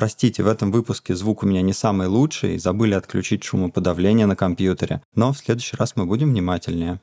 Простите, 0.00 0.42
в 0.42 0.48
этом 0.48 0.72
выпуске 0.72 1.14
звук 1.14 1.42
у 1.42 1.46
меня 1.46 1.60
не 1.60 1.74
самый 1.74 2.06
лучший, 2.06 2.56
забыли 2.56 2.94
отключить 2.94 3.44
шумоподавление 3.44 4.24
на 4.24 4.34
компьютере, 4.34 5.02
но 5.14 5.34
в 5.34 5.38
следующий 5.38 5.76
раз 5.76 5.94
мы 5.94 6.06
будем 6.06 6.30
внимательнее. 6.30 7.02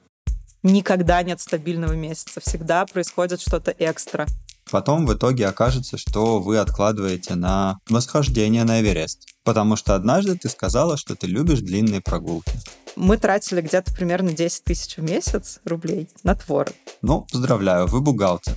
Никогда 0.64 1.22
нет 1.22 1.40
стабильного 1.40 1.94
месяца, 1.94 2.40
всегда 2.40 2.88
происходит 2.88 3.40
что-то 3.40 3.70
экстра. 3.78 4.26
Потом 4.72 5.06
в 5.06 5.14
итоге 5.14 5.46
окажется, 5.46 6.00
что 6.00 6.40
вы 6.40 6.58
откладываете 6.58 7.36
на 7.36 7.78
восхождение 7.88 8.64
на 8.64 8.82
Эверест, 8.82 9.28
потому 9.44 9.76
что 9.76 9.94
однажды 9.94 10.36
ты 10.36 10.50
сказала, 10.50 10.98
что 10.98 11.16
ты 11.16 11.28
любишь 11.28 11.60
длинные 11.60 12.02
прогулки. 12.02 12.54
Мы 12.96 13.18
тратили 13.18 13.62
где-то 13.62 13.94
примерно 13.94 14.34
10 14.34 14.64
тысяч 14.64 14.98
в 14.98 15.04
месяц 15.04 15.60
рублей 15.66 16.10
на 16.24 16.34
творог. 16.34 16.74
Ну, 17.04 17.28
поздравляю, 17.32 17.86
вы 17.86 18.02
бухгалтер. 18.02 18.56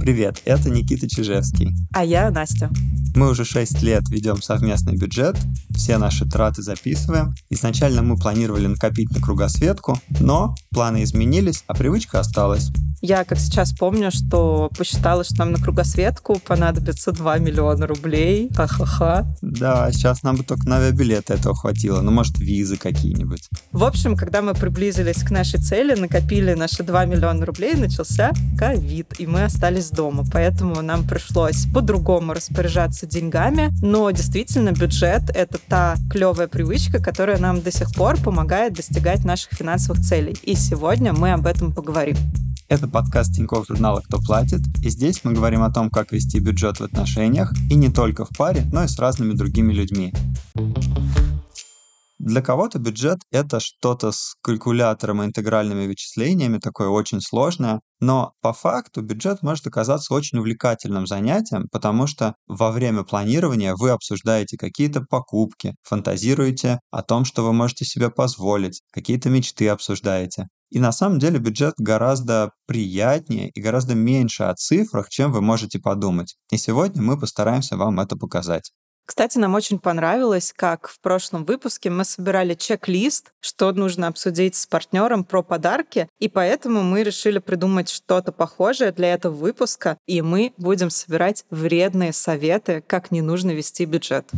Привет, 0.00 0.40
это 0.44 0.70
Никита 0.70 1.08
Чижевский. 1.08 1.74
А 1.92 2.04
я 2.04 2.30
Настя. 2.30 2.70
Мы 3.14 3.30
уже 3.30 3.44
6 3.44 3.82
лет 3.82 4.08
ведем 4.08 4.42
совместный 4.42 4.96
бюджет, 4.96 5.36
все 5.74 5.98
наши 5.98 6.26
траты 6.26 6.62
записываем. 6.62 7.34
Изначально 7.50 8.02
мы 8.02 8.16
планировали 8.16 8.66
накопить 8.66 9.10
на 9.10 9.20
кругосветку, 9.20 9.98
но 10.20 10.54
планы 10.70 11.02
изменились, 11.02 11.64
а 11.66 11.74
привычка 11.74 12.20
осталась. 12.20 12.70
Я, 13.02 13.24
как 13.24 13.38
сейчас 13.38 13.72
помню, 13.72 14.10
что 14.10 14.70
посчитала, 14.76 15.22
что 15.24 15.36
нам 15.38 15.52
на 15.52 15.58
кругосветку 15.58 16.38
понадобится 16.40 17.12
2 17.12 17.38
миллиона 17.38 17.86
рублей. 17.86 18.50
Ха-ха-ха. 18.54 19.26
Да, 19.42 19.90
сейчас 19.92 20.22
нам 20.22 20.36
бы 20.36 20.44
только 20.44 20.68
на 20.68 20.76
авиабилеты 20.76 21.34
этого 21.34 21.54
хватило. 21.54 22.00
Ну, 22.00 22.10
может, 22.10 22.38
визы 22.38 22.76
какие-нибудь. 22.76 23.48
В 23.72 23.84
общем, 23.84 24.16
когда 24.16 24.42
мы 24.42 24.54
приблизились 24.54 25.22
к 25.22 25.30
нашей 25.30 25.60
цели, 25.60 25.94
накопили 25.94 26.54
наши 26.54 26.82
2 26.82 27.04
миллиона 27.04 27.44
рублей, 27.44 27.74
начался 27.74 28.32
ковид, 28.58 29.14
и 29.18 29.26
мы 29.26 29.44
остались 29.44 29.90
дома. 29.90 30.24
Поэтому 30.32 30.80
нам 30.82 31.06
пришлось 31.06 31.66
по-другому 31.72 32.32
распоряжаться 32.32 33.06
деньгами. 33.06 33.70
Но 33.82 34.10
действительно, 34.10 34.72
бюджет— 34.72 35.22
это 35.34 35.58
та 35.68 35.96
клевая 36.10 36.48
привычка, 36.48 37.02
которая 37.02 37.38
нам 37.38 37.60
до 37.60 37.70
сих 37.70 37.92
пор 37.94 38.16
помогает 38.16 38.74
достигать 38.74 39.24
наших 39.24 39.52
финансовых 39.52 40.00
целей. 40.00 40.36
И 40.42 40.54
сегодня 40.54 41.12
мы 41.12 41.32
об 41.32 41.46
этом 41.46 41.72
поговорим. 41.72 42.16
Это 42.68 42.88
подкаст 42.96 43.34
Тинькофф 43.34 43.68
журнала 43.68 44.00
«Кто 44.00 44.18
платит», 44.18 44.62
и 44.82 44.88
здесь 44.88 45.20
мы 45.22 45.34
говорим 45.34 45.62
о 45.62 45.70
том, 45.70 45.90
как 45.90 46.12
вести 46.12 46.38
бюджет 46.38 46.78
в 46.78 46.80
отношениях, 46.80 47.52
и 47.68 47.74
не 47.74 47.90
только 47.90 48.24
в 48.24 48.30
паре, 48.30 48.64
но 48.72 48.84
и 48.84 48.88
с 48.88 48.98
разными 48.98 49.34
другими 49.34 49.74
людьми. 49.74 50.14
Для 52.18 52.40
кого-то 52.40 52.78
бюджет— 52.78 53.18
это 53.30 53.60
что-то 53.60 54.10
с 54.10 54.36
калькулятором 54.40 55.22
и 55.22 55.26
интегральными 55.26 55.86
вычислениями, 55.86 56.58
такое 56.58 56.88
очень 56.88 57.20
сложное, 57.20 57.80
но 58.00 58.32
по 58.40 58.54
факту 58.54 59.02
бюджет 59.02 59.42
может 59.42 59.66
оказаться 59.66 60.14
очень 60.14 60.38
увлекательным 60.38 61.06
занятием, 61.06 61.68
потому 61.70 62.06
что 62.06 62.34
во 62.46 62.70
время 62.70 63.04
планирования 63.04 63.74
вы 63.76 63.90
обсуждаете 63.90 64.56
какие-то 64.56 65.02
покупки, 65.02 65.74
фантазируете 65.82 66.80
о 66.90 67.02
том, 67.02 67.26
что 67.26 67.44
вы 67.44 67.52
можете 67.52 67.84
себе 67.84 68.08
позволить, 68.10 68.80
какие-то 68.92 69.28
мечты 69.28 69.68
обсуждаете. 69.68 70.46
И 70.70 70.78
на 70.78 70.92
самом 70.92 71.18
деле 71.18 71.38
бюджет 71.38 71.74
гораздо 71.76 72.50
приятнее 72.66 73.50
и 73.50 73.60
гораздо 73.60 73.94
меньше 73.94 74.44
о 74.44 74.54
цифрах, 74.54 75.10
чем 75.10 75.32
вы 75.32 75.42
можете 75.42 75.78
подумать. 75.78 76.36
И 76.50 76.56
сегодня 76.56 77.02
мы 77.02 77.20
постараемся 77.20 77.76
вам 77.76 78.00
это 78.00 78.16
показать. 78.16 78.72
Кстати, 79.06 79.38
нам 79.38 79.54
очень 79.54 79.78
понравилось, 79.78 80.52
как 80.54 80.88
в 80.88 81.00
прошлом 81.00 81.44
выпуске 81.44 81.90
мы 81.90 82.04
собирали 82.04 82.54
чек-лист, 82.54 83.32
что 83.40 83.70
нужно 83.70 84.08
обсудить 84.08 84.56
с 84.56 84.66
партнером 84.66 85.22
про 85.22 85.44
подарки, 85.44 86.08
и 86.18 86.28
поэтому 86.28 86.82
мы 86.82 87.04
решили 87.04 87.38
придумать 87.38 87.88
что-то 87.88 88.32
похожее 88.32 88.90
для 88.90 89.14
этого 89.14 89.32
выпуска, 89.32 89.96
и 90.06 90.22
мы 90.22 90.52
будем 90.58 90.90
собирать 90.90 91.44
вредные 91.50 92.12
советы, 92.12 92.82
как 92.84 93.12
не 93.12 93.22
нужно 93.22 93.52
вести 93.52 93.84
бюджет. 93.84 94.28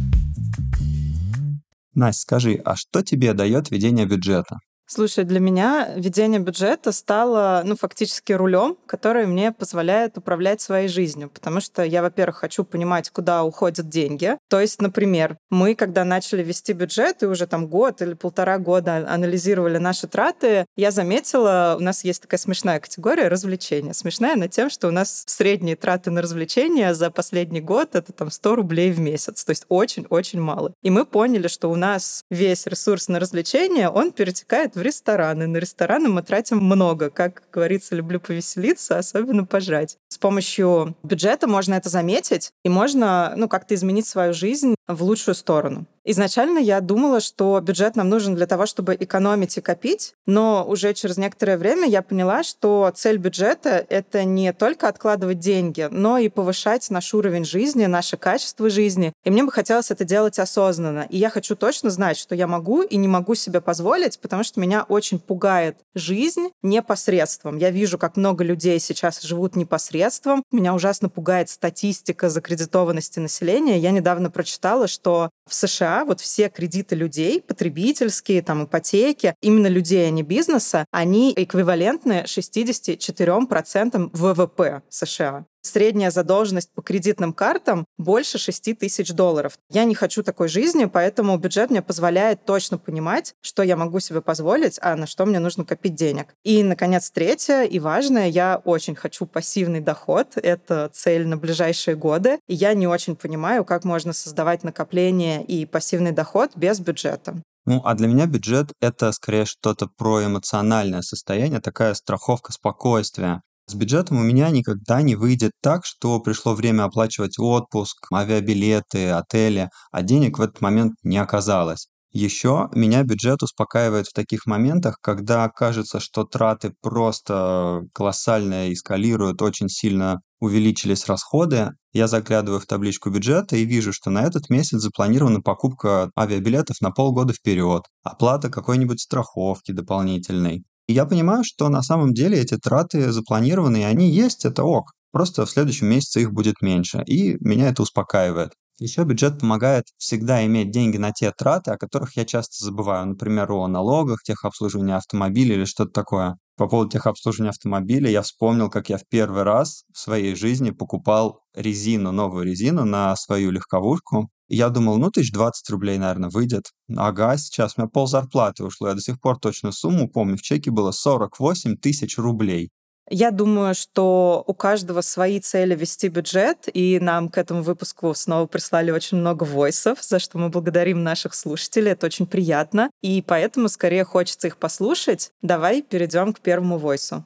Настя, 1.94 2.20
скажи, 2.20 2.60
а 2.64 2.77
что 2.77 3.03
тебе 3.03 3.32
дает 3.32 3.70
ведение 3.70 4.05
бюджета? 4.05 4.58
Слушай, 4.91 5.25
для 5.25 5.39
меня 5.39 5.91
ведение 5.97 6.41
бюджета 6.41 6.92
стало, 6.92 7.60
ну, 7.66 7.76
фактически 7.76 8.32
рулем, 8.32 8.75
который 8.87 9.26
мне 9.26 9.53
позволяет 9.53 10.16
управлять 10.16 10.62
своей 10.62 10.88
жизнью, 10.88 11.28
потому 11.28 11.60
что 11.60 11.82
я, 11.82 12.00
во-первых, 12.00 12.37
хочу 12.38 12.65
понимать, 12.65 13.10
куда 13.10 13.44
уходят 13.44 13.91
деньги. 13.91 14.38
То 14.48 14.59
есть, 14.59 14.81
например, 14.81 15.37
мы, 15.50 15.75
когда 15.75 16.04
начали 16.04 16.43
вести 16.43 16.72
бюджет, 16.72 17.22
и 17.22 17.27
уже 17.27 17.47
там 17.47 17.66
год 17.66 18.00
или 18.00 18.15
полтора 18.15 18.56
года 18.56 19.06
анализировали 19.06 19.77
наши 19.77 20.06
траты, 20.06 20.65
я 20.75 20.91
заметила, 20.91 21.77
у 21.78 21.82
нас 21.82 22.03
есть 22.03 22.22
такая 22.22 22.38
смешная 22.38 22.81
категория 22.81 23.28
развлечения. 23.28 23.93
Смешная 23.93 24.37
на 24.37 24.48
тем, 24.48 24.71
что 24.71 24.88
у 24.88 24.91
нас 24.91 25.25
средние 25.27 25.77
траты 25.77 26.10
на 26.10 26.22
развлечения 26.22 26.94
за 26.94 27.10
последний 27.10 27.60
год 27.60 27.94
это 27.94 28.15
там 28.15 28.31
100 28.31 28.54
рублей 28.54 28.91
в 28.93 29.00
месяц, 29.00 29.44
то 29.44 29.50
есть 29.50 29.66
очень-очень 29.69 30.41
мало. 30.41 30.72
И 30.81 30.88
мы 30.88 31.04
поняли, 31.04 31.48
что 31.48 31.71
у 31.71 31.77
нас 31.77 32.25
весь 32.31 32.66
ресурс 32.66 33.09
на 33.09 33.21
развлечения, 33.21 33.91
он 33.91 34.12
перетекает 34.12 34.78
в 34.78 34.83
рестораны. 34.83 35.47
На 35.47 35.59
рестораны 35.59 36.09
мы 36.09 36.22
тратим 36.22 36.59
много. 36.59 37.11
Как 37.11 37.43
говорится, 37.53 37.94
люблю 37.94 38.21
повеселиться, 38.21 38.97
особенно 38.97 39.44
пожрать. 39.44 39.99
С 40.09 40.19
помощью 40.19 40.97
бюджета 41.03 41.47
можно 41.47 41.75
это 41.75 41.89
заметить, 41.89 42.53
и 42.65 42.69
можно 42.69 43.34
ну, 43.37 43.49
как-то 43.49 43.75
изменить 43.75 44.06
свою 44.06 44.33
жизнь 44.33 44.75
в 44.88 45.03
лучшую 45.03 45.34
сторону. 45.34 45.87
Изначально 46.10 46.59
я 46.59 46.81
думала, 46.81 47.21
что 47.21 47.60
бюджет 47.60 47.94
нам 47.94 48.09
нужен 48.09 48.34
для 48.34 48.47
того, 48.47 48.65
чтобы 48.65 48.97
экономить 48.99 49.59
и 49.59 49.60
копить, 49.60 50.15
но 50.25 50.65
уже 50.66 50.94
через 50.94 51.19
некоторое 51.19 51.59
время 51.59 51.87
я 51.87 52.00
поняла, 52.00 52.43
что 52.43 52.91
цель 52.94 53.19
бюджета— 53.19 53.84
это 53.91 54.25
не 54.25 54.54
только 54.54 54.88
откладывать 54.88 55.38
деньги, 55.38 55.87
но 55.91 56.16
и 56.16 56.31
повышать 56.31 56.88
наш 56.88 57.12
уровень 57.12 57.44
жизни, 57.44 57.84
наше 57.84 58.16
качество 58.16 58.71
жизни. 58.71 59.12
И 59.25 59.31
мне 59.31 59.44
бы 59.44 59.53
хотелось 59.53 59.91
это 59.91 60.06
делать 60.06 60.38
осознанно. 60.38 61.06
И 61.10 61.19
я 61.19 61.28
хочу 61.28 61.54
точно 61.54 61.91
знать, 61.91 62.16
что 62.16 62.34
я 62.34 62.47
могу 62.47 62.81
и 62.81 62.97
не 62.97 63.06
могу 63.06 63.34
себе 63.34 63.60
позволить, 63.60 64.19
потому 64.19 64.44
что 64.44 64.60
меня 64.60 64.87
очень 64.88 65.19
пугает 65.19 65.77
жизнь 65.94 66.48
непосредством. 66.62 67.59
Я 67.59 67.69
вижу, 67.69 67.98
как 67.98 68.16
много 68.16 68.44
людей 68.44 68.81
сейчас 68.81 69.21
живут 69.21 69.56
непосредством. 69.56 70.43
Меня 70.53 70.72
ужасно 70.72 71.10
пугает 71.10 71.50
статистика 71.50 72.31
закредитованности 72.31 73.19
населения. 73.19 73.78
Я 73.78 73.91
недавно 73.91 74.31
прочитала, 74.31 74.78
что 74.87 75.31
в 75.49 75.55
США 75.55 76.05
вот 76.05 76.21
все 76.21 76.49
кредиты 76.49 76.94
людей, 76.94 77.41
потребительские, 77.41 78.43
там, 78.43 78.65
ипотеки, 78.65 79.34
именно 79.41 79.66
людей, 79.66 80.06
а 80.06 80.11
не 80.11 80.22
бизнеса, 80.22 80.84
они 80.91 81.33
эквивалентны 81.37 82.25
64% 82.27 84.11
ВВП 84.12 84.83
США 84.89 85.47
средняя 85.68 86.10
задолженность 86.10 86.72
по 86.72 86.82
кредитным 86.82 87.32
картам 87.32 87.84
больше 87.98 88.38
6 88.38 88.78
тысяч 88.78 89.12
долларов. 89.12 89.58
Я 89.70 89.84
не 89.84 89.94
хочу 89.94 90.22
такой 90.22 90.48
жизни, 90.48 90.86
поэтому 90.86 91.36
бюджет 91.38 91.70
мне 91.70 91.82
позволяет 91.82 92.44
точно 92.44 92.78
понимать, 92.78 93.34
что 93.40 93.62
я 93.62 93.76
могу 93.76 94.00
себе 94.00 94.20
позволить, 94.20 94.78
а 94.82 94.96
на 94.96 95.06
что 95.06 95.26
мне 95.26 95.38
нужно 95.38 95.64
копить 95.64 95.94
денег. 95.94 96.34
И, 96.44 96.62
наконец, 96.62 97.10
третье 97.10 97.62
и 97.62 97.78
важное, 97.78 98.28
я 98.28 98.60
очень 98.64 98.94
хочу 98.94 99.26
пассивный 99.26 99.80
доход. 99.80 100.32
Это 100.36 100.90
цель 100.92 101.26
на 101.26 101.36
ближайшие 101.36 101.96
годы. 101.96 102.38
И 102.48 102.54
я 102.54 102.74
не 102.74 102.86
очень 102.86 103.16
понимаю, 103.16 103.64
как 103.64 103.84
можно 103.84 104.12
создавать 104.12 104.64
накопление 104.64 105.44
и 105.44 105.66
пассивный 105.66 106.12
доход 106.12 106.52
без 106.56 106.80
бюджета. 106.80 107.42
Ну, 107.68 107.82
а 107.84 107.94
для 107.94 108.08
меня 108.08 108.24
бюджет— 108.24 108.72
это 108.80 109.12
скорее 109.12 109.44
что-то 109.44 109.88
про 109.88 110.24
эмоциональное 110.24 111.02
состояние, 111.02 111.60
такая 111.60 111.92
страховка 111.92 112.50
спокойствия. 112.50 113.42
С 113.68 113.74
бюджетом 113.74 114.16
у 114.16 114.22
меня 114.22 114.48
никогда 114.48 115.02
не 115.02 115.14
выйдет 115.14 115.52
так, 115.60 115.84
что 115.84 116.20
пришло 116.20 116.54
время 116.54 116.84
оплачивать 116.84 117.38
отпуск, 117.38 118.06
авиабилеты, 118.10 119.10
отели, 119.10 119.68
а 119.92 120.02
денег 120.02 120.38
в 120.38 120.42
этот 120.42 120.62
момент 120.62 120.94
не 121.02 121.18
оказалось. 121.18 121.88
Еще 122.10 122.70
меня 122.72 123.02
бюджет 123.02 123.42
успокаивает 123.42 124.06
в 124.06 124.14
таких 124.14 124.46
моментах, 124.46 124.96
когда 125.02 125.46
кажется, 125.50 126.00
что 126.00 126.24
траты 126.24 126.72
просто 126.80 127.82
колоссально 127.92 128.72
эскалируют, 128.72 129.42
очень 129.42 129.68
сильно 129.68 130.22
увеличились 130.40 131.06
расходы. 131.06 131.72
Я 131.92 132.08
заглядываю 132.08 132.60
в 132.60 132.66
табличку 132.66 133.10
бюджета 133.10 133.56
и 133.56 133.66
вижу, 133.66 133.92
что 133.92 134.08
на 134.08 134.22
этот 134.22 134.48
месяц 134.48 134.78
запланирована 134.80 135.42
покупка 135.42 136.10
авиабилетов 136.18 136.80
на 136.80 136.91
полгода 136.91 137.34
вперед, 137.34 137.82
оплата 138.03 138.48
какой-нибудь 138.48 139.03
страховки 139.03 139.72
дополнительной. 139.72 140.64
И 140.88 140.94
я 140.94 141.04
понимаю, 141.06 141.44
что 141.44 141.68
на 141.68 141.82
самом 141.82 142.14
деле 142.14 142.40
эти 142.40 142.56
траты 142.56 143.12
запланированы, 143.12 143.82
и 143.82 143.84
они 143.84 144.10
есть, 144.10 144.44
это 144.44 144.64
ок. 144.64 144.92
Просто 145.12 145.46
в 145.46 145.50
следующем 145.50 145.86
месяце 145.86 146.22
их 146.22 146.32
будет 146.32 146.62
меньше. 146.62 147.02
И 147.06 147.36
меня 147.40 147.68
это 147.68 147.82
успокаивает. 147.82 148.52
Еще 148.80 149.04
бюджет 149.04 149.40
помогает 149.40 149.84
всегда 149.98 150.44
иметь 150.46 150.70
деньги 150.70 150.96
на 150.96 151.12
те 151.12 151.32
траты, 151.36 151.72
о 151.72 151.76
которых 151.76 152.16
я 152.16 152.24
часто 152.24 152.64
забываю. 152.64 153.06
Например, 153.06 153.50
о 153.52 153.66
налогах, 153.68 154.22
техобслуживании 154.22 154.94
автомобиля 154.94 155.56
или 155.56 155.64
что-то 155.64 155.90
такое. 155.92 156.36
По 156.56 156.68
поводу 156.68 156.90
техобслуживания 156.90 157.50
автомобиля 157.50 158.08
я 158.10 158.22
вспомнил, 158.22 158.70
как 158.70 158.88
я 158.88 158.98
в 158.98 159.06
первый 159.08 159.42
раз 159.42 159.84
в 159.92 159.98
своей 159.98 160.34
жизни 160.34 160.70
покупал 160.70 161.40
резину, 161.54 162.12
новую 162.12 162.44
резину 162.44 162.84
на 162.84 163.14
свою 163.16 163.50
легковушку. 163.50 164.30
Я 164.48 164.71
думал, 164.71 164.98
ну, 164.98 165.10
тысяч 165.10 165.30
двадцать 165.30 165.68
рублей, 165.71 165.98
наверное, 165.98 166.30
выйдет. 166.30 166.72
Ага, 166.97 167.36
сейчас 167.36 167.74
у 167.77 167.83
меня 167.83 167.91
пол 167.91 168.06
зарплаты 168.06 168.65
ушло. 168.65 168.89
Я 168.89 168.95
до 168.95 169.00
сих 169.00 169.21
пор 169.21 169.39
точно 169.39 169.72
сумму 169.72 170.09
помню. 170.09 170.36
В 170.36 170.42
чеке 170.42 170.71
было 170.71 170.91
48 170.91 171.77
тысяч 171.77 172.16
рублей. 172.16 172.71
Я 173.10 173.30
думаю, 173.30 173.74
что 173.74 174.45
у 174.47 174.54
каждого 174.54 175.00
свои 175.00 175.41
цели 175.41 175.74
вести 175.74 176.09
бюджет, 176.09 176.68
и 176.72 176.98
нам 177.00 177.30
к 177.30 177.39
этому 177.39 177.62
выпуску 177.62 178.12
снова 178.15 178.47
прислали 178.47 178.91
очень 178.91 179.16
много 179.18 179.45
войсов, 179.45 180.03
за 180.03 180.18
что 180.18 180.39
мы 180.39 180.50
благодарим 180.50 181.03
наших 181.03 181.34
слушателей. 181.34 181.92
Это 181.92 182.06
очень 182.06 182.27
приятно. 182.27 182.91
И 183.00 183.22
поэтому 183.27 183.68
скорее 183.68 184.04
хочется 184.04 184.48
их 184.48 184.59
послушать. 184.59 185.30
Давай 185.41 185.80
перейдем 185.83 186.34
к 186.34 186.41
первому 186.41 186.77
войсу. 186.77 187.24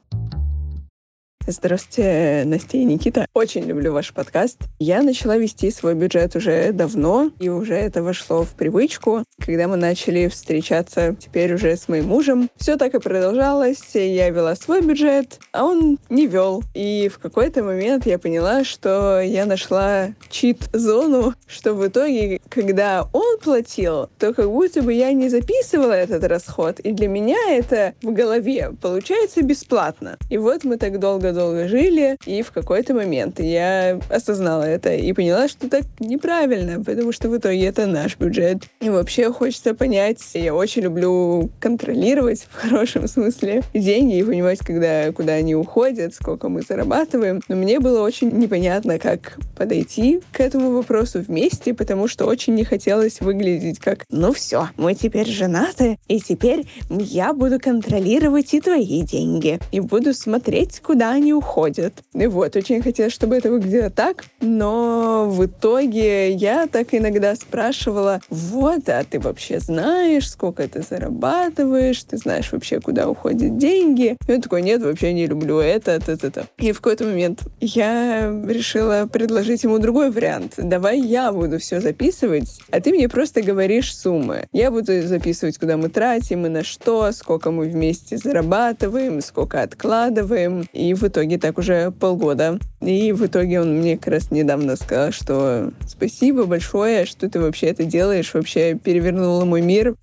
Здравствуйте, 1.48 2.44
Настя 2.46 2.76
и 2.76 2.84
Никита. 2.84 3.26
Очень 3.34 3.64
люблю 3.64 3.92
ваш 3.92 4.14
подкаст. 4.14 4.58
Я 4.78 5.02
начала 5.02 5.36
вести 5.36 5.72
свой 5.72 5.94
бюджет 5.94 6.36
уже 6.36 6.72
давно, 6.72 7.32
и 7.40 7.48
уже 7.48 7.74
это 7.74 8.00
вошло 8.00 8.44
в 8.44 8.50
привычку. 8.50 9.24
Когда 9.44 9.66
мы 9.66 9.76
начали 9.76 10.28
встречаться 10.28 11.16
теперь 11.18 11.52
уже 11.54 11.76
с 11.76 11.88
моим 11.88 12.06
мужем, 12.06 12.48
все 12.56 12.76
так 12.76 12.94
и 12.94 13.00
продолжалось. 13.00 13.82
Я 13.94 14.30
вела 14.30 14.54
свой 14.54 14.82
бюджет, 14.82 15.40
а 15.52 15.64
он 15.64 15.98
не 16.08 16.28
вел. 16.28 16.62
И 16.74 17.10
в 17.12 17.18
какой-то 17.18 17.64
момент 17.64 18.06
я 18.06 18.20
поняла, 18.20 18.62
что 18.62 19.20
я 19.20 19.44
нашла 19.44 20.10
чит-зону, 20.30 21.34
что 21.48 21.74
в 21.74 21.84
итоге, 21.84 22.40
когда 22.48 23.08
он 23.12 23.38
платил, 23.38 24.08
то 24.16 24.32
как 24.32 24.48
будто 24.48 24.80
бы 24.80 24.92
я 24.92 25.12
не 25.12 25.28
записывала 25.28 25.92
этот 25.92 26.22
расход. 26.22 26.78
И 26.78 26.92
для 26.92 27.08
меня 27.08 27.38
это 27.50 27.94
в 28.00 28.12
голове 28.12 28.72
получается 28.80 29.42
бесплатно. 29.42 30.18
И 30.30 30.38
вот 30.38 30.62
мы 30.62 30.76
так 30.76 31.00
долго 31.00 31.31
долго 31.32 31.68
жили, 31.68 32.16
и 32.26 32.42
в 32.42 32.52
какой-то 32.52 32.94
момент 32.94 33.40
я 33.40 34.00
осознала 34.08 34.64
это 34.64 34.94
и 34.94 35.12
поняла, 35.12 35.48
что 35.48 35.68
так 35.68 35.84
неправильно, 36.00 36.82
потому 36.82 37.12
что 37.12 37.28
в 37.28 37.36
итоге 37.36 37.66
это 37.66 37.86
наш 37.86 38.16
бюджет. 38.16 38.62
И 38.80 38.90
вообще 38.90 39.32
хочется 39.32 39.74
понять, 39.74 40.20
я 40.34 40.54
очень 40.54 40.82
люблю 40.82 41.50
контролировать 41.60 42.46
в 42.50 42.54
хорошем 42.54 43.08
смысле 43.08 43.62
деньги 43.74 44.18
и 44.18 44.22
понимать, 44.22 44.58
когда, 44.60 45.12
куда 45.12 45.34
они 45.34 45.54
уходят, 45.54 46.14
сколько 46.14 46.48
мы 46.48 46.62
зарабатываем. 46.62 47.40
Но 47.48 47.56
мне 47.56 47.80
было 47.80 48.02
очень 48.02 48.30
непонятно, 48.30 48.98
как 48.98 49.38
подойти 49.56 50.20
к 50.32 50.40
этому 50.40 50.70
вопросу 50.72 51.20
вместе, 51.20 51.74
потому 51.74 52.08
что 52.08 52.26
очень 52.26 52.54
не 52.54 52.64
хотелось 52.64 53.20
выглядеть 53.20 53.78
как 53.78 54.04
«ну 54.10 54.32
все, 54.32 54.68
мы 54.76 54.94
теперь 54.94 55.28
женаты, 55.28 55.98
и 56.08 56.20
теперь 56.20 56.66
я 56.90 57.32
буду 57.32 57.58
контролировать 57.60 58.54
и 58.54 58.60
твои 58.60 59.02
деньги, 59.02 59.58
и 59.70 59.80
буду 59.80 60.14
смотреть, 60.14 60.80
куда 60.80 61.12
они 61.12 61.21
уходят. 61.30 61.94
И 62.14 62.26
вот, 62.26 62.56
очень 62.56 62.82
хотелось, 62.82 63.12
чтобы 63.12 63.36
это 63.36 63.50
выглядело 63.50 63.90
так, 63.90 64.24
но 64.40 65.28
в 65.28 65.44
итоге 65.44 66.32
я 66.32 66.66
так 66.66 66.88
иногда 66.92 67.34
спрашивала, 67.36 68.20
вот, 68.30 68.88
а 68.88 69.04
ты 69.04 69.20
вообще 69.20 69.60
знаешь, 69.60 70.30
сколько 70.30 70.66
ты 70.66 70.82
зарабатываешь, 70.82 72.02
ты 72.04 72.16
знаешь 72.16 72.50
вообще, 72.52 72.80
куда 72.80 73.08
уходят 73.08 73.58
деньги? 73.58 74.16
И 74.26 74.32
он 74.32 74.40
такой, 74.40 74.62
нет, 74.62 74.82
вообще 74.82 75.12
не 75.12 75.26
люблю 75.26 75.58
это, 75.58 75.92
это, 75.92 76.12
это. 76.12 76.46
И 76.58 76.72
в 76.72 76.80
какой-то 76.80 77.04
момент 77.04 77.42
я 77.60 78.30
решила 78.46 79.06
предложить 79.06 79.64
ему 79.64 79.78
другой 79.78 80.10
вариант. 80.10 80.54
Давай 80.56 80.98
я 81.00 81.32
буду 81.32 81.58
все 81.58 81.80
записывать, 81.80 82.60
а 82.70 82.80
ты 82.80 82.90
мне 82.90 83.08
просто 83.08 83.42
говоришь 83.42 83.94
суммы. 83.94 84.46
Я 84.52 84.70
буду 84.70 85.02
записывать, 85.02 85.58
куда 85.58 85.76
мы 85.76 85.88
тратим 85.88 86.46
и 86.46 86.48
на 86.48 86.64
что, 86.64 87.12
сколько 87.12 87.50
мы 87.50 87.66
вместе 87.66 88.16
зарабатываем, 88.16 89.20
сколько 89.20 89.62
откладываем. 89.62 90.66
И 90.72 90.94
в 90.94 91.04
итоге 91.12 91.38
так 91.38 91.58
уже 91.58 91.90
полгода. 91.92 92.58
И 92.80 93.12
в 93.12 93.26
итоге 93.26 93.60
он 93.60 93.78
мне 93.78 93.96
как 93.96 94.14
раз 94.14 94.30
недавно 94.30 94.76
сказал, 94.76 95.12
что 95.12 95.70
спасибо 95.86 96.46
большое, 96.46 97.04
что 97.06 97.28
ты 97.28 97.38
вообще 97.38 97.66
это 97.66 97.84
делаешь, 97.84 98.34
вообще 98.34 98.74
перевернула 98.74 99.44
мой 99.44 99.60
мир. 99.60 99.94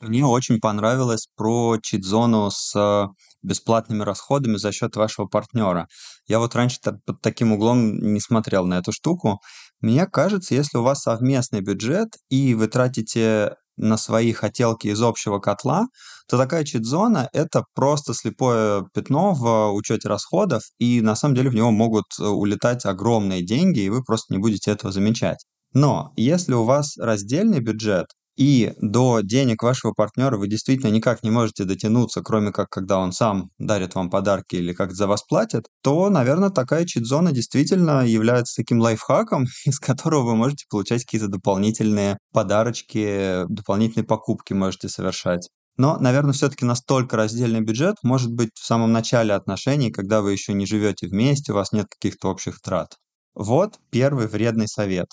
Мне 0.00 0.24
очень 0.24 0.58
понравилось 0.58 1.28
про 1.36 1.78
чит-зону 1.80 2.50
с 2.50 2.74
э, 2.74 3.06
бесплатными 3.42 4.02
расходами 4.02 4.56
за 4.56 4.72
счет 4.72 4.96
вашего 4.96 5.26
партнера. 5.26 5.86
Я 6.26 6.40
вот 6.40 6.56
раньше 6.56 6.78
под 6.80 7.20
таким 7.20 7.52
углом 7.52 7.98
не 7.98 8.18
смотрел 8.18 8.66
на 8.66 8.78
эту 8.78 8.90
штуку. 8.90 9.40
Мне 9.80 10.06
кажется, 10.06 10.56
если 10.56 10.78
у 10.78 10.82
вас 10.82 11.02
совместный 11.02 11.60
бюджет 11.60 12.08
и 12.30 12.54
вы 12.54 12.66
тратите 12.66 13.54
на 13.76 13.96
свои 13.96 14.32
хотелки 14.32 14.88
из 14.88 15.00
общего 15.00 15.38
котла, 15.38 15.86
то 16.28 16.38
такая 16.38 16.64
чит-зона— 16.64 17.28
это 17.32 17.64
просто 17.74 18.14
слепое 18.14 18.84
пятно 18.94 19.34
в 19.34 19.72
учете 19.72 20.08
расходов, 20.08 20.62
и 20.78 21.00
на 21.00 21.16
самом 21.16 21.34
деле 21.34 21.50
в 21.50 21.54
него 21.54 21.70
могут 21.70 22.06
э, 22.20 22.24
улетать 22.24 22.84
огромные 22.84 23.44
деньги, 23.44 23.80
и 23.80 23.90
вы 23.90 24.02
просто 24.02 24.32
не 24.32 24.38
будете 24.38 24.70
этого 24.70 24.92
замечать. 24.92 25.44
Но 25.74 26.12
если 26.16 26.54
у 26.54 26.64
вас 26.64 26.96
раздельный 26.98 27.60
бюджет, 27.60 28.06
и 28.36 28.72
до 28.80 29.20
денег 29.20 29.62
вашего 29.62 29.92
партнера 29.92 30.36
вы 30.38 30.48
действительно 30.48 30.90
никак 30.90 31.22
не 31.22 31.30
можете 31.30 31.64
дотянуться, 31.64 32.22
кроме 32.22 32.50
как 32.50 32.70
когда 32.70 32.98
он 32.98 33.12
сам 33.12 33.50
дарит 33.58 33.94
вам 33.94 34.08
подарки 34.10 34.56
или 34.56 34.72
как 34.72 34.92
за 34.92 35.06
вас 35.06 35.22
платит, 35.22 35.66
то, 35.82 36.08
наверное, 36.08 36.50
такая 36.50 36.86
чит-зона 36.86 37.32
действительно 37.32 38.06
является 38.06 38.62
таким 38.62 38.80
лайфхаком, 38.80 39.44
из 39.66 39.78
которого 39.78 40.30
вы 40.30 40.36
можете 40.36 40.64
получать 40.70 41.04
какие-то 41.04 41.28
дополнительные 41.28 42.18
подарочки, 42.32 43.44
дополнительные 43.48 44.06
покупки 44.06 44.54
можете 44.54 44.88
совершать. 44.88 45.48
Но, 45.82 45.98
наверное, 45.98 46.32
все-таки 46.32 46.64
настолько 46.64 47.16
раздельный 47.16 47.60
бюджет 47.60 47.96
может 48.04 48.32
быть 48.32 48.50
в 48.54 48.64
самом 48.64 48.92
начале 48.92 49.34
отношений, 49.34 49.90
когда 49.90 50.22
вы 50.22 50.30
еще 50.30 50.52
не 50.52 50.64
живете 50.64 51.08
вместе, 51.08 51.50
у 51.50 51.56
вас 51.56 51.72
нет 51.72 51.88
каких-то 51.88 52.28
общих 52.28 52.60
трат. 52.60 52.98
Вот 53.34 53.80
первый 53.90 54.28
вредный 54.28 54.68
совет. 54.68 55.08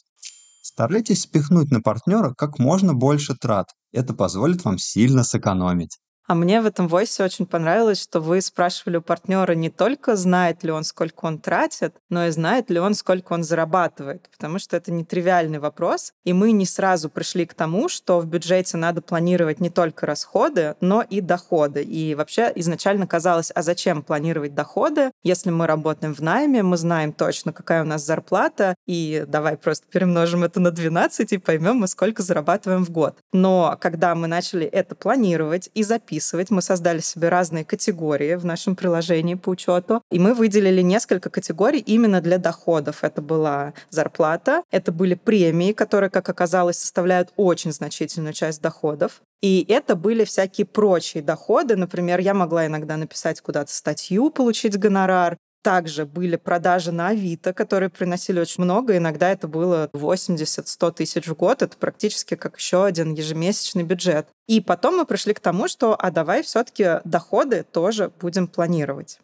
Старайтесь 0.62 1.24
спихнуть 1.24 1.72
на 1.72 1.82
партнера 1.82 2.36
как 2.38 2.60
можно 2.60 2.94
больше 2.94 3.34
трат. 3.34 3.66
Это 3.94 4.14
позволит 4.14 4.64
вам 4.64 4.78
сильно 4.78 5.24
сэкономить. 5.24 5.98
А 6.30 6.36
мне 6.36 6.62
в 6.62 6.68
этом 6.68 6.88
войсе 6.88 7.24
очень 7.24 7.48
понравилось, 7.48 8.00
что 8.00 8.20
вы 8.20 8.40
спрашивали 8.42 8.98
у 8.98 9.02
партнера 9.02 9.54
не 9.54 9.72
только, 9.72 10.16
знает 10.16 10.64
ли 10.64 10.70
он, 10.70 10.84
сколько 10.84 11.26
он 11.26 11.40
тратит, 11.40 11.96
но 12.10 12.28
и 12.28 12.30
знает 12.30 12.70
ли 12.70 12.80
он, 12.80 12.94
сколько 12.94 13.34
он 13.34 13.44
зарабатывает. 13.44 14.30
Потому 14.38 14.60
что 14.60 14.78
это 14.78 14.92
нетривиальный 14.92 15.58
вопрос. 15.58 16.14
И 16.26 16.34
мы 16.34 16.52
не 16.52 16.68
сразу 16.68 17.10
пришли 17.10 17.48
к 17.48 17.56
тому, 17.56 17.90
что 17.90 18.20
в 18.20 18.28
бюджете 18.28 18.78
надо 18.78 19.02
планировать 19.02 19.60
не 19.60 19.72
только 19.72 20.06
расходы, 20.06 20.76
но 20.82 21.02
и 21.02 21.20
доходы. 21.20 21.82
И 21.82 22.14
вообще 22.14 22.52
изначально 22.58 23.08
казалось, 23.08 23.52
а 23.56 23.64
зачем 23.64 24.04
планировать 24.04 24.54
доходы, 24.54 25.10
если 25.24 25.50
мы 25.50 25.66
работаем 25.66 26.14
в 26.14 26.20
найме, 26.20 26.62
мы 26.62 26.78
знаем 26.78 27.12
точно, 27.12 27.54
какая 27.54 27.82
у 27.82 27.88
нас 27.88 28.06
зарплата, 28.06 28.76
и 28.86 29.26
давай 29.28 29.58
просто 29.58 29.88
перемножим 29.88 30.44
это 30.44 30.60
на 30.60 30.70
12 30.70 31.34
и 31.34 31.38
поймем 31.40 31.78
мы, 31.78 31.88
сколько 31.88 32.22
зарабатываем 32.22 32.86
в 32.86 32.92
год. 32.92 33.18
Но 33.34 33.76
когда 33.82 34.14
мы 34.14 34.28
начали 34.28 34.68
это 34.68 34.94
планировать 34.94 35.72
и 35.74 35.82
записывать, 35.82 36.19
записывать. 36.20 36.52
Мы 36.52 36.62
создали 36.62 37.00
себе 37.00 37.30
разные 37.30 37.64
категории 37.64 38.36
в 38.36 38.46
нашем 38.46 38.76
приложении 38.76 39.36
по 39.36 39.50
учету. 39.50 40.02
И 40.12 40.20
мы 40.20 40.34
выделили 40.34 40.82
несколько 40.82 41.30
категорий 41.30 41.80
именно 41.80 42.22
для 42.22 42.38
доходов. 42.38 43.04
Это 43.04 43.22
была 43.22 43.74
зарплата, 43.90 44.64
это 44.72 44.92
были 44.92 45.16
премии, 45.16 45.74
которые, 45.74 46.10
как 46.10 46.30
оказалось, 46.30 46.78
составляют 46.78 47.30
очень 47.38 47.72
значительную 47.72 48.34
часть 48.34 48.62
доходов. 48.62 49.22
И 49.42 49.66
это 49.70 49.96
были 49.96 50.26
всякие 50.26 50.66
прочие 50.66 51.24
доходы. 51.24 51.76
Например, 51.76 52.20
я 52.20 52.34
могла 52.34 52.66
иногда 52.66 52.98
написать 52.98 53.42
куда-то 53.42 53.72
статью, 53.72 54.30
получить 54.32 54.78
гонорар. 54.78 55.38
Также 55.62 56.06
были 56.06 56.38
продажи 56.38 56.92
на 56.92 57.10
Авито, 57.10 57.54
которые 57.54 57.90
приносили 57.90 58.40
очень 58.40 58.64
много. 58.64 58.96
Иногда 58.96 59.30
это 59.30 59.48
было 59.48 59.90
80-100 59.94 60.92
тысяч 60.94 61.28
в 61.28 61.36
год. 61.36 61.62
Это 61.62 61.76
практически 61.78 62.36
как 62.36 62.58
еще 62.58 62.86
один 62.86 63.14
ежемесячный 63.14 63.84
бюджет. 63.84 64.28
И 64.48 64.62
потом 64.62 64.98
мы 64.98 65.06
пришли 65.06 65.34
к 65.34 65.40
тому, 65.40 65.68
что 65.68 65.96
а 66.00 66.12
давай 66.12 66.44
все-таки 66.44 67.02
доходы 67.04 67.66
тоже 67.72 68.12
будем 68.20 68.48
планировать. 68.48 69.20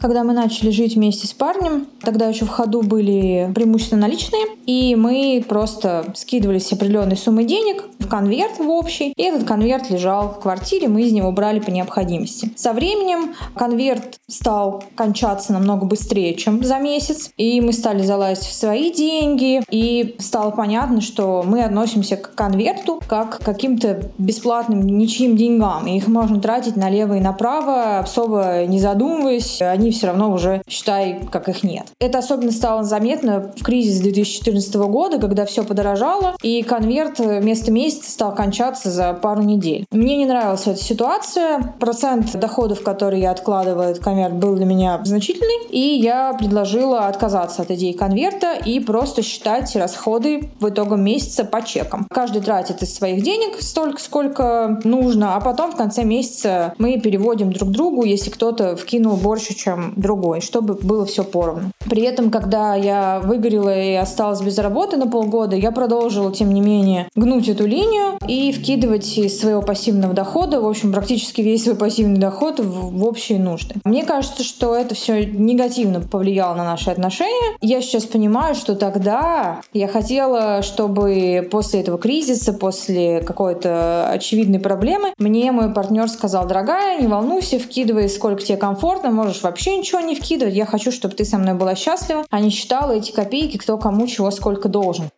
Когда 0.00 0.22
мы 0.22 0.32
начали 0.32 0.70
жить 0.70 0.94
вместе 0.94 1.26
с 1.26 1.32
парнем, 1.32 1.88
тогда 2.02 2.28
еще 2.28 2.44
в 2.44 2.50
ходу 2.50 2.82
были 2.82 3.50
преимущественно 3.52 4.02
наличные, 4.02 4.44
и 4.64 4.94
мы 4.94 5.44
просто 5.48 6.12
скидывались 6.14 6.72
определенной 6.72 7.16
суммой 7.16 7.44
денег 7.44 7.82
в 7.98 8.06
конверт 8.06 8.60
в 8.60 8.70
общий, 8.70 9.12
и 9.16 9.22
этот 9.24 9.42
конверт 9.42 9.90
лежал 9.90 10.28
в 10.28 10.38
квартире, 10.38 10.86
мы 10.86 11.02
из 11.02 11.12
него 11.12 11.32
брали 11.32 11.58
по 11.58 11.70
необходимости. 11.70 12.52
Со 12.54 12.72
временем 12.74 13.34
конверт 13.56 14.20
стал 14.28 14.84
кончаться 14.94 15.52
намного 15.52 15.84
быстрее, 15.84 16.36
чем 16.36 16.62
за 16.62 16.78
месяц, 16.78 17.32
и 17.36 17.60
мы 17.60 17.72
стали 17.72 18.04
залазить 18.04 18.44
в 18.44 18.54
свои 18.54 18.92
деньги, 18.92 19.62
и 19.68 20.14
стало 20.20 20.52
понятно, 20.52 21.00
что 21.00 21.42
мы 21.44 21.64
относимся 21.64 22.16
к 22.16 22.36
конверту 22.36 23.02
как 23.08 23.38
к 23.38 23.44
каким-то 23.44 24.08
бесплатным 24.16 24.80
ничьим 24.80 25.36
деньгам, 25.36 25.88
и 25.88 25.96
их 25.96 26.06
можно 26.06 26.40
тратить 26.40 26.76
налево 26.76 27.14
и 27.14 27.20
направо, 27.20 27.98
особо 27.98 28.64
не 28.64 28.78
задумываясь, 28.78 29.60
они 29.60 29.87
они 29.88 29.96
все 29.96 30.08
равно 30.08 30.30
уже, 30.30 30.62
считай, 30.68 31.20
как 31.32 31.48
их 31.48 31.62
нет. 31.62 31.86
Это 31.98 32.18
особенно 32.18 32.52
стало 32.52 32.84
заметно 32.84 33.52
в 33.56 33.64
кризис 33.64 34.00
2014 34.00 34.74
года, 34.74 35.18
когда 35.18 35.46
все 35.46 35.64
подорожало, 35.64 36.36
и 36.42 36.62
конверт 36.62 37.18
вместо 37.18 37.72
месяца 37.72 38.10
стал 38.10 38.34
кончаться 38.34 38.90
за 38.90 39.14
пару 39.14 39.42
недель. 39.42 39.86
Мне 39.90 40.16
не 40.16 40.26
нравилась 40.26 40.66
эта 40.66 40.82
ситуация. 40.82 41.74
Процент 41.80 42.38
доходов, 42.38 42.82
которые 42.82 43.22
я 43.22 43.30
откладываю, 43.30 43.92
от 43.92 43.98
конверт 43.98 44.34
был 44.34 44.54
для 44.54 44.66
меня 44.66 45.00
значительный, 45.04 45.68
и 45.70 45.98
я 46.00 46.34
предложила 46.38 47.06
отказаться 47.06 47.62
от 47.62 47.70
идеи 47.70 47.92
конверта 47.92 48.52
и 48.52 48.80
просто 48.80 49.22
считать 49.22 49.74
расходы 49.74 50.50
в 50.60 50.68
итогом 50.68 51.02
месяца 51.02 51.44
по 51.44 51.62
чекам. 51.62 52.06
Каждый 52.10 52.42
тратит 52.42 52.82
из 52.82 52.94
своих 52.94 53.22
денег 53.22 53.60
столько, 53.60 54.00
сколько 54.02 54.80
нужно, 54.84 55.36
а 55.36 55.40
потом 55.40 55.72
в 55.72 55.76
конце 55.76 56.04
месяца 56.04 56.74
мы 56.78 57.00
переводим 57.00 57.52
друг 57.52 57.70
другу, 57.70 58.04
если 58.04 58.28
кто-то 58.30 58.76
вкинул 58.76 59.16
больше, 59.16 59.54
чем 59.54 59.77
другой, 59.96 60.40
чтобы 60.40 60.74
было 60.74 61.06
все 61.06 61.24
поровну. 61.24 61.70
При 61.88 62.02
этом, 62.02 62.30
когда 62.30 62.74
я 62.74 63.20
выгорела 63.24 63.74
и 63.76 63.94
осталась 63.94 64.42
без 64.42 64.58
работы 64.58 64.96
на 64.96 65.06
полгода, 65.06 65.56
я 65.56 65.70
продолжила, 65.72 66.32
тем 66.32 66.52
не 66.52 66.60
менее, 66.60 67.08
гнуть 67.14 67.48
эту 67.48 67.66
линию 67.66 68.18
и 68.26 68.52
вкидывать 68.52 69.16
из 69.16 69.40
своего 69.40 69.62
пассивного 69.62 70.12
дохода, 70.12 70.60
в 70.60 70.66
общем, 70.66 70.92
практически 70.92 71.40
весь 71.40 71.64
свой 71.64 71.76
пассивный 71.76 72.18
доход 72.18 72.60
в, 72.60 72.98
в 72.98 73.04
общие 73.04 73.38
нужды. 73.38 73.76
Мне 73.84 74.04
кажется, 74.04 74.44
что 74.44 74.74
это 74.74 74.94
все 74.94 75.24
негативно 75.24 76.00
повлияло 76.00 76.54
на 76.54 76.64
наши 76.64 76.90
отношения. 76.90 77.56
Я 77.60 77.80
сейчас 77.80 78.04
понимаю, 78.04 78.54
что 78.54 78.74
тогда 78.76 79.60
я 79.72 79.88
хотела, 79.88 80.62
чтобы 80.62 81.48
после 81.50 81.80
этого 81.80 81.98
кризиса, 81.98 82.52
после 82.52 83.20
какой-то 83.20 84.10
очевидной 84.10 84.60
проблемы, 84.60 85.12
мне 85.18 85.52
мой 85.52 85.72
партнер 85.72 86.08
сказал, 86.08 86.46
дорогая, 86.46 87.00
не 87.00 87.06
волнуйся, 87.06 87.58
вкидывай 87.58 88.08
сколько 88.08 88.42
тебе 88.42 88.56
комфортно, 88.56 89.10
можешь 89.10 89.42
вообще 89.42 89.67
ничего 89.76 90.00
не 90.00 90.14
вкидывать, 90.14 90.54
я 90.54 90.66
хочу, 90.66 90.92
чтобы 90.92 91.14
ты 91.14 91.24
со 91.24 91.38
мной 91.38 91.54
была 91.54 91.74
счастлива, 91.74 92.24
а 92.30 92.40
не 92.40 92.50
считала 92.50 92.92
эти 92.92 93.12
копейки, 93.12 93.56
кто 93.58 93.78
кому 93.78 94.06
чего 94.06 94.30
сколько 94.30 94.68
должен. 94.68 95.10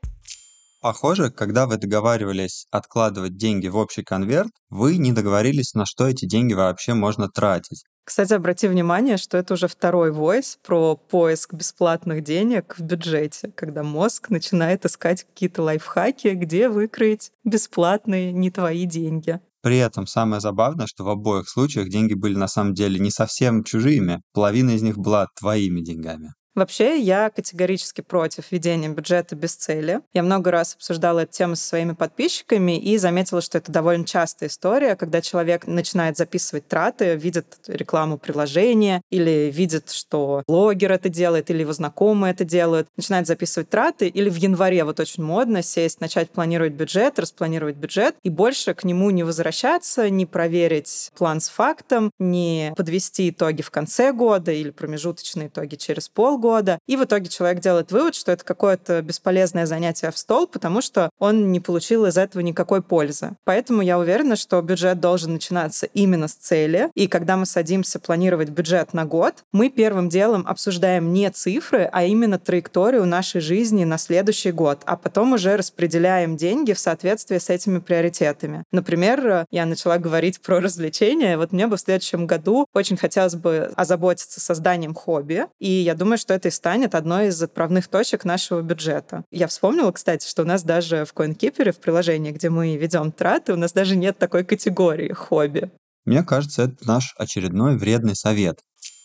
Похоже, 0.81 1.31
когда 1.31 1.67
вы 1.67 1.77
договаривались 1.77 2.67
откладывать 2.71 3.37
деньги 3.37 3.69
в 3.69 3.77
общий 3.77 4.03
конверт, 4.03 4.51
вы 4.71 4.97
не 4.97 5.13
договорились, 5.13 5.75
на 5.75 5.85
что 5.85 6.09
эти 6.09 6.25
деньги 6.25 6.55
вообще 6.55 6.95
можно 6.95 7.29
тратить. 7.29 7.85
Кстати, 8.05 8.33
обрати 8.33 8.67
внимание, 8.67 9.19
что 9.19 9.37
это 9.37 9.55
уже 9.55 9.69
второй 9.69 10.11
войс 10.11 10.59
про 10.65 10.97
поиск 10.97 11.53
бесплатных 11.53 12.25
денег 12.25 12.75
в 12.79 12.83
бюджете, 12.83 13.53
когда 13.55 13.83
мозг 13.83 14.31
начинает 14.31 14.87
искать 14.87 15.25
какие-то 15.25 15.63
лайфхаки, 15.63 16.29
где 16.29 16.71
выкроить 16.71 17.31
бесплатные 17.45 18.33
не 18.33 18.51
твои 18.51 18.87
деньги. 18.87 19.39
При 19.63 19.77
этом 19.77 20.07
самое 20.07 20.41
забавное, 20.41 20.87
что 20.87 21.05
в 21.05 21.09
обоих 21.09 21.49
случаях 21.49 21.89
деньги 21.89 22.15
были 22.15 22.37
на 22.37 22.49
самом 22.49 22.75
деле 22.75 22.99
не 22.99 23.11
совсем 23.11 23.63
чужими. 23.65 24.23
Половина 24.33 24.71
из 24.71 24.83
них 24.83 24.97
была 24.97 25.27
твоими 25.39 25.81
деньгами. 25.81 26.33
Вообще, 26.61 27.01
я 27.01 27.31
категорически 27.31 28.03
против 28.03 28.53
ведения 28.53 28.91
бюджета 28.91 29.35
без 29.35 29.55
цели. 29.55 30.03
Я 30.13 30.23
много 30.23 30.51
раз 30.51 30.75
обсуждала 30.75 31.21
эту 31.21 31.33
тему 31.33 31.57
со 31.57 31.67
своими 31.67 31.93
подписчиками 31.93 32.79
и 32.79 32.99
заметила, 32.99 33.41
что 33.41 33.57
это 33.57 33.73
довольно 33.73 34.05
частая 34.05 34.51
история, 34.51 34.95
когда 34.95 35.23
человек 35.23 35.67
начинает 35.67 36.19
записывать 36.19 36.69
траты, 36.69 37.15
видит 37.15 37.61
рекламу 37.67 38.19
приложения 38.19 39.01
или 39.09 39.51
видит, 39.51 39.89
что 39.89 40.43
блогер 40.47 40.93
это 40.93 41.09
делает 41.09 41.49
или 41.49 41.61
его 41.63 41.73
знакомые 41.73 42.33
это 42.35 42.45
делают, 42.45 42.89
начинает 42.95 43.27
записывать 43.27 43.71
траты 43.71 44.09
или 44.09 44.29
в 44.29 44.37
январе 44.37 44.85
вот 44.85 45.01
очень 45.01 45.25
модно 45.25 45.63
сесть, 45.63 46.03
начать 46.03 46.29
планировать 46.29 46.75
бюджет, 46.75 47.19
распланировать 47.19 47.77
бюджет 47.77 48.17
и 48.23 48.29
больше 48.29 48.75
к 48.75 48.85
нему 48.85 49.09
не 49.09 49.23
возвращаться, 49.23 50.11
не 50.11 50.27
проверить 50.27 51.11
план 51.17 51.41
с 51.41 51.49
фактом, 51.49 52.11
не 52.19 52.75
подвести 52.77 53.31
итоги 53.31 53.63
в 53.63 53.71
конце 53.71 54.13
года 54.13 54.53
или 54.53 54.69
промежуточные 54.69 55.49
итоги 55.49 55.77
через 55.77 56.11
полгода, 56.11 56.50
полгода. 56.51 56.79
И 56.87 56.97
в 56.97 57.05
итоге 57.05 57.29
человек 57.29 57.61
делает 57.61 57.93
вывод, 57.93 58.15
что 58.15 58.33
это 58.33 58.45
какое-то 58.45 59.03
бесполезное 59.03 59.67
занятие 59.67 60.11
в 60.11 60.19
стол, 60.19 60.47
потому 60.47 60.83
что 60.83 61.11
он 61.19 61.53
не 61.53 61.61
получил 61.61 62.07
из 62.07 62.17
этого 62.17 62.43
никакой 62.43 62.83
пользы. 62.83 63.37
Поэтому 63.45 63.83
я 63.83 63.99
уверена, 63.99 64.37
что 64.37 64.61
бюджет 64.61 65.01
должен 65.01 65.33
начинаться 65.33 65.87
именно 65.87 66.29
с 66.29 66.35
цели. 66.35 66.91
И 66.95 67.07
когда 67.07 67.37
мы 67.37 67.47
садимся 67.47 67.99
планировать 67.99 68.51
бюджет 68.51 68.93
на 68.95 69.05
год, 69.05 69.35
мы 69.53 69.71
первым 69.71 70.09
делом 70.09 70.45
обсуждаем 70.47 71.13
не 71.13 71.31
цифры, 71.31 71.89
а 71.93 72.05
именно 72.05 72.39
траекторию 72.39 73.07
нашей 73.07 73.41
жизни 73.41 73.85
на 73.85 73.99
следующий 73.99 74.53
год, 74.53 74.81
а 74.87 74.97
потом 74.97 75.33
уже 75.33 75.57
распределяем 75.57 76.37
деньги 76.37 76.73
в 76.73 76.79
соответствии 76.79 77.39
с 77.39 77.51
этими 77.51 77.79
приоритетами. 77.79 78.65
Например, 78.73 79.45
я 79.51 79.67
начала 79.67 79.99
говорить 79.99 80.41
про 80.41 80.61
развлечения. 80.61 81.37
Вот 81.37 81.53
мне 81.53 81.67
бы 81.67 81.77
в 81.77 81.81
следующем 81.81 82.27
году 82.27 82.67
очень 82.75 82.97
хотелось 82.97 83.35
бы 83.35 83.73
озаботиться 83.77 84.41
созданием 84.41 84.95
хобби. 84.95 85.47
И 85.59 85.71
я 85.71 85.95
думаю, 85.95 86.19
что 86.19 86.30
что 86.31 86.35
это 86.37 86.47
и 86.47 86.53
станет 86.53 86.95
одной 86.95 87.27
из 87.27 87.43
отправных 87.43 87.89
точек 87.89 88.25
нашего 88.25 88.63
бюджета. 88.63 89.25
Я 89.33 89.49
вспомнила, 89.49 89.91
кстати, 89.91 90.29
что 90.29 90.43
у 90.43 90.45
нас 90.45 90.63
даже 90.63 91.05
в 91.05 91.13
CoinKeeper, 91.13 91.73
в 91.73 91.81
приложении, 91.81 92.31
где 92.31 92.51
мы 92.51 92.77
ведем 92.77 93.11
траты, 93.11 93.53
у 93.53 93.57
нас 93.57 93.73
даже 93.73 93.97
нет 93.97 94.17
такой 94.17 94.45
категории 94.45 95.13
хобби. 95.13 95.73
Мне 96.05 96.23
кажется, 96.23 96.63
это 96.63 96.77
наш 96.87 97.17
очередной 97.19 97.77
вредный 97.77 98.15
совет. 98.15 98.61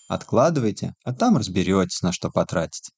Откладывайте, 0.08 0.94
а 1.04 1.14
там 1.16 1.38
разберетесь, 1.38 2.04
на 2.04 2.12
что 2.12 2.30
потратить. 2.30 2.92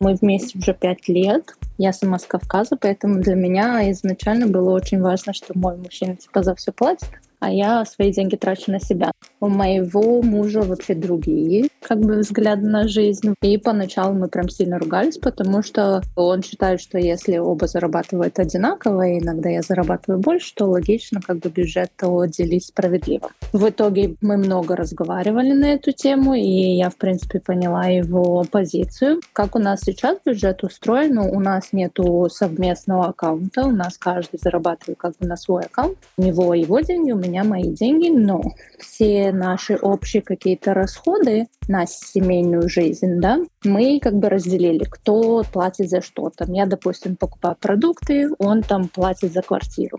Мы 0.00 0.16
вместе 0.16 0.58
уже 0.58 0.74
пять 0.74 1.06
лет. 1.06 1.54
Я 1.78 1.92
сама 1.92 2.18
с 2.18 2.24
Кавказа, 2.24 2.76
поэтому 2.76 3.20
для 3.20 3.36
меня 3.36 3.88
изначально 3.92 4.48
было 4.48 4.70
очень 4.70 5.00
важно, 5.00 5.32
что 5.32 5.56
мой 5.56 5.76
мужчина 5.76 6.16
типа 6.16 6.42
за 6.42 6.56
все 6.56 6.72
платит 6.72 7.08
а 7.42 7.50
я 7.50 7.84
свои 7.84 8.12
деньги 8.12 8.36
трачу 8.36 8.70
на 8.70 8.78
себя. 8.78 9.10
У 9.40 9.48
моего 9.48 10.22
мужа 10.22 10.62
вообще 10.62 10.94
другие 10.94 11.68
как 11.82 11.98
бы 11.98 12.18
взгляды 12.18 12.68
на 12.68 12.86
жизнь. 12.86 13.34
И 13.42 13.58
поначалу 13.58 14.14
мы 14.14 14.28
прям 14.28 14.48
сильно 14.48 14.78
ругались, 14.78 15.18
потому 15.18 15.62
что 15.62 16.00
он 16.14 16.42
считает, 16.42 16.80
что 16.80 16.98
если 16.98 17.38
оба 17.38 17.66
зарабатывают 17.66 18.38
одинаково, 18.38 19.08
и 19.08 19.18
иногда 19.18 19.48
я 19.50 19.62
зарабатываю 19.62 20.20
больше, 20.20 20.54
то 20.54 20.66
логично 20.66 21.20
как 21.20 21.38
бы 21.38 21.50
бюджет 21.50 21.90
то 21.96 22.24
делить 22.26 22.66
справедливо. 22.66 23.30
В 23.52 23.68
итоге 23.68 24.14
мы 24.20 24.36
много 24.36 24.76
разговаривали 24.76 25.52
на 25.52 25.72
эту 25.72 25.90
тему, 25.90 26.34
и 26.34 26.76
я, 26.76 26.90
в 26.90 26.96
принципе, 26.96 27.40
поняла 27.40 27.86
его 27.86 28.44
позицию. 28.50 29.20
Как 29.32 29.56
у 29.56 29.58
нас 29.58 29.80
сейчас 29.80 30.18
бюджет 30.24 30.62
устроен, 30.62 31.18
у 31.18 31.40
нас 31.40 31.72
нету 31.72 32.28
совместного 32.30 33.06
аккаунта, 33.08 33.66
у 33.66 33.72
нас 33.72 33.98
каждый 33.98 34.38
зарабатывает 34.38 34.98
как 34.98 35.16
бы 35.18 35.26
на 35.26 35.36
свой 35.36 35.64
аккаунт. 35.64 35.98
У 36.16 36.22
него 36.22 36.54
его 36.54 36.78
деньги, 36.80 37.10
у 37.10 37.16
меня 37.16 37.31
меня 37.32 37.44
мои 37.44 37.64
деньги, 37.64 38.08
но 38.08 38.42
все 38.78 39.32
наши 39.32 39.76
общие 39.76 40.22
какие-то 40.22 40.74
расходы 40.74 41.46
на 41.66 41.86
семейную 41.86 42.68
жизнь, 42.68 43.20
да, 43.20 43.38
мы 43.64 43.98
как 44.00 44.14
бы 44.14 44.28
разделили, 44.28 44.84
кто 44.84 45.42
платит 45.50 45.88
за 45.88 46.02
что. 46.02 46.30
Там 46.30 46.52
я, 46.52 46.66
допустим, 46.66 47.16
покупаю 47.16 47.56
продукты, 47.58 48.28
он 48.38 48.62
там 48.62 48.88
платит 48.88 49.32
за 49.32 49.40
квартиру. 49.42 49.98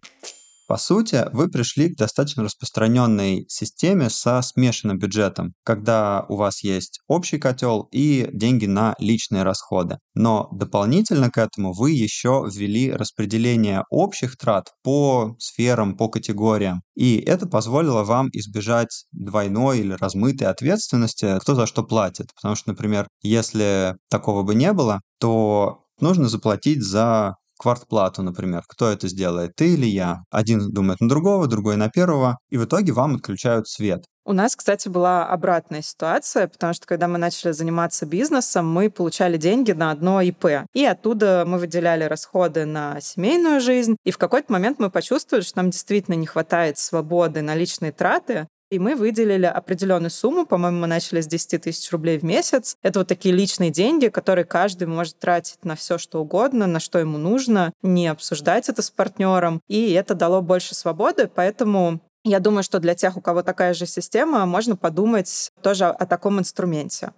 По 0.74 0.80
сути, 0.80 1.27
вы 1.34 1.50
пришли 1.50 1.94
к 1.94 1.98
достаточно 1.98 2.44
распространенной 2.44 3.46
системе 3.48 4.10
со 4.10 4.42
смешанным 4.42 4.98
бюджетом, 4.98 5.53
когда 5.63 6.25
у 6.30 6.36
вас 6.36 6.63
есть 6.63 7.00
общий 7.08 7.38
котел 7.38 7.88
и 7.92 8.27
деньги 8.34 8.65
на 8.65 8.96
личные 8.98 9.44
расходы. 9.44 10.00
Но 10.15 10.50
дополнительно 10.51 11.30
к 11.30 11.38
этому 11.38 11.74
вы 11.74 11.92
еще 11.92 12.50
ввели 12.51 12.92
распределение 12.92 13.84
общих 13.92 14.36
трат 14.36 14.72
по 14.82 15.36
сферам, 15.38 15.96
по 15.96 16.10
категориям. 16.10 16.82
И 16.96 17.18
это 17.18 17.46
позволило 17.46 18.03
вам 18.03 18.30
избежать 18.34 19.06
двойной 19.12 19.82
или 19.82 19.94
размытой 19.94 20.48
ответственности, 20.48 21.38
кто 21.39 21.53
за 21.53 21.68
что 21.68 21.84
платит. 21.84 22.34
Потому 22.34 22.56
что, 22.56 22.72
например, 22.72 23.08
если 23.22 23.96
такого 24.10 24.42
бы 24.42 24.56
не 24.56 24.74
было, 24.74 25.01
то 25.20 25.84
нужно 26.00 26.30
заплатить 26.30 26.82
за 26.82 27.36
квартплату, 27.57 28.24
например. 28.24 28.63
Кто 28.67 28.89
это 28.89 29.07
сделает, 29.07 29.55
ты 29.55 29.74
или 29.74 29.86
я? 29.86 30.24
Один 30.31 30.72
думает 30.72 31.01
на 31.01 31.10
другого, 31.10 31.48
другой 31.48 31.77
на 31.77 31.89
первого, 31.89 32.38
и 32.50 32.57
в 32.57 32.65
итоге 32.65 32.91
вам 32.93 33.15
отключают 33.15 33.67
свет. 33.67 34.05
У 34.25 34.31
нас, 34.31 34.55
кстати, 34.55 34.88
была 34.88 35.27
обратная 35.27 35.81
ситуация, 35.81 36.48
потому 36.48 36.74
что 36.74 36.88
когда 36.88 37.10
мы 37.10 37.17
начали 37.17 37.51
заниматься 37.51 38.05
бизнесом, 38.05 38.72
мы 38.72 38.89
получали 38.89 39.36
деньги 39.36 39.74
на 39.74 39.91
одно 39.91 40.22
ИП. 40.22 40.65
И 40.74 40.86
оттуда 40.86 41.43
мы 41.45 41.57
выделяли 41.57 42.05
расходы 42.05 42.63
на 42.63 43.01
семейную 43.01 43.60
жизнь. 43.60 43.98
И 44.05 44.12
в 44.12 44.17
какой-то 44.17 44.51
момент 44.53 44.79
мы 44.79 44.89
почувствовали, 44.89 45.43
что 45.43 45.57
нам 45.57 45.72
действительно 45.72 46.15
не 46.15 46.25
хватает 46.25 46.77
свободы 46.77 47.41
на 47.41 47.53
личные 47.53 47.91
траты, 47.91 48.48
и 48.74 48.80
мы 48.80 48.96
выделили 48.96 49.46
определенную 49.46 50.10
сумму, 50.10 50.48
по-моему, 50.48 50.80
мы 50.80 50.88
начали 50.88 51.22
с 51.22 51.27
10 51.27 51.62
тысяч 51.62 51.92
рублей 51.92 52.18
в 52.18 52.24
месяц. 52.24 52.75
Это 52.82 53.00
вот 53.00 53.08
такие 53.08 53.36
личные 53.36 53.70
деньги, 53.70 54.08
которые 54.08 54.46
каждый 54.46 54.88
может 54.88 55.20
тратить 55.20 55.63
на 55.63 55.75
все, 55.75 56.00
что 56.00 56.20
угодно, 56.20 56.65
на 56.65 56.80
что 56.80 56.98
ему 56.98 57.20
нужно, 57.20 57.72
не 57.84 58.08
обсуждать 58.08 58.70
это 58.70 58.82
с 58.82 58.89
партнером. 58.89 59.62
И 59.68 59.92
это 59.92 60.15
дало 60.15 60.42
больше 60.42 60.74
свободы, 60.74 61.30
поэтому 61.34 62.01
я 62.24 62.39
думаю, 62.39 62.63
что 62.63 62.80
для 62.80 62.96
тех, 62.96 63.15
у 63.15 63.22
кого 63.22 63.44
такая 63.44 63.75
же 63.75 63.86
система, 63.86 64.48
можно 64.48 64.75
подумать 64.75 65.51
тоже 65.62 65.86
о 65.86 66.08
таком 66.08 66.39
инструменте. 66.39 67.12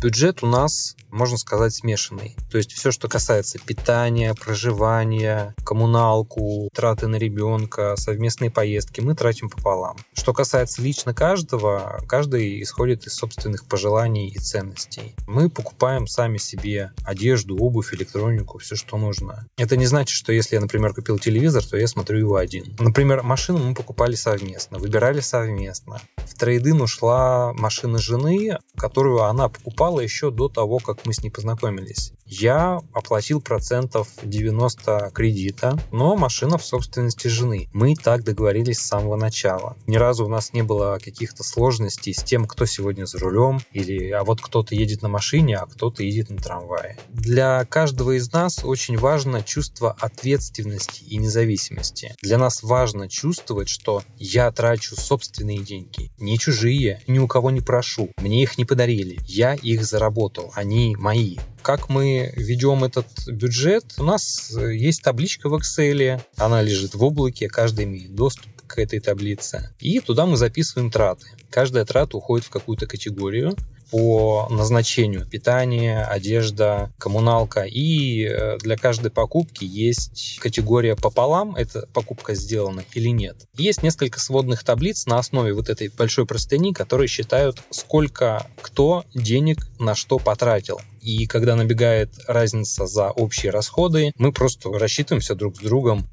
Бюджет 0.00 0.44
у 0.44 0.46
нас 0.46 0.94
можно 1.12 1.36
сказать, 1.36 1.74
смешанный. 1.74 2.36
То 2.50 2.58
есть 2.58 2.72
все, 2.72 2.90
что 2.90 3.08
касается 3.08 3.58
питания, 3.58 4.34
проживания, 4.34 5.54
коммуналку, 5.64 6.68
траты 6.74 7.06
на 7.06 7.16
ребенка, 7.16 7.94
совместные 7.96 8.50
поездки, 8.50 9.00
мы 9.00 9.14
тратим 9.14 9.48
пополам. 9.48 9.96
Что 10.14 10.32
касается 10.32 10.82
лично 10.82 11.14
каждого, 11.14 12.00
каждый 12.08 12.62
исходит 12.62 13.06
из 13.06 13.14
собственных 13.14 13.66
пожеланий 13.66 14.28
и 14.28 14.38
ценностей. 14.38 15.14
Мы 15.26 15.50
покупаем 15.50 16.06
сами 16.06 16.38
себе 16.38 16.92
одежду, 17.04 17.56
обувь, 17.58 17.94
электронику, 17.94 18.58
все, 18.58 18.74
что 18.74 18.96
нужно. 18.96 19.46
Это 19.56 19.76
не 19.76 19.86
значит, 19.86 20.16
что 20.16 20.32
если 20.32 20.56
я, 20.56 20.60
например, 20.60 20.94
купил 20.94 21.18
телевизор, 21.18 21.64
то 21.64 21.76
я 21.76 21.86
смотрю 21.86 22.18
его 22.18 22.36
один. 22.36 22.74
Например, 22.78 23.22
машину 23.22 23.58
мы 23.58 23.74
покупали 23.74 24.14
совместно, 24.14 24.78
выбирали 24.78 25.20
совместно. 25.20 26.00
В 26.16 26.34
трейдин 26.34 26.80
ушла 26.80 27.52
машина 27.52 27.98
жены, 27.98 28.58
которую 28.76 29.22
она 29.22 29.48
покупала 29.48 30.00
еще 30.00 30.30
до 30.30 30.48
того, 30.48 30.78
как 30.78 31.01
мы 31.04 31.12
с 31.12 31.22
ней 31.22 31.30
познакомились. 31.30 32.12
Я 32.26 32.80
оплатил 32.94 33.42
процентов 33.42 34.08
90 34.22 35.10
кредита, 35.12 35.78
но 35.90 36.16
машина 36.16 36.56
в 36.56 36.64
собственности 36.64 37.28
жены. 37.28 37.68
Мы 37.74 37.94
так 37.94 38.24
договорились 38.24 38.78
с 38.78 38.86
самого 38.86 39.16
начала. 39.16 39.76
Ни 39.86 39.96
разу 39.96 40.24
у 40.24 40.28
нас 40.28 40.54
не 40.54 40.62
было 40.62 40.98
каких-то 41.02 41.44
сложностей 41.44 42.14
с 42.14 42.22
тем, 42.22 42.46
кто 42.46 42.64
сегодня 42.64 43.04
за 43.04 43.18
рулем, 43.18 43.60
или 43.72 44.10
а 44.10 44.24
вот 44.24 44.40
кто-то 44.40 44.74
едет 44.74 45.02
на 45.02 45.08
машине, 45.08 45.58
а 45.58 45.66
кто-то 45.66 46.02
едет 46.02 46.30
на 46.30 46.38
трамвае. 46.38 46.98
Для 47.10 47.64
каждого 47.66 48.16
из 48.16 48.32
нас 48.32 48.64
очень 48.64 48.96
важно 48.96 49.42
чувство 49.42 49.92
ответственности 50.00 51.04
и 51.04 51.18
независимости. 51.18 52.14
Для 52.22 52.38
нас 52.38 52.62
важно 52.62 53.08
чувствовать, 53.08 53.68
что 53.68 54.02
я 54.16 54.50
трачу 54.52 54.96
собственные 54.96 55.58
деньги, 55.58 56.10
не 56.18 56.38
чужие, 56.38 57.02
ни 57.06 57.18
у 57.18 57.28
кого 57.28 57.50
не 57.50 57.60
прошу. 57.60 58.10
Мне 58.16 58.42
их 58.42 58.56
не 58.56 58.64
подарили, 58.64 59.18
я 59.26 59.54
их 59.54 59.84
заработал, 59.84 60.50
они 60.54 60.91
мои. 60.96 61.38
Как 61.62 61.88
мы 61.88 62.32
ведем 62.36 62.84
этот 62.84 63.06
бюджет? 63.26 63.84
У 63.98 64.04
нас 64.04 64.52
э, 64.56 64.74
есть 64.74 65.02
табличка 65.02 65.48
в 65.48 65.54
Excel, 65.54 66.20
она 66.36 66.62
лежит 66.62 66.94
в 66.94 67.02
облаке, 67.02 67.48
каждый 67.48 67.84
имеет 67.84 68.14
доступ 68.14 68.50
к 68.66 68.78
этой 68.78 69.00
таблице. 69.00 69.74
И 69.78 70.00
туда 70.00 70.26
мы 70.26 70.36
записываем 70.36 70.90
траты. 70.90 71.26
Каждая 71.50 71.84
трата 71.84 72.16
уходит 72.16 72.46
в 72.46 72.50
какую-то 72.50 72.86
категорию 72.86 73.56
по 73.92 74.48
назначению 74.48 75.26
питание, 75.26 76.02
одежда, 76.02 76.90
коммуналка. 76.98 77.64
И 77.64 78.24
э, 78.24 78.56
для 78.56 78.78
каждой 78.78 79.10
покупки 79.10 79.64
есть 79.64 80.38
категория 80.40 80.96
пополам, 80.96 81.54
это 81.54 81.86
покупка 81.92 82.34
сделана 82.34 82.84
или 82.94 83.10
нет. 83.10 83.36
Есть 83.54 83.82
несколько 83.82 84.18
сводных 84.18 84.64
таблиц 84.64 85.04
на 85.04 85.18
основе 85.18 85.52
вот 85.52 85.68
этой 85.68 85.88
большой 85.88 86.24
простыни, 86.24 86.72
которые 86.72 87.06
считают, 87.06 87.62
сколько 87.68 88.46
кто 88.62 89.04
денег 89.14 89.58
на 89.78 89.94
что 89.94 90.18
потратил. 90.18 90.80
И 91.02 91.26
когда 91.26 91.54
набегает 91.54 92.14
разница 92.26 92.86
за 92.86 93.10
общие 93.10 93.52
расходы, 93.52 94.12
мы 94.16 94.32
просто 94.32 94.70
рассчитываемся 94.70 95.34
друг 95.34 95.56
с 95.58 95.60
другом. 95.60 96.08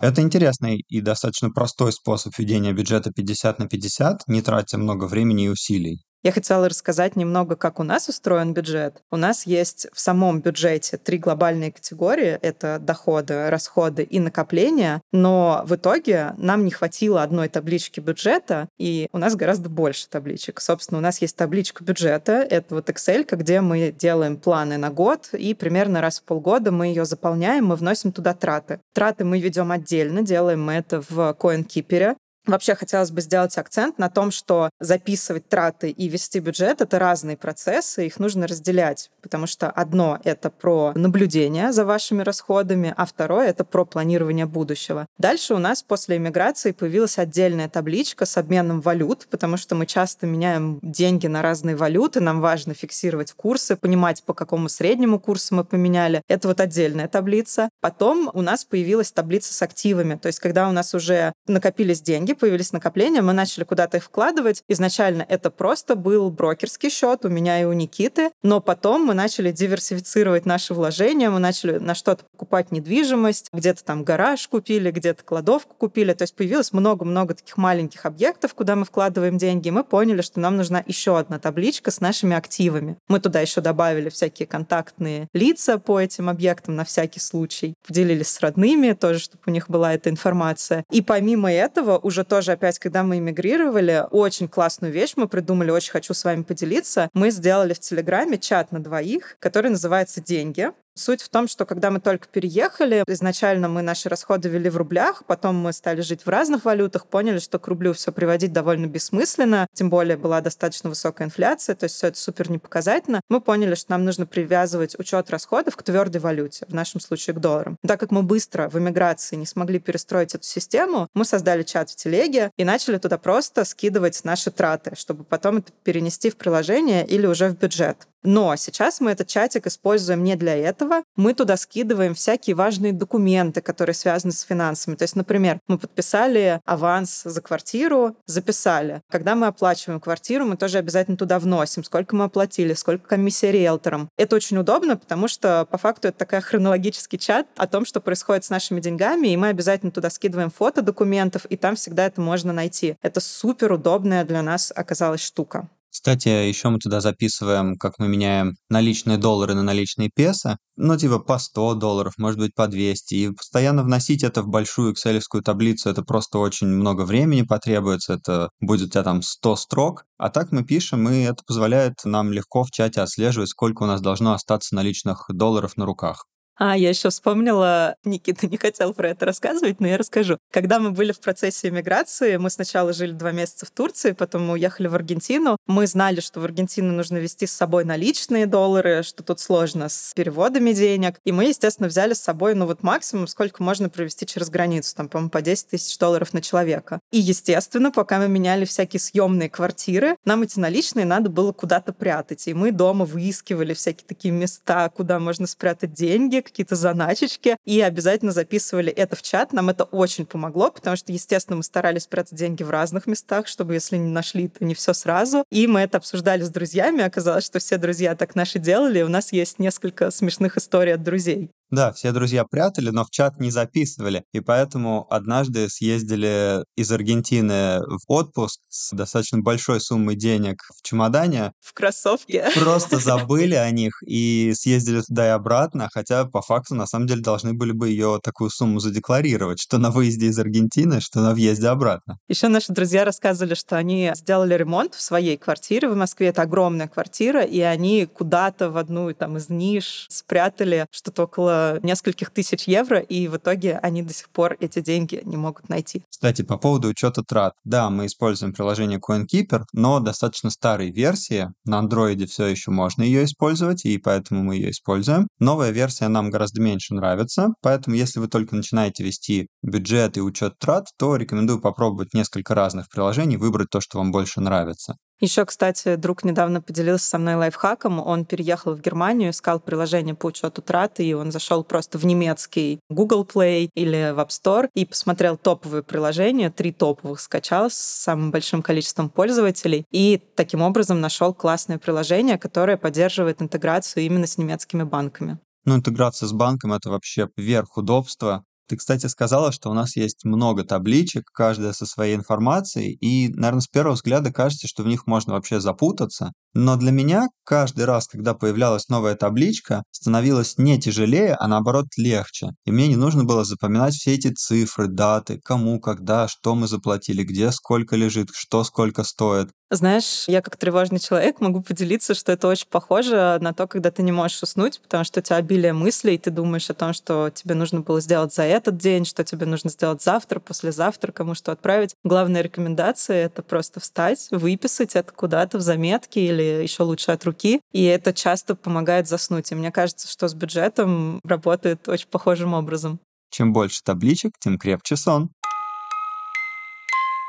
Это 0.00 0.20
интересный 0.20 0.84
и 0.86 1.00
достаточно 1.00 1.48
простой 1.48 1.94
способ 1.94 2.38
ведения 2.38 2.74
бюджета 2.74 3.10
50 3.10 3.58
на 3.58 3.68
50, 3.68 4.28
не 4.28 4.42
тратя 4.42 4.76
много 4.76 5.06
времени 5.06 5.44
и 5.44 5.48
усилий. 5.48 6.04
Я 6.24 6.32
хотела 6.32 6.70
рассказать 6.70 7.16
немного, 7.16 7.54
как 7.54 7.78
у 7.78 7.82
нас 7.82 8.08
устроен 8.08 8.54
бюджет. 8.54 9.02
У 9.10 9.16
нас 9.16 9.44
есть 9.44 9.88
в 9.92 10.00
самом 10.00 10.40
бюджете 10.40 10.96
три 10.96 11.18
глобальные 11.18 11.70
категории. 11.70 12.38
Это 12.40 12.78
доходы, 12.80 13.50
расходы 13.50 14.04
и 14.04 14.18
накопления. 14.20 15.02
Но 15.12 15.62
в 15.66 15.74
итоге 15.74 16.32
нам 16.38 16.64
не 16.64 16.70
хватило 16.70 17.22
одной 17.22 17.50
таблички 17.50 18.00
бюджета, 18.00 18.70
и 18.78 19.06
у 19.12 19.18
нас 19.18 19.36
гораздо 19.36 19.68
больше 19.68 20.08
табличек. 20.08 20.62
Собственно, 20.62 20.96
у 20.96 21.02
нас 21.02 21.20
есть 21.20 21.36
табличка 21.36 21.84
бюджета. 21.84 22.32
Это 22.48 22.76
вот 22.76 22.88
Excel, 22.88 23.26
где 23.30 23.60
мы 23.60 23.92
делаем 23.92 24.38
планы 24.38 24.78
на 24.78 24.88
год, 24.88 25.28
и 25.34 25.52
примерно 25.52 26.00
раз 26.00 26.20
в 26.20 26.22
полгода 26.22 26.72
мы 26.72 26.86
ее 26.86 27.04
заполняем, 27.04 27.66
мы 27.66 27.76
вносим 27.76 28.12
туда 28.12 28.32
траты. 28.32 28.80
Траты 28.94 29.26
мы 29.26 29.40
ведем 29.40 29.70
отдельно, 29.70 30.22
делаем 30.22 30.64
мы 30.64 30.72
это 30.72 31.02
в 31.02 31.36
CoinKeeper. 31.38 32.16
Вообще 32.46 32.74
хотелось 32.74 33.10
бы 33.10 33.22
сделать 33.22 33.56
акцент 33.56 33.98
на 33.98 34.10
том, 34.10 34.30
что 34.30 34.68
записывать 34.78 35.48
траты 35.48 35.90
и 35.90 36.08
вести 36.08 36.40
бюджет— 36.40 36.80
это 36.82 36.98
разные 36.98 37.36
процессы, 37.38 38.06
их 38.06 38.18
нужно 38.18 38.46
разделять, 38.46 39.10
потому 39.22 39.46
что 39.46 39.70
одно— 39.70 40.20
это 40.24 40.50
про 40.50 40.92
наблюдение 40.94 41.72
за 41.72 41.86
вашими 41.86 42.22
расходами, 42.22 42.92
а 42.96 43.06
второе— 43.06 43.48
это 43.48 43.64
про 43.64 43.86
планирование 43.86 44.44
будущего. 44.44 45.06
Дальше 45.16 45.54
у 45.54 45.58
нас 45.58 45.82
после 45.82 46.18
иммиграции 46.18 46.72
появилась 46.72 47.18
отдельная 47.18 47.68
табличка 47.68 48.26
с 48.26 48.36
обменом 48.36 48.82
валют, 48.82 49.26
потому 49.30 49.56
что 49.56 49.74
мы 49.74 49.86
часто 49.86 50.26
меняем 50.26 50.78
деньги 50.82 51.26
на 51.26 51.40
разные 51.40 51.76
валюты, 51.76 52.20
нам 52.20 52.42
важно 52.42 52.74
фиксировать 52.74 53.32
курсы, 53.32 53.76
понимать, 53.76 54.22
по 54.22 54.34
какому 54.34 54.68
среднему 54.68 55.18
курсу 55.18 55.54
мы 55.54 55.64
поменяли. 55.64 56.20
Это 56.28 56.48
вот 56.48 56.60
отдельная 56.60 57.08
таблица. 57.08 57.70
Потом 57.80 58.30
у 58.34 58.42
нас 58.42 58.64
появилась 58.64 59.12
таблица 59.12 59.54
с 59.54 59.62
активами, 59.62 60.16
то 60.16 60.26
есть 60.26 60.40
когда 60.40 60.68
у 60.68 60.72
нас 60.72 60.94
уже 60.94 61.32
накопились 61.46 62.02
деньги, 62.02 62.33
появились 62.34 62.72
накопления, 62.72 63.22
мы 63.22 63.32
начали 63.32 63.64
куда-то 63.64 63.98
их 63.98 64.04
вкладывать. 64.04 64.62
Изначально 64.68 65.24
это 65.28 65.50
просто 65.50 65.96
был 65.96 66.30
брокерский 66.30 66.90
счет 66.90 67.24
у 67.24 67.28
меня 67.28 67.60
и 67.60 67.64
у 67.64 67.72
Никиты, 67.72 68.30
но 68.42 68.60
потом 68.60 69.04
мы 69.04 69.14
начали 69.14 69.52
диверсифицировать 69.52 70.46
наши 70.46 70.74
вложения, 70.74 71.30
мы 71.30 71.38
начали 71.38 71.78
на 71.78 71.94
что-то 71.94 72.24
покупать 72.32 72.72
недвижимость, 72.72 73.48
где-то 73.52 73.84
там 73.84 74.04
гараж 74.04 74.46
купили, 74.48 74.90
где-то 74.90 75.22
кладовку 75.24 75.74
купили, 75.74 76.12
то 76.12 76.22
есть 76.22 76.34
появилось 76.34 76.72
много-много 76.72 77.34
таких 77.34 77.56
маленьких 77.56 78.06
объектов, 78.06 78.54
куда 78.54 78.76
мы 78.76 78.84
вкладываем 78.84 79.38
деньги, 79.38 79.68
и 79.68 79.70
мы 79.70 79.84
поняли, 79.84 80.22
что 80.22 80.40
нам 80.40 80.56
нужна 80.56 80.82
еще 80.86 81.18
одна 81.18 81.38
табличка 81.38 81.90
с 81.90 82.00
нашими 82.00 82.36
активами. 82.36 82.96
Мы 83.08 83.20
туда 83.20 83.40
еще 83.40 83.60
добавили 83.60 84.08
всякие 84.08 84.46
контактные 84.46 85.28
лица 85.32 85.78
по 85.78 86.00
этим 86.00 86.28
объектам 86.28 86.76
на 86.76 86.84
всякий 86.84 87.20
случай, 87.20 87.74
поделились 87.86 88.28
с 88.28 88.40
родными 88.40 88.92
тоже, 88.92 89.18
чтобы 89.18 89.42
у 89.46 89.50
них 89.50 89.68
была 89.68 89.94
эта 89.94 90.10
информация. 90.10 90.84
И 90.90 91.02
помимо 91.02 91.52
этого 91.52 91.98
уже 91.98 92.23
тоже 92.24 92.52
опять, 92.52 92.78
когда 92.78 93.02
мы 93.02 93.18
эмигрировали, 93.18 94.04
очень 94.10 94.48
классную 94.48 94.92
вещь 94.92 95.12
мы 95.16 95.28
придумали, 95.28 95.70
очень 95.70 95.92
хочу 95.92 96.14
с 96.14 96.24
вами 96.24 96.42
поделиться. 96.42 97.08
Мы 97.12 97.30
сделали 97.30 97.74
в 97.74 97.80
Телеграме 97.80 98.38
чат 98.38 98.72
на 98.72 98.82
двоих, 98.82 99.36
который 99.38 99.70
называется 99.70 100.20
«Деньги». 100.20 100.70
Суть 100.96 101.22
в 101.22 101.28
том, 101.28 101.48
что 101.48 101.66
когда 101.66 101.90
мы 101.90 101.98
только 101.98 102.28
переехали, 102.28 103.02
изначально 103.08 103.68
мы 103.68 103.82
наши 103.82 104.08
расходы 104.08 104.48
вели 104.48 104.70
в 104.70 104.76
рублях, 104.76 105.24
потом 105.26 105.56
мы 105.56 105.72
стали 105.72 106.02
жить 106.02 106.24
в 106.24 106.28
разных 106.28 106.64
валютах, 106.64 107.06
поняли, 107.06 107.40
что 107.40 107.58
к 107.58 107.66
рублю 107.66 107.94
все 107.94 108.12
приводить 108.12 108.52
довольно 108.52 108.86
бессмысленно, 108.86 109.66
тем 109.72 109.90
более 109.90 110.16
была 110.16 110.40
достаточно 110.40 110.88
высокая 110.88 111.26
инфляция, 111.26 111.74
то 111.74 111.84
есть 111.84 111.96
все 111.96 112.06
это 112.08 112.18
супер 112.18 112.48
непоказательно. 112.48 113.20
Мы 113.28 113.40
поняли, 113.40 113.74
что 113.74 113.90
нам 113.90 114.04
нужно 114.04 114.24
привязывать 114.24 114.96
учет 114.96 115.30
расходов 115.30 115.76
к 115.76 115.82
твердой 115.82 116.20
валюте, 116.20 116.64
в 116.68 116.74
нашем 116.74 117.00
случае 117.00 117.34
к 117.34 117.40
долларам. 117.40 117.76
Так 117.84 117.98
как 117.98 118.12
мы 118.12 118.22
быстро 118.22 118.68
в 118.68 118.78
эмиграции 118.78 119.34
не 119.34 119.46
смогли 119.46 119.80
перестроить 119.80 120.36
эту 120.36 120.44
систему, 120.44 121.08
мы 121.12 121.24
создали 121.24 121.64
чат 121.64 121.90
в 121.90 121.96
телеге 121.96 122.52
и 122.56 122.64
начали 122.64 122.98
туда 122.98 123.18
просто 123.18 123.64
скидывать 123.64 124.22
наши 124.22 124.52
траты, 124.52 124.92
чтобы 124.96 125.24
потом 125.24 125.56
это 125.56 125.72
перенести 125.82 126.30
в 126.30 126.36
приложение 126.36 127.04
или 127.04 127.26
уже 127.26 127.48
в 127.48 127.58
бюджет. 127.58 128.06
Но 128.24 128.56
сейчас 128.56 129.00
мы 129.00 129.10
этот 129.10 129.28
чатик 129.28 129.66
используем 129.66 130.24
не 130.24 130.34
для 130.34 130.56
этого. 130.56 131.02
Мы 131.14 131.34
туда 131.34 131.56
скидываем 131.56 132.14
всякие 132.14 132.56
важные 132.56 132.92
документы, 132.92 133.60
которые 133.60 133.94
связаны 133.94 134.32
с 134.32 134.40
финансами. 134.40 134.96
То 134.96 135.04
есть, 135.04 135.14
например, 135.14 135.60
мы 135.68 135.78
подписали 135.78 136.60
аванс 136.64 137.22
за 137.24 137.42
квартиру, 137.42 138.16
записали. 138.26 139.02
Когда 139.10 139.34
мы 139.34 139.46
оплачиваем 139.46 140.00
квартиру, 140.00 140.46
мы 140.46 140.56
тоже 140.56 140.78
обязательно 140.78 141.18
туда 141.18 141.38
вносим, 141.38 141.84
сколько 141.84 142.16
мы 142.16 142.24
оплатили, 142.24 142.72
сколько 142.72 143.06
комиссия 143.06 143.52
риэлторам. 143.52 144.08
Это 144.16 144.36
очень 144.36 144.56
удобно, 144.56 144.96
потому 144.96 145.28
что 145.28 145.66
по 145.70 145.76
факту 145.76 146.08
это 146.08 146.18
такой 146.18 146.40
хронологический 146.40 147.18
чат 147.18 147.46
о 147.56 147.66
том, 147.66 147.84
что 147.84 148.00
происходит 148.00 148.44
с 148.44 148.50
нашими 148.50 148.80
деньгами, 148.80 149.28
и 149.28 149.36
мы 149.36 149.48
обязательно 149.48 149.92
туда 149.92 150.08
скидываем 150.08 150.50
фото 150.50 150.80
документов, 150.80 151.44
и 151.46 151.56
там 151.56 151.76
всегда 151.76 152.06
это 152.06 152.22
можно 152.22 152.54
найти. 152.54 152.96
Это 153.02 153.20
супер 153.20 153.72
удобная 153.72 154.24
для 154.24 154.42
нас 154.42 154.72
оказалась 154.74 155.20
штука. 155.20 155.68
Кстати, 155.94 156.26
еще 156.28 156.70
мы 156.70 156.80
туда 156.80 157.00
записываем, 157.00 157.76
как 157.76 158.00
мы 158.00 158.08
меняем 158.08 158.56
наличные 158.68 159.16
доллары 159.16 159.54
на 159.54 159.62
наличные 159.62 160.10
песо, 160.12 160.56
ну, 160.76 160.96
типа 160.98 161.20
по 161.20 161.38
100 161.38 161.74
долларов, 161.74 162.14
может 162.18 162.40
быть, 162.40 162.52
по 162.52 162.66
200. 162.66 163.14
И 163.14 163.30
постоянно 163.30 163.84
вносить 163.84 164.24
это 164.24 164.42
в 164.42 164.48
большую 164.48 164.92
excel 164.92 165.20
таблицу, 165.40 165.90
это 165.90 166.02
просто 166.02 166.38
очень 166.38 166.66
много 166.66 167.02
времени 167.02 167.42
потребуется, 167.42 168.14
это 168.14 168.50
будет 168.60 168.88
у 168.88 168.90
тебя 168.90 169.04
там 169.04 169.22
100 169.22 169.54
строк. 169.54 170.04
А 170.18 170.30
так 170.30 170.50
мы 170.50 170.64
пишем, 170.64 171.08
и 171.08 171.20
это 171.22 171.44
позволяет 171.46 171.94
нам 172.04 172.32
легко 172.32 172.64
в 172.64 172.72
чате 172.72 173.00
отслеживать, 173.00 173.50
сколько 173.50 173.84
у 173.84 173.86
нас 173.86 174.00
должно 174.00 174.32
остаться 174.32 174.74
наличных 174.74 175.26
долларов 175.28 175.76
на 175.76 175.86
руках. 175.86 176.24
А, 176.56 176.76
я 176.76 176.90
еще 176.90 177.10
вспомнила, 177.10 177.96
Никита 178.04 178.46
не 178.46 178.56
хотел 178.56 178.94
про 178.94 179.10
это 179.10 179.26
рассказывать, 179.26 179.80
но 179.80 179.88
я 179.88 179.98
расскажу. 179.98 180.38
Когда 180.52 180.78
мы 180.78 180.92
были 180.92 181.10
в 181.10 181.20
процессе 181.20 181.68
эмиграции, 181.68 182.36
мы 182.36 182.48
сначала 182.48 182.92
жили 182.92 183.12
два 183.12 183.32
месяца 183.32 183.66
в 183.66 183.70
Турции, 183.70 184.12
потом 184.12 184.46
мы 184.46 184.52
уехали 184.54 184.86
в 184.86 184.94
Аргентину. 184.94 185.56
Мы 185.66 185.86
знали, 185.88 186.20
что 186.20 186.40
в 186.40 186.44
Аргентину 186.44 186.92
нужно 186.92 187.16
вести 187.16 187.46
с 187.46 187.52
собой 187.52 187.84
наличные 187.84 188.46
доллары, 188.46 189.02
что 189.02 189.24
тут 189.24 189.40
сложно 189.40 189.88
с 189.88 190.12
переводами 190.14 190.72
денег. 190.72 191.18
И 191.24 191.32
мы, 191.32 191.46
естественно, 191.46 191.88
взяли 191.88 192.14
с 192.14 192.20
собой, 192.20 192.54
ну 192.54 192.66
вот 192.66 192.84
максимум, 192.84 193.26
сколько 193.26 193.62
можно 193.62 193.88
провести 193.88 194.24
через 194.24 194.48
границу, 194.48 194.94
там, 194.94 195.08
по-моему, 195.08 195.30
по 195.30 195.42
10 195.42 195.68
тысяч 195.68 195.98
долларов 195.98 196.32
на 196.32 196.40
человека. 196.40 197.00
И, 197.10 197.18
естественно, 197.18 197.90
пока 197.90 198.18
мы 198.18 198.28
меняли 198.28 198.64
всякие 198.64 199.00
съемные 199.00 199.50
квартиры, 199.50 200.16
нам 200.24 200.42
эти 200.42 200.60
наличные 200.60 201.04
надо 201.04 201.30
было 201.30 201.52
куда-то 201.52 201.92
прятать. 201.92 202.46
И 202.46 202.54
мы 202.54 202.70
дома 202.70 203.04
выискивали 203.04 203.74
всякие 203.74 204.06
такие 204.06 204.32
места, 204.32 204.88
куда 204.90 205.18
можно 205.18 205.48
спрятать 205.48 205.92
деньги, 205.92 206.43
какие-то 206.44 206.76
заначечки, 206.76 207.56
и 207.64 207.80
обязательно 207.80 208.32
записывали 208.32 208.92
это 208.92 209.16
в 209.16 209.22
чат. 209.22 209.52
Нам 209.52 209.70
это 209.70 209.84
очень 209.84 210.26
помогло, 210.26 210.70
потому 210.70 210.96
что, 210.96 211.12
естественно, 211.12 211.56
мы 211.56 211.62
старались 211.62 212.02
спрятать 212.02 212.38
деньги 212.38 212.62
в 212.62 212.70
разных 212.70 213.06
местах, 213.06 213.46
чтобы, 213.48 213.74
если 213.74 213.96
не 213.96 214.10
нашли, 214.10 214.48
то 214.48 214.64
не 214.64 214.74
все 214.74 214.92
сразу. 214.92 215.44
И 215.50 215.66
мы 215.66 215.80
это 215.80 215.98
обсуждали 215.98 216.42
с 216.42 216.50
друзьями. 216.50 217.02
Оказалось, 217.02 217.44
что 217.44 217.58
все 217.58 217.78
друзья 217.78 218.14
так 218.14 218.34
наши 218.34 218.58
делали. 218.58 219.02
У 219.02 219.08
нас 219.08 219.32
есть 219.32 219.58
несколько 219.58 220.10
смешных 220.10 220.56
историй 220.56 220.94
от 220.94 221.02
друзей. 221.02 221.50
Да, 221.70 221.92
все 221.92 222.12
друзья 222.12 222.44
прятали, 222.44 222.90
но 222.90 223.04
в 223.04 223.10
чат 223.10 223.40
не 223.40 223.50
записывали. 223.50 224.22
И 224.32 224.38
поэтому 224.38 225.08
однажды 225.10 225.68
съездили 225.68 226.62
из 226.76 226.92
Аргентины 226.92 227.80
в 227.80 228.02
отпуск 228.06 228.60
с 228.68 228.94
достаточно 228.94 229.40
большой 229.40 229.80
суммой 229.80 230.14
денег 230.14 230.62
в 230.76 230.86
чемодане. 230.86 231.52
В 231.60 231.72
кроссовке. 231.72 232.48
Просто 232.54 232.98
забыли 233.00 233.56
о 233.56 233.68
них 233.72 234.00
и 234.06 234.52
съездили 234.54 235.00
туда 235.00 235.26
и 235.26 235.30
обратно, 235.30 235.88
хотя 235.92 236.24
по 236.34 236.42
факту 236.42 236.74
на 236.74 236.86
самом 236.86 237.06
деле 237.06 237.22
должны 237.22 237.54
были 237.54 237.70
бы 237.70 237.88
ее 237.88 238.18
такую 238.20 238.50
сумму 238.50 238.80
задекларировать, 238.80 239.60
что 239.60 239.78
на 239.78 239.92
выезде 239.92 240.26
из 240.26 240.38
Аргентины, 240.40 241.00
что 241.00 241.20
на 241.20 241.32
въезде 241.32 241.68
обратно. 241.68 242.18
Еще 242.28 242.48
наши 242.48 242.72
друзья 242.72 243.04
рассказывали, 243.04 243.54
что 243.54 243.76
они 243.76 244.10
сделали 244.16 244.54
ремонт 244.54 244.94
в 244.94 245.00
своей 245.00 245.36
квартире 245.36 245.88
в 245.88 245.94
Москве. 245.94 246.26
Это 246.26 246.42
огромная 246.42 246.88
квартира, 246.88 247.42
и 247.42 247.60
они 247.60 248.06
куда-то 248.06 248.72
в 248.72 248.76
одну 248.76 249.14
там 249.14 249.36
из 249.36 249.48
ниш 249.48 250.06
спрятали 250.10 250.88
что-то 250.90 251.22
около 251.22 251.78
нескольких 251.84 252.30
тысяч 252.30 252.64
евро, 252.66 252.98
и 252.98 253.28
в 253.28 253.36
итоге 253.36 253.78
они 253.80 254.02
до 254.02 254.12
сих 254.12 254.28
пор 254.28 254.56
эти 254.58 254.80
деньги 254.80 255.22
не 255.24 255.36
могут 255.36 255.68
найти. 255.68 256.02
Кстати, 256.10 256.42
по 256.42 256.58
поводу 256.58 256.88
учета 256.88 257.22
трат. 257.22 257.52
Да, 257.62 257.90
мы 257.90 258.06
используем 258.06 258.52
приложение 258.52 258.98
CoinKeeper, 258.98 259.66
но 259.72 260.00
достаточно 260.00 260.50
старой 260.50 260.90
версии. 260.90 261.52
На 261.64 261.78
андроиде 261.78 262.26
все 262.26 262.46
еще 262.46 262.72
можно 262.72 263.04
ее 263.04 263.24
использовать, 263.24 263.84
и 263.84 263.98
поэтому 263.98 264.42
мы 264.42 264.56
ее 264.56 264.72
используем. 264.72 265.28
Новая 265.38 265.70
версия 265.70 266.08
нам 266.08 266.23
гораздо 266.30 266.60
меньше 266.60 266.94
нравится, 266.94 267.54
поэтому 267.62 267.96
если 267.96 268.20
вы 268.20 268.28
только 268.28 268.54
начинаете 268.56 269.04
вести 269.04 269.48
бюджет 269.62 270.16
и 270.16 270.20
учет 270.20 270.58
трат, 270.58 270.86
то 270.98 271.16
рекомендую 271.16 271.60
попробовать 271.60 272.14
несколько 272.14 272.54
разных 272.54 272.88
приложений, 272.88 273.38
выбрать 273.38 273.70
то, 273.70 273.80
что 273.80 273.98
вам 273.98 274.12
больше 274.12 274.40
нравится. 274.40 274.96
Еще, 275.20 275.44
кстати, 275.46 275.94
друг 275.94 276.24
недавно 276.24 276.60
поделился 276.60 277.06
со 277.06 277.18
мной 277.18 277.36
лайфхаком. 277.36 278.00
Он 278.00 278.24
переехал 278.24 278.74
в 278.74 278.80
Германию, 278.80 279.30
искал 279.30 279.60
приложение 279.60 280.14
по 280.14 280.26
учету 280.26 280.60
траты, 280.60 281.06
и 281.06 281.14
он 281.14 281.30
зашел 281.30 281.62
просто 281.62 281.98
в 281.98 282.04
немецкий 282.04 282.80
Google 282.90 283.24
Play 283.24 283.70
или 283.74 284.12
в 284.12 284.18
App 284.18 284.28
Store 284.28 284.68
и 284.74 284.84
посмотрел 284.84 285.36
топовые 285.36 285.84
приложения, 285.84 286.50
три 286.50 286.72
топовых 286.72 287.20
скачал 287.20 287.70
с 287.70 287.74
самым 287.74 288.32
большим 288.32 288.60
количеством 288.60 289.08
пользователей, 289.08 289.86
и 289.92 290.20
таким 290.34 290.62
образом 290.62 291.00
нашел 291.00 291.32
классное 291.32 291.78
приложение, 291.78 292.36
которое 292.36 292.76
поддерживает 292.76 293.40
интеграцию 293.40 294.04
именно 294.04 294.26
с 294.26 294.36
немецкими 294.36 294.82
банками. 294.82 295.38
Ну, 295.64 295.76
интеграция 295.76 296.26
с 296.26 296.32
банком— 296.32 296.72
это 296.74 296.90
вообще 296.90 297.28
верх 297.36 297.76
удобства. 297.76 298.44
Ты, 298.66 298.76
кстати, 298.78 299.06
сказала, 299.06 299.52
что 299.52 299.70
у 299.70 299.74
нас 299.74 299.94
есть 299.94 300.24
много 300.24 300.64
табличек, 300.64 301.24
каждая 301.34 301.74
со 301.74 301.84
своей 301.84 302.16
информацией, 302.16 302.94
и, 302.94 303.28
наверное, 303.28 303.60
с 303.60 303.68
первого 303.68 303.94
взгляда 303.94 304.32
кажется, 304.32 304.66
что 304.66 304.82
в 304.82 304.86
них 304.86 305.06
можно 305.06 305.34
вообще 305.34 305.60
запутаться. 305.60 306.32
Но 306.54 306.76
для 306.76 306.90
меня 306.90 307.28
каждый 307.44 307.84
раз, 307.84 308.06
когда 308.06 308.32
появлялась 308.32 308.88
новая 308.88 309.16
табличка, 309.16 309.82
становилось 309.90 310.56
не 310.56 310.80
тяжелее, 310.80 311.34
а 311.34 311.46
наоборот 311.46 311.86
легче. 311.98 312.52
И 312.64 312.72
мне 312.72 312.88
не 312.88 312.96
нужно 312.96 313.24
было 313.24 313.44
запоминать 313.44 313.94
все 313.94 314.14
эти 314.14 314.32
цифры, 314.32 314.88
даты, 314.88 315.40
кому, 315.44 315.78
когда, 315.78 316.26
что 316.26 316.54
мы 316.54 316.66
заплатили, 316.66 317.22
где 317.22 317.50
сколько 317.52 317.96
лежит, 317.96 318.28
что 318.32 318.64
сколько 318.64 319.04
стоит. 319.04 319.50
Знаешь, 319.70 320.24
я 320.28 320.42
как 320.42 320.56
тревожный 320.56 320.98
человек 320.98 321.40
могу 321.40 321.62
поделиться, 321.62 322.14
что 322.14 322.32
это 322.32 322.48
очень 322.48 322.68
похоже 322.68 323.38
на 323.40 323.52
то, 323.52 323.66
когда 323.66 323.90
ты 323.90 324.02
не 324.02 324.12
можешь 324.12 324.42
уснуть, 324.42 324.80
потому 324.80 325.04
что 325.04 325.20
у 325.20 325.22
тебя 325.22 325.36
обилие 325.36 325.72
мыслей, 325.72 326.14
и 326.14 326.18
ты 326.18 326.30
думаешь 326.30 326.68
о 326.70 326.74
том, 326.74 326.92
что 326.92 327.30
тебе 327.34 327.54
нужно 327.54 327.80
было 327.80 328.00
сделать 328.00 328.32
за 328.34 328.42
этот 328.42 328.76
день, 328.76 329.04
что 329.04 329.24
тебе 329.24 329.46
нужно 329.46 329.70
сделать 329.70 330.02
завтра, 330.02 330.38
послезавтра, 330.38 331.12
кому 331.12 331.34
что 331.34 331.50
отправить. 331.50 331.94
Главная 332.04 332.42
рекомендация— 332.42 333.16
это 333.26 333.42
просто 333.42 333.80
встать, 333.80 334.28
выписать 334.30 334.96
это 334.96 335.12
куда-то 335.12 335.58
в 335.58 335.62
заметке 335.62 336.26
или 336.26 336.62
еще 336.62 336.82
лучше 336.82 337.12
от 337.12 337.24
руки. 337.24 337.60
И 337.72 337.84
это 337.84 338.12
часто 338.12 338.54
помогает 338.54 339.08
заснуть. 339.08 339.50
И 339.50 339.54
мне 339.54 339.72
кажется, 339.72 340.08
что 340.08 340.28
с 340.28 340.34
бюджетом 340.34 341.20
работает 341.24 341.88
очень 341.88 342.08
похожим 342.08 342.54
образом. 342.54 343.00
Чем 343.30 343.52
больше 343.52 343.80
табличек, 343.82 344.34
тем 344.38 344.58
крепче 344.58 344.96
сон. 344.96 345.30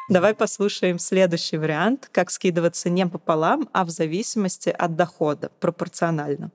Давай 0.08 0.36
послушаем 0.36 1.00
следующий 1.00 1.58
вариант, 1.58 2.10
как 2.12 2.30
скидываться 2.30 2.90
не 2.90 3.08
пополам, 3.08 3.68
а 3.74 3.86
в 3.86 3.90
зависимости 3.90 4.70
от 4.70 4.96
дохода, 4.96 5.50
пропорционально. 5.60 6.52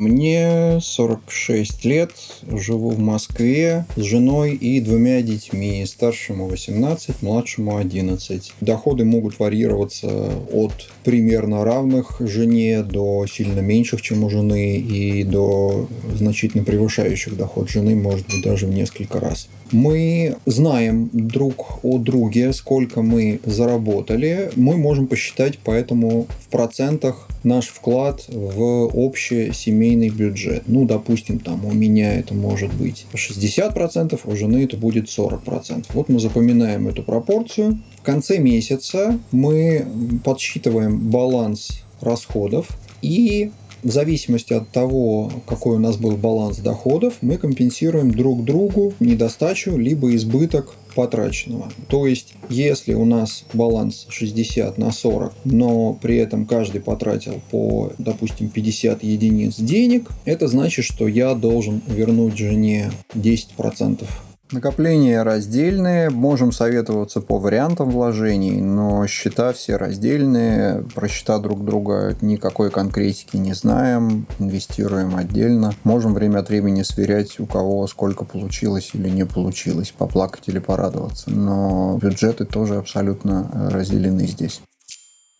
Мне 0.00 0.78
46 0.80 1.84
лет, 1.84 2.12
живу 2.50 2.88
в 2.88 2.98
Москве 2.98 3.84
с 3.96 4.00
женой 4.00 4.54
и 4.54 4.80
двумя 4.80 5.20
детьми, 5.20 5.84
старшему 5.84 6.46
18, 6.48 7.20
младшему 7.20 7.76
11. 7.76 8.54
Доходы 8.62 9.04
могут 9.04 9.38
варьироваться 9.38 10.08
от 10.54 10.72
примерно 11.04 11.66
равных 11.66 12.16
жене 12.18 12.82
до 12.82 13.26
сильно 13.26 13.60
меньших, 13.60 14.00
чем 14.00 14.24
у 14.24 14.30
жены, 14.30 14.78
и 14.78 15.22
до 15.22 15.86
значительно 16.14 16.64
превышающих 16.64 17.36
доход 17.36 17.68
жены, 17.68 17.94
может 17.94 18.26
быть, 18.26 18.42
даже 18.42 18.66
в 18.66 18.70
несколько 18.70 19.20
раз. 19.20 19.50
Мы 19.72 20.36
знаем 20.46 21.10
друг 21.12 21.84
о 21.84 21.98
друге, 21.98 22.52
сколько 22.52 23.02
мы 23.02 23.38
заработали. 23.44 24.50
Мы 24.56 24.76
можем 24.76 25.06
посчитать 25.06 25.58
поэтому 25.62 26.26
в 26.40 26.48
процентах 26.48 27.28
наш 27.44 27.68
вклад 27.68 28.24
в 28.28 28.62
общий 28.62 29.52
семейный 29.90 30.08
бюджет. 30.08 30.64
Ну, 30.66 30.84
допустим, 30.84 31.38
там 31.38 31.64
у 31.64 31.72
меня 31.72 32.14
это 32.14 32.34
может 32.34 32.72
быть 32.72 33.06
60%, 33.14 34.20
у 34.24 34.36
жены 34.36 34.64
это 34.64 34.76
будет 34.76 35.06
40%. 35.06 35.86
Вот 35.92 36.08
мы 36.08 36.20
запоминаем 36.20 36.88
эту 36.88 37.02
пропорцию. 37.02 37.80
В 37.98 38.02
конце 38.02 38.38
месяца 38.38 39.18
мы 39.32 39.86
подсчитываем 40.24 41.10
баланс 41.10 41.82
расходов 42.00 42.68
и 43.02 43.50
в 43.82 43.90
зависимости 43.90 44.52
от 44.52 44.70
того, 44.70 45.30
какой 45.46 45.76
у 45.76 45.78
нас 45.78 45.96
был 45.96 46.16
баланс 46.16 46.58
доходов, 46.58 47.14
мы 47.20 47.36
компенсируем 47.36 48.10
друг 48.10 48.44
другу 48.44 48.92
недостачу 49.00 49.76
либо 49.76 50.14
избыток 50.14 50.76
потраченного. 50.94 51.70
То 51.88 52.06
есть, 52.06 52.34
если 52.48 52.94
у 52.94 53.04
нас 53.04 53.44
баланс 53.52 54.06
60 54.08 54.76
на 54.78 54.92
40, 54.92 55.32
но 55.44 55.94
при 55.94 56.16
этом 56.16 56.46
каждый 56.46 56.80
потратил 56.80 57.40
по, 57.50 57.92
допустим, 57.98 58.48
50 58.48 59.02
единиц 59.04 59.56
денег, 59.56 60.08
это 60.24 60.48
значит, 60.48 60.84
что 60.84 61.06
я 61.08 61.34
должен 61.34 61.80
вернуть 61.86 62.36
жене 62.36 62.90
10% 63.14 64.04
Накопления 64.52 65.22
раздельные, 65.22 66.10
можем 66.10 66.50
советоваться 66.50 67.20
по 67.20 67.38
вариантам 67.38 67.90
вложений, 67.90 68.60
но 68.60 69.06
счета 69.06 69.52
все 69.52 69.76
раздельные, 69.76 70.84
про 70.92 71.06
счета 71.06 71.38
друг 71.38 71.64
друга 71.64 72.16
никакой 72.20 72.70
конкретики 72.70 73.36
не 73.36 73.52
знаем, 73.52 74.26
инвестируем 74.40 75.14
отдельно. 75.14 75.72
Можем 75.84 76.14
время 76.14 76.40
от 76.40 76.48
времени 76.48 76.82
сверять, 76.82 77.38
у 77.38 77.46
кого 77.46 77.86
сколько 77.86 78.24
получилось 78.24 78.90
или 78.94 79.08
не 79.08 79.24
получилось, 79.24 79.94
поплакать 79.96 80.48
или 80.48 80.58
порадоваться, 80.58 81.30
но 81.30 81.96
бюджеты 82.02 82.44
тоже 82.44 82.74
абсолютно 82.74 83.70
разделены 83.70 84.26
здесь. 84.26 84.62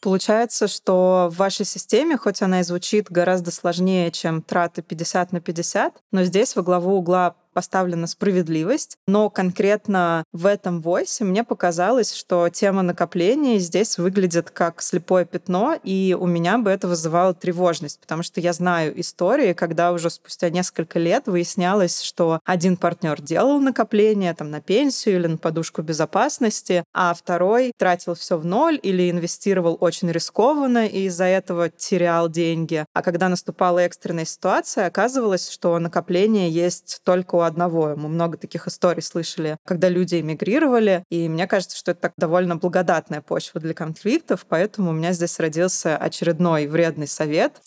Получается, 0.01 0.67
что 0.67 1.29
в 1.31 1.37
вашей 1.37 1.67
системе, 1.67 2.17
хоть 2.17 2.41
она 2.41 2.61
и 2.61 2.63
звучит 2.63 3.11
гораздо 3.11 3.51
сложнее, 3.51 4.11
чем 4.11 4.41
траты 4.41 4.81
50 4.81 5.33
на 5.33 5.41
50, 5.41 5.93
но 6.11 6.25
здесь 6.25 6.57
во 6.57 6.63
главу 6.63 6.97
угла 6.97 7.35
поставлена 7.61 8.07
справедливость, 8.07 8.97
но 9.07 9.29
конкретно 9.29 10.25
в 10.33 10.47
этом 10.47 10.81
войсе 10.81 11.25
мне 11.25 11.45
показалось, 11.45 12.15
что 12.15 12.49
тема 12.49 12.81
накопления 12.81 13.59
здесь 13.59 13.99
выглядит 13.99 14.49
как 14.51 14.81
слепое 14.81 15.27
пятно, 15.27 15.79
и 15.85 16.17
у 16.19 16.25
меня 16.25 16.57
бы 16.57 16.71
это 16.71 16.89
вызывало 16.89 17.35
тревожность, 17.35 18.01
потому 18.01 18.23
что 18.23 18.41
я 18.41 18.55
знаю 18.55 18.99
истории, 18.99 19.53
когда 19.53 19.93
уже 19.93 20.09
спустя 20.09 20.49
несколько 20.49 20.99
лет 20.99 21.27
выяснялось, 21.27 22.01
что 22.01 22.41
один 22.47 22.79
партнер 22.79 23.21
делал 23.21 23.61
накопление 23.61 24.33
там 24.33 24.51
на 24.51 24.63
пенсию 24.63 25.17
или 25.17 25.27
на 25.27 25.37
подушку 25.37 25.83
безопасности, 25.83 26.85
а 26.95 27.13
второй 27.13 27.73
тратил 27.77 28.15
все 28.15 28.39
в 28.39 28.47
ноль 28.47 28.81
или 28.83 29.11
инвестировал 29.11 29.77
очень 29.81 30.11
рискованно 30.11 30.87
и 30.87 31.09
из-за 31.09 31.25
этого 31.25 31.69
терял 31.69 32.31
деньги. 32.31 32.87
А 32.95 33.03
когда 33.03 33.29
наступала 33.29 33.81
экстренная 33.81 34.25
ситуация, 34.25 34.87
оказывалось, 34.87 35.51
что 35.51 35.79
накопление 35.79 36.49
есть 36.49 37.01
только 37.05 37.35
у 37.35 37.41
одного. 37.51 37.95
Мы 37.97 38.09
много 38.09 38.39
таких 38.39 38.67
историй 38.67 39.03
слышали, 39.03 39.59
когда 39.67 39.89
люди 39.89 40.21
эмигрировали, 40.21 41.05
и 41.11 41.29
мне 41.29 41.47
кажется, 41.47 41.77
что 41.77 41.91
это 41.91 42.01
так 42.01 42.13
довольно 42.17 42.57
благодатная 42.57 43.21
почва 43.21 43.61
для 43.61 43.75
конфликтов, 43.75 44.47
поэтому 44.49 44.91
у 44.91 44.95
меня 44.95 45.13
здесь 45.13 45.39
родился 45.39 45.97
очередной 45.97 46.67
вредный 46.67 47.07
совет 47.07 47.61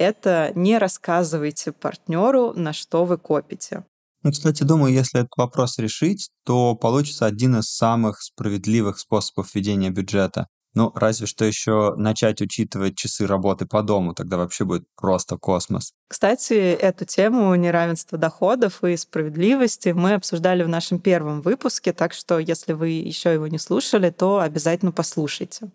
это 0.00 0.50
не 0.54 0.78
рассказывайте 0.78 1.72
партнеру, 1.72 2.54
на 2.54 2.72
что 2.72 3.04
вы 3.04 3.18
копите. 3.18 3.84
Ну, 4.22 4.32
кстати, 4.32 4.62
думаю, 4.62 4.94
если 4.94 5.20
этот 5.20 5.32
вопрос 5.36 5.78
решить, 5.78 6.30
то 6.46 6.74
получится 6.74 7.26
один 7.26 7.58
из 7.58 7.66
самых 7.66 8.22
справедливых 8.22 8.98
способов 8.98 9.54
ведения 9.54 9.90
бюджета. 9.90 10.46
Ну, 10.74 10.92
разве 10.94 11.26
что 11.26 11.44
еще 11.44 11.94
начать 11.96 12.40
учитывать 12.40 12.96
часы 12.96 13.26
работы 13.26 13.66
по 13.66 13.82
дому, 13.82 14.14
тогда 14.14 14.36
вообще 14.36 14.64
будет 14.64 14.84
просто 14.96 15.36
космос. 15.36 15.92
Кстати, 16.08 16.54
эту 16.54 17.04
тему 17.04 17.54
неравенства 17.54 18.18
доходов 18.18 18.84
и 18.84 18.96
справедливости 18.96 19.90
мы 19.90 20.14
обсуждали 20.14 20.62
в 20.62 20.68
нашем 20.68 21.00
первом 21.00 21.40
выпуске, 21.40 21.92
так 21.92 22.12
что 22.12 22.38
если 22.38 22.72
вы 22.72 22.90
еще 22.90 23.32
его 23.32 23.48
не 23.48 23.58
слушали, 23.58 24.10
то 24.10 24.38
обязательно 24.38 24.92
послушайте. 24.92 25.70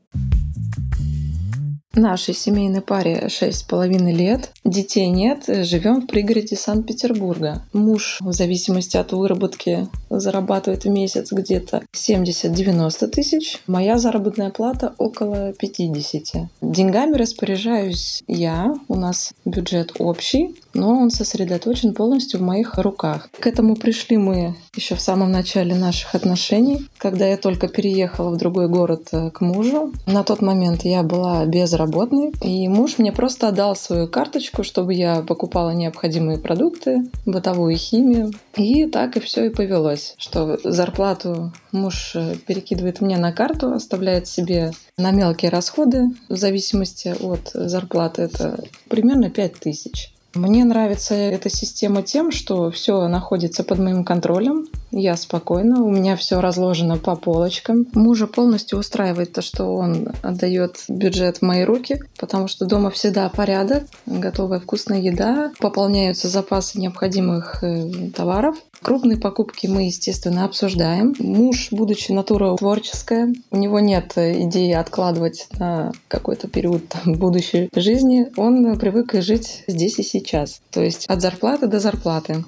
Нашей 1.95 2.33
семейной 2.33 2.81
паре 2.81 3.29
шесть 3.29 3.59
с 3.59 3.63
половиной 3.63 4.13
лет. 4.13 4.51
Детей 4.65 5.07
нет, 5.07 5.45
живем 5.47 6.01
в 6.01 6.07
пригороде 6.07 6.57
Санкт-Петербурга. 6.57 7.61
Муж, 7.71 8.17
в 8.19 8.33
зависимости 8.33 8.97
от 8.97 9.13
выработки, 9.13 9.87
зарабатывает 10.09 10.83
в 10.83 10.89
месяц 10.89 11.31
где-то 11.31 11.83
70-90 11.93 13.07
тысяч. 13.07 13.61
Моя 13.65 13.97
заработная 13.97 14.49
плата 14.49 14.93
около 14.97 15.53
50. 15.53 16.49
Деньгами 16.61 17.15
распоряжаюсь 17.15 18.23
я. 18.27 18.75
У 18.89 18.95
нас 18.95 19.33
бюджет 19.45 19.93
общий, 19.99 20.55
но 20.73 20.99
он 20.99 21.09
сосредоточен 21.09 21.93
полностью 21.93 22.39
в 22.39 22.43
моих 22.43 22.77
руках. 22.77 23.29
К 23.39 23.47
этому 23.47 23.75
пришли 23.75 24.17
мы 24.17 24.55
еще 24.75 24.95
в 24.95 25.01
самом 25.01 25.31
начале 25.31 25.75
наших 25.75 26.13
отношений, 26.13 26.87
когда 26.97 27.25
я 27.25 27.37
только 27.37 27.67
переехала 27.67 28.31
в 28.31 28.37
другой 28.37 28.67
город 28.67 29.07
э, 29.11 29.31
к 29.31 29.41
мужу. 29.41 29.93
На 30.05 30.23
тот 30.23 30.41
момент 30.41 30.83
я 30.83 31.03
была 31.03 31.45
безработной, 31.85 32.33
и 32.41 32.67
муж 32.67 32.97
мне 32.97 33.11
просто 33.11 33.47
отдал 33.47 33.75
свою 33.75 34.07
карточку, 34.07 34.63
чтобы 34.63 34.93
я 34.93 35.21
покупала 35.21 35.71
необходимые 35.71 36.37
продукты, 36.37 37.03
бытовую 37.25 37.75
химию. 37.75 38.31
И 38.55 38.85
так 38.87 39.17
и 39.17 39.19
все 39.19 39.45
и 39.45 39.49
повелось, 39.49 40.15
что 40.17 40.57
зарплату 40.63 41.53
муж 41.71 42.13
э, 42.15 42.35
перекидывает 42.47 43.01
мне 43.01 43.17
на 43.17 43.31
карту, 43.31 43.73
оставляет 43.73 44.27
себе 44.27 44.71
на 44.97 45.11
мелкие 45.11 45.51
расходы, 45.51 46.09
в 46.29 46.35
зависимости 46.35 47.15
от 47.19 47.51
зарплаты, 47.53 48.23
это 48.23 48.63
примерно 48.89 49.29
5 49.29 49.53
тысяч. 49.53 50.14
Мне 50.35 50.65
нравится 50.65 51.15
эта 51.15 51.49
система 51.49 52.03
тем, 52.03 52.29
что 52.29 52.69
все 52.69 53.07
находится 53.07 53.63
под 53.63 53.79
моим 53.79 54.03
контролем. 54.03 54.65
Я 54.91 55.15
спокойна, 55.15 55.81
у 55.81 55.89
меня 55.89 56.17
все 56.17 56.41
разложено 56.41 56.97
по 56.97 57.15
полочкам. 57.15 57.87
Мужа 57.93 58.27
полностью 58.27 58.77
устраивает 58.77 59.31
то, 59.31 59.41
что 59.41 59.65
он 59.65 60.09
отдает 60.21 60.83
бюджет 60.89 61.37
в 61.37 61.41
мои 61.41 61.63
руки, 61.63 62.01
потому 62.17 62.49
что 62.49 62.65
дома 62.65 62.91
всегда 62.91 63.29
порядок, 63.29 63.83
готовая 64.05 64.59
вкусная 64.59 64.99
еда, 64.99 65.51
пополняются 65.59 66.27
запасы 66.27 66.79
необходимых 66.79 67.63
э, 67.63 68.09
товаров. 68.13 68.57
Крупные 68.81 69.17
покупки 69.17 69.67
мы, 69.67 69.83
естественно, 69.83 70.43
обсуждаем. 70.45 71.15
Муж, 71.19 71.69
будучи 71.71 72.11
натура 72.11 72.55
творческая, 72.57 73.33
у 73.51 73.57
него 73.57 73.79
нет 73.79 74.13
идеи 74.17 74.73
откладывать 74.73 75.47
на 75.57 75.91
какой-то 76.07 76.47
период 76.47 76.87
там, 76.89 77.13
будущей 77.13 77.69
жизни. 77.73 78.27
Он 78.37 78.77
привык 78.77 79.13
жить 79.21 79.63
здесь 79.67 79.97
и 79.99 80.03
сейчас. 80.03 80.24
То 80.71 80.81
есть 80.81 81.05
от 81.07 81.21
зарплаты 81.21 81.67
до 81.67 81.79
зарплаты. 81.79 82.43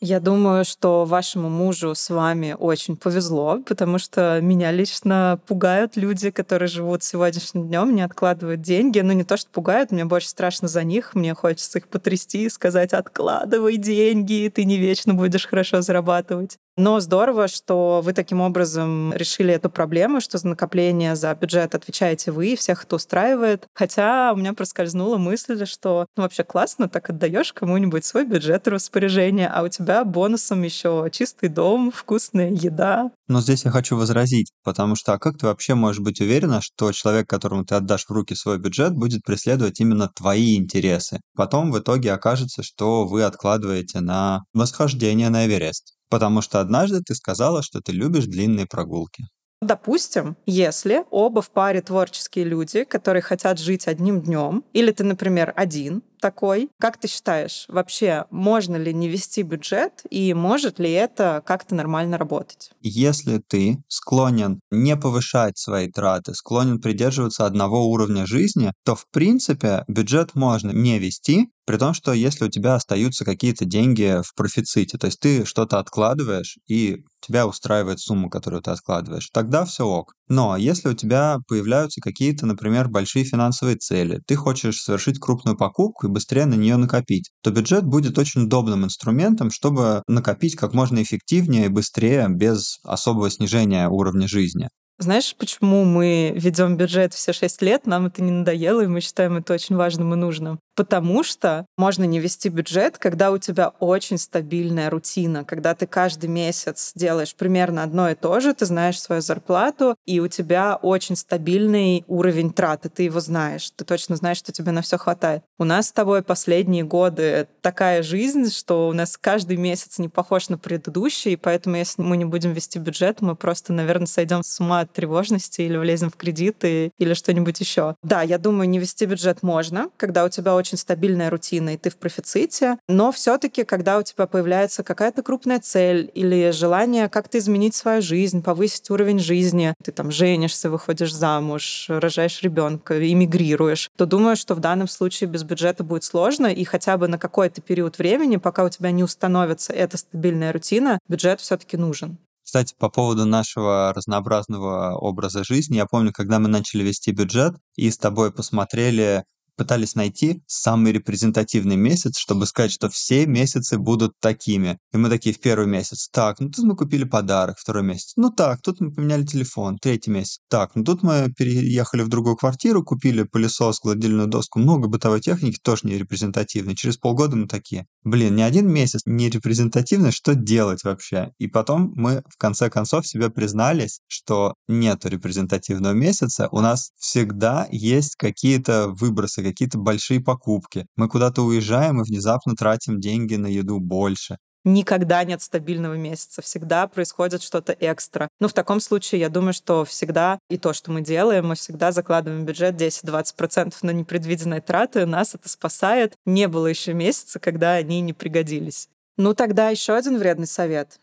Я 0.00 0.20
думаю, 0.20 0.66
что 0.66 1.06
вашему 1.06 1.48
мужу 1.48 1.94
с 1.94 2.10
вами 2.10 2.54
очень 2.58 2.98
повезло, 2.98 3.62
потому 3.66 3.98
что 3.98 4.40
меня 4.42 4.70
лично 4.70 5.40
пугают 5.46 5.96
люди, 5.96 6.30
которые 6.30 6.68
живут 6.68 7.02
сегодняшним 7.02 7.66
днем, 7.66 7.94
не 7.94 8.02
откладывают 8.02 8.60
деньги. 8.60 9.00
Ну, 9.00 9.12
не 9.14 9.24
то, 9.24 9.38
что 9.38 9.48
пугают, 9.50 9.92
мне 9.92 10.04
больше 10.04 10.28
страшно 10.28 10.68
за 10.68 10.84
них. 10.84 11.14
Мне 11.14 11.34
хочется 11.34 11.78
их 11.78 11.88
потрясти 11.88 12.44
и 12.44 12.50
сказать, 12.50 12.92
откладывай 12.92 13.78
деньги, 13.78 14.52
ты 14.54 14.64
не 14.64 14.76
вечно 14.76 15.14
будешь 15.14 15.46
хорошо 15.46 15.80
зарабатывать. 15.80 16.58
Но 16.76 17.00
здорово, 17.00 17.48
что 17.48 18.02
вы 18.04 18.12
таким 18.12 18.42
образом 18.42 19.14
решили 19.14 19.54
эту 19.54 19.70
проблему, 19.70 20.20
что 20.20 20.36
за 20.36 20.48
накопление 20.48 21.16
за 21.16 21.34
бюджет 21.34 21.74
отвечаете 21.74 22.32
вы, 22.32 22.48
и 22.48 22.56
всех 22.56 22.84
это 22.84 22.96
устраивает. 22.96 23.66
Хотя 23.74 24.32
у 24.34 24.36
меня 24.36 24.52
проскользнула 24.52 25.16
мысль, 25.16 25.64
что 25.64 26.06
ну, 26.16 26.24
вообще 26.24 26.44
классно, 26.44 26.88
так 26.88 27.08
отдаешь 27.08 27.54
кому-нибудь 27.54 28.04
свой 28.04 28.26
бюджет 28.26 28.66
в 28.66 28.70
распоряжение, 28.70 29.48
а 29.48 29.62
у 29.62 29.68
тебя 29.68 30.04
бонусом 30.04 30.62
еще 30.62 31.08
чистый 31.12 31.48
дом, 31.48 31.90
вкусная 31.90 32.50
еда. 32.50 33.10
Но 33.26 33.40
здесь 33.40 33.64
я 33.64 33.70
хочу 33.70 33.96
возразить, 33.96 34.52
потому 34.62 34.96
что 34.96 35.14
а 35.14 35.18
как 35.18 35.38
ты 35.38 35.46
вообще 35.46 35.74
можешь 35.74 36.02
быть 36.02 36.20
уверена, 36.20 36.60
что 36.60 36.92
человек, 36.92 37.26
которому 37.28 37.64
ты 37.64 37.74
отдашь 37.74 38.04
в 38.04 38.10
руки 38.10 38.34
свой 38.34 38.58
бюджет, 38.58 38.92
будет 38.92 39.22
преследовать 39.24 39.80
именно 39.80 40.08
твои 40.14 40.56
интересы? 40.56 41.20
Потом 41.34 41.72
в 41.72 41.78
итоге 41.78 42.12
окажется, 42.12 42.62
что 42.62 43.06
вы 43.06 43.22
откладываете 43.22 44.00
на 44.00 44.44
восхождение 44.52 45.30
на 45.30 45.46
Эверест. 45.46 45.95
Потому 46.08 46.42
что 46.42 46.60
однажды 46.60 47.00
ты 47.00 47.14
сказала, 47.14 47.62
что 47.62 47.80
ты 47.80 47.92
любишь 47.92 48.26
длинные 48.26 48.66
прогулки. 48.66 49.24
Допустим, 49.62 50.36
если 50.44 51.04
оба 51.10 51.40
в 51.40 51.50
паре 51.50 51.80
творческие 51.80 52.44
люди, 52.44 52.84
которые 52.84 53.22
хотят 53.22 53.58
жить 53.58 53.88
одним 53.88 54.20
днем, 54.20 54.64
или 54.74 54.92
ты, 54.92 55.02
например, 55.02 55.52
один, 55.56 56.02
такой. 56.26 56.70
Как 56.80 56.98
ты 56.98 57.06
считаешь, 57.06 57.66
вообще 57.68 58.24
можно 58.30 58.74
ли 58.74 58.92
не 58.92 59.08
вести 59.08 59.42
бюджет 59.42 60.02
и 60.10 60.34
может 60.34 60.80
ли 60.80 60.90
это 60.90 61.40
как-то 61.46 61.76
нормально 61.76 62.18
работать? 62.18 62.70
Если 62.80 63.38
ты 63.38 63.78
склонен 63.86 64.58
не 64.72 64.96
повышать 64.96 65.56
свои 65.56 65.88
траты, 65.88 66.34
склонен 66.34 66.80
придерживаться 66.80 67.46
одного 67.46 67.86
уровня 67.86 68.26
жизни, 68.26 68.72
то 68.84 68.96
в 68.96 69.06
принципе 69.12 69.84
бюджет 69.86 70.34
можно 70.34 70.72
не 70.72 70.98
вести, 70.98 71.46
при 71.64 71.78
том, 71.78 71.94
что 71.94 72.12
если 72.12 72.44
у 72.44 72.48
тебя 72.48 72.74
остаются 72.74 73.24
какие-то 73.24 73.64
деньги 73.64 74.20
в 74.24 74.34
профиците, 74.34 74.98
то 74.98 75.06
есть 75.06 75.20
ты 75.20 75.44
что-то 75.44 75.78
откладываешь 75.78 76.58
и 76.66 77.04
тебя 77.20 77.46
устраивает 77.46 78.00
сумма, 78.00 78.30
которую 78.30 78.62
ты 78.62 78.70
откладываешь, 78.70 79.30
тогда 79.32 79.64
все 79.64 79.84
ок. 79.84 80.14
Но 80.28 80.56
если 80.56 80.88
у 80.88 80.94
тебя 80.94 81.38
появляются 81.46 82.00
какие-то, 82.00 82.46
например, 82.46 82.88
большие 82.88 83.24
финансовые 83.24 83.76
цели, 83.76 84.20
ты 84.26 84.34
хочешь 84.36 84.80
совершить 84.80 85.20
крупную 85.20 85.56
покупку 85.56 86.06
и 86.06 86.10
быстрее 86.10 86.46
на 86.46 86.54
нее 86.54 86.76
накопить, 86.76 87.30
то 87.42 87.50
бюджет 87.50 87.84
будет 87.84 88.18
очень 88.18 88.42
удобным 88.42 88.84
инструментом, 88.84 89.50
чтобы 89.50 90.02
накопить 90.08 90.56
как 90.56 90.74
можно 90.74 91.02
эффективнее 91.02 91.66
и 91.66 91.70
быстрее 91.70 92.28
без 92.28 92.78
особого 92.84 93.30
снижения 93.30 93.88
уровня 93.88 94.26
жизни. 94.26 94.68
Знаешь, 94.98 95.34
почему 95.36 95.84
мы 95.84 96.32
ведем 96.34 96.76
бюджет 96.76 97.12
все 97.12 97.32
шесть 97.34 97.60
лет? 97.60 97.86
Нам 97.86 98.06
это 98.06 98.22
не 98.22 98.30
надоело, 98.30 98.80
и 98.80 98.86
мы 98.86 99.02
считаем 99.02 99.36
это 99.36 99.52
очень 99.52 99.76
важным 99.76 100.14
и 100.14 100.16
нужным. 100.16 100.58
Потому 100.76 101.24
что 101.24 101.66
можно 101.78 102.04
не 102.04 102.20
вести 102.20 102.50
бюджет, 102.50 102.98
когда 102.98 103.32
у 103.32 103.38
тебя 103.38 103.70
очень 103.80 104.18
стабильная 104.18 104.90
рутина, 104.90 105.44
когда 105.44 105.74
ты 105.74 105.86
каждый 105.86 106.28
месяц 106.28 106.92
делаешь 106.94 107.34
примерно 107.34 107.82
одно 107.82 108.10
и 108.10 108.14
то 108.14 108.40
же, 108.40 108.52
ты 108.52 108.66
знаешь 108.66 109.00
свою 109.00 109.22
зарплату, 109.22 109.96
и 110.04 110.20
у 110.20 110.28
тебя 110.28 110.76
очень 110.76 111.16
стабильный 111.16 112.04
уровень 112.06 112.52
траты, 112.52 112.90
ты 112.90 113.04
его 113.04 113.20
знаешь, 113.20 113.70
ты 113.74 113.86
точно 113.86 114.16
знаешь, 114.16 114.36
что 114.36 114.52
тебе 114.52 114.70
на 114.70 114.82
все 114.82 114.98
хватает. 114.98 115.42
У 115.58 115.64
нас 115.64 115.88
с 115.88 115.92
тобой 115.92 116.22
последние 116.22 116.84
годы 116.84 117.48
такая 117.62 118.02
жизнь, 118.02 118.50
что 118.50 118.88
у 118.88 118.92
нас 118.92 119.16
каждый 119.16 119.56
месяц 119.56 119.98
не 119.98 120.10
похож 120.10 120.50
на 120.50 120.58
предыдущий, 120.58 121.32
и 121.32 121.36
поэтому 121.36 121.76
если 121.76 122.02
мы 122.02 122.18
не 122.18 122.26
будем 122.26 122.52
вести 122.52 122.78
бюджет, 122.78 123.22
мы 123.22 123.34
просто, 123.34 123.72
наверное, 123.72 124.06
сойдем 124.06 124.42
с 124.42 124.60
ума 124.60 124.80
от 124.80 124.92
тревожности 124.92 125.62
или 125.62 125.78
влезем 125.78 126.10
в 126.10 126.16
кредиты 126.16 126.90
или 126.98 127.14
что-нибудь 127.14 127.60
еще. 127.60 127.96
Да, 128.02 128.20
я 128.20 128.36
думаю, 128.36 128.68
не 128.68 128.78
вести 128.78 129.06
бюджет 129.06 129.42
можно, 129.42 129.88
когда 129.96 130.26
у 130.26 130.28
тебя 130.28 130.54
очень 130.54 130.65
очень 130.66 130.78
стабильная 130.78 131.30
рутина, 131.30 131.74
и 131.74 131.76
ты 131.76 131.90
в 131.90 131.96
профиците, 131.96 132.78
но 132.88 133.12
все 133.12 133.38
таки 133.38 133.64
когда 133.64 133.98
у 133.98 134.02
тебя 134.02 134.26
появляется 134.26 134.82
какая-то 134.82 135.22
крупная 135.22 135.60
цель 135.60 136.10
или 136.14 136.50
желание 136.50 137.08
как-то 137.08 137.38
изменить 137.38 137.74
свою 137.74 138.02
жизнь, 138.02 138.42
повысить 138.42 138.90
уровень 138.90 139.20
жизни, 139.20 139.74
ты 139.84 139.92
там 139.92 140.10
женишься, 140.10 140.68
выходишь 140.68 141.14
замуж, 141.14 141.86
рожаешь 141.88 142.42
ребенка, 142.42 143.12
эмигрируешь, 143.12 143.90
то 143.96 144.06
думаю, 144.06 144.36
что 144.36 144.54
в 144.54 144.60
данном 144.60 144.88
случае 144.88 145.30
без 145.30 145.44
бюджета 145.44 145.84
будет 145.84 146.02
сложно, 146.02 146.46
и 146.46 146.64
хотя 146.64 146.96
бы 146.96 147.06
на 147.06 147.18
какой-то 147.18 147.60
период 147.60 147.98
времени, 147.98 148.36
пока 148.36 148.64
у 148.64 148.68
тебя 148.68 148.90
не 148.90 149.04
установится 149.04 149.72
эта 149.72 149.96
стабильная 149.96 150.52
рутина, 150.52 150.98
бюджет 151.08 151.40
все-таки 151.40 151.76
нужен. 151.76 152.18
Кстати, 152.42 152.74
по 152.78 152.88
поводу 152.88 153.24
нашего 153.24 153.92
разнообразного 153.92 154.94
образа 154.96 155.42
жизни, 155.42 155.76
я 155.76 155.86
помню, 155.86 156.12
когда 156.12 156.38
мы 156.38 156.48
начали 156.48 156.84
вести 156.84 157.10
бюджет 157.10 157.56
и 157.74 157.90
с 157.90 157.98
тобой 157.98 158.32
посмотрели 158.32 159.24
пытались 159.56 159.94
найти 159.94 160.42
самый 160.46 160.92
репрезентативный 160.92 161.76
месяц, 161.76 162.18
чтобы 162.18 162.46
сказать, 162.46 162.72
что 162.72 162.88
все 162.88 163.26
месяцы 163.26 163.78
будут 163.78 164.12
такими. 164.20 164.78
И 164.92 164.96
мы 164.96 165.08
такие 165.08 165.34
в 165.34 165.40
первый 165.40 165.66
месяц, 165.66 166.08
так, 166.10 166.40
ну 166.40 166.50
тут 166.50 166.64
мы 166.64 166.76
купили 166.76 167.04
подарок, 167.04 167.56
второй 167.58 167.82
месяц, 167.82 168.12
ну 168.16 168.30
так, 168.30 168.60
тут 168.62 168.80
мы 168.80 168.92
поменяли 168.92 169.24
телефон, 169.24 169.78
третий 169.78 170.10
месяц, 170.10 170.38
так, 170.48 170.74
ну 170.74 170.84
тут 170.84 171.02
мы 171.02 171.32
переехали 171.36 172.02
в 172.02 172.08
другую 172.08 172.36
квартиру, 172.36 172.84
купили 172.84 173.22
пылесос, 173.22 173.80
гладильную 173.82 174.28
доску, 174.28 174.58
много 174.58 174.88
бытовой 174.88 175.20
техники, 175.20 175.58
тоже 175.62 175.82
не 175.84 175.98
репрезентативной. 175.98 176.74
Через 176.74 176.96
полгода 176.96 177.36
мы 177.36 177.46
такие, 177.48 177.86
блин, 178.04 178.36
ни 178.36 178.42
один 178.42 178.70
месяц 178.70 179.02
не 179.06 179.30
репрезентативный, 179.30 180.12
что 180.12 180.34
делать 180.34 180.84
вообще? 180.84 181.32
И 181.38 181.46
потом 181.46 181.92
мы 181.94 182.22
в 182.28 182.36
конце 182.38 182.70
концов 182.70 183.06
себе 183.06 183.30
признались, 183.30 184.00
что 184.06 184.54
нету 184.68 185.08
репрезентативного 185.08 185.92
месяца, 185.92 186.48
у 186.52 186.60
нас 186.60 186.90
всегда 186.98 187.66
есть 187.70 188.16
какие-то 188.16 188.88
выбросы, 188.88 189.42
какие-то 189.50 189.78
большие 189.78 190.20
покупки. 190.20 190.86
Мы 190.96 191.08
куда-то 191.08 191.42
уезжаем 191.42 192.00
и 192.00 192.04
внезапно 192.04 192.54
тратим 192.54 193.00
деньги 193.00 193.36
на 193.36 193.46
еду 193.46 193.80
больше 193.80 194.38
никогда 194.66 195.24
нет 195.24 195.40
стабильного 195.40 195.94
месяца, 195.94 196.42
всегда 196.42 196.86
происходит 196.88 197.42
что-то 197.42 197.74
экстра. 197.78 198.28
Ну, 198.40 198.48
в 198.48 198.52
таком 198.52 198.80
случае, 198.80 199.20
я 199.20 199.28
думаю, 199.28 199.54
что 199.54 199.84
всегда 199.84 200.38
и 200.50 200.58
то, 200.58 200.72
что 200.72 200.90
мы 200.90 201.00
делаем, 201.00 201.46
мы 201.46 201.54
всегда 201.54 201.92
закладываем 201.92 202.44
бюджет 202.44 202.74
10-20% 202.74 203.74
на 203.82 203.90
непредвиденные 203.92 204.60
траты, 204.60 205.06
нас 205.06 205.34
это 205.34 205.48
спасает. 205.48 206.14
Не 206.26 206.48
было 206.48 206.66
еще 206.66 206.92
месяца, 206.92 207.38
когда 207.38 207.74
они 207.74 208.00
не 208.00 208.12
пригодились. 208.12 208.88
Ну, 209.16 209.34
тогда 209.34 209.70
еще 209.70 209.94
один 209.94 210.18
вредный 210.18 210.48
совет. 210.48 211.00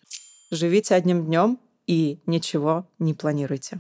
Живите 0.52 0.94
одним 0.94 1.26
днем 1.26 1.58
и 1.88 2.20
ничего 2.28 2.86
не 3.00 3.14
планируйте. 3.14 3.80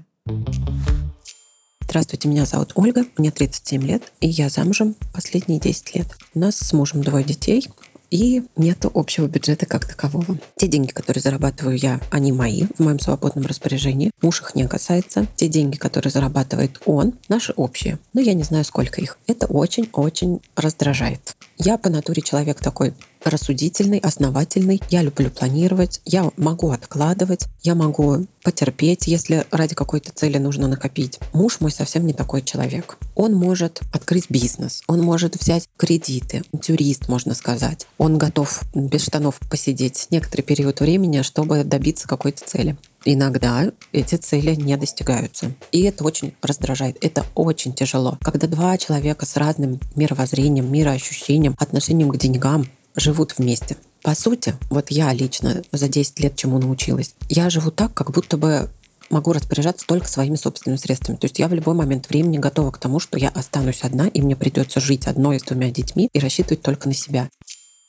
Здравствуйте, 1.94 2.28
меня 2.28 2.46
зовут 2.46 2.72
Ольга, 2.74 3.06
мне 3.20 3.30
37 3.30 3.84
лет, 3.84 4.02
и 4.20 4.28
я 4.28 4.50
замужем 4.50 4.96
последние 5.14 5.60
10 5.60 5.94
лет. 5.94 6.08
У 6.34 6.40
нас 6.40 6.56
с 6.56 6.74
мужем 6.74 7.04
двое 7.04 7.24
детей, 7.24 7.70
и 8.10 8.42
нет 8.56 8.86
общего 8.92 9.28
бюджета 9.28 9.68
как 9.68 9.86
такового. 9.86 10.40
Те 10.56 10.68
деньги, 10.68 10.92
которые 10.92 11.22
зарабатываю 11.22 11.78
я, 11.78 12.00
они 12.10 12.32
мои, 12.32 12.64
в 12.76 12.80
моем 12.80 13.00
свободном 13.00 13.46
распоряжении. 13.46 14.10
Муж 14.24 14.42
их 14.42 14.56
не 14.56 14.68
касается. 14.68 15.28
Те 15.36 15.48
деньги, 15.50 15.78
которые 15.78 16.12
зарабатывает 16.12 16.80
он, 16.86 17.14
наши 17.30 17.54
общие. 17.54 18.00
Но 18.14 18.22
я 18.22 18.34
не 18.34 18.44
знаю, 18.44 18.66
сколько 18.66 19.00
их. 19.00 19.20
Это 19.28 19.46
очень-очень 19.46 20.42
раздражает. 20.56 21.36
Я 21.60 21.78
по 21.78 21.90
натуре 21.90 22.24
человек 22.24 22.60
такой 22.60 22.94
рассудительный, 23.24 24.00
основательный. 24.00 24.82
Я 24.90 25.02
люблю 25.02 25.30
планировать, 25.30 26.02
я 26.06 26.30
могу 26.38 26.72
откладывать, 26.72 27.46
я 27.62 27.76
могу 27.76 28.26
потерпеть, 28.44 29.08
если 29.08 29.46
ради 29.52 29.76
какой-то 29.76 30.12
цели 30.12 30.38
нужно 30.38 30.68
накопить. 30.68 31.20
Муж 31.34 31.60
мой 31.60 31.72
совсем 31.72 32.06
не 32.06 32.14
такой 32.14 32.42
человек. 32.42 32.98
Он 33.16 33.34
может 33.34 33.82
открыть 33.92 34.30
бизнес, 34.30 34.84
он 34.88 35.02
может 35.02 35.40
взять 35.40 35.68
кредиты, 35.78 36.44
тюрист, 36.62 37.08
можно 37.08 37.34
сказать. 37.36 37.88
Он 37.98 38.18
готов 38.18 38.64
без 38.74 39.04
штанов 39.04 39.40
посидеть 39.50 40.08
некоторый 40.10 40.42
период 40.42 40.80
времени, 40.80 41.22
чтобы 41.22 41.64
добиться 41.64 42.08
какой-то 42.08 42.46
цели. 42.46 42.78
Иногда 43.06 43.72
эти 43.92 44.16
цели 44.16 44.56
не 44.56 44.78
достигаются. 44.78 45.54
И 45.72 45.82
это 45.84 46.04
очень 46.06 46.34
раздражает. 46.42 46.98
Это 47.02 47.26
очень 47.36 47.74
тяжело. 47.74 48.18
Когда 48.22 48.48
два 48.48 48.78
человека 48.78 49.26
с 49.26 49.36
разным 49.36 49.80
мировоззрением, 49.96 50.72
мироощущением, 50.72 51.56
отношением 51.60 52.10
к 52.12 52.18
деньгам 52.18 52.66
живут 52.96 53.38
вместе. 53.38 53.78
По 54.02 54.16
сути, 54.16 54.56
вот 54.70 54.92
я 54.92 55.14
лично 55.14 55.62
за 55.72 55.88
10 55.88 56.20
лет 56.20 56.36
чему 56.36 56.60
научилась. 56.60 57.16
Я 57.30 57.50
живу 57.50 57.72
так, 57.72 57.94
как 57.94 58.12
будто 58.12 58.38
бы 58.38 58.70
могу 59.10 59.32
распоряжаться 59.32 59.86
только 59.86 60.08
своими 60.08 60.36
собственными 60.36 60.78
средствами. 60.78 61.18
То 61.18 61.26
есть 61.26 61.40
я 61.40 61.48
в 61.48 61.54
любой 61.54 61.76
момент 61.76 62.10
времени 62.10 62.38
готова 62.38 62.72
к 62.72 62.78
тому, 62.78 63.00
что 63.00 63.18
я 63.18 63.30
останусь 63.30 63.84
одна, 63.84 64.08
и 64.08 64.22
мне 64.22 64.36
придется 64.36 64.80
жить 64.80 65.08
одной 65.08 65.40
с 65.40 65.44
двумя 65.44 65.72
детьми 65.72 66.10
и 66.12 66.20
рассчитывать 66.20 66.62
только 66.62 66.88
на 66.88 66.94
себя. 66.94 67.30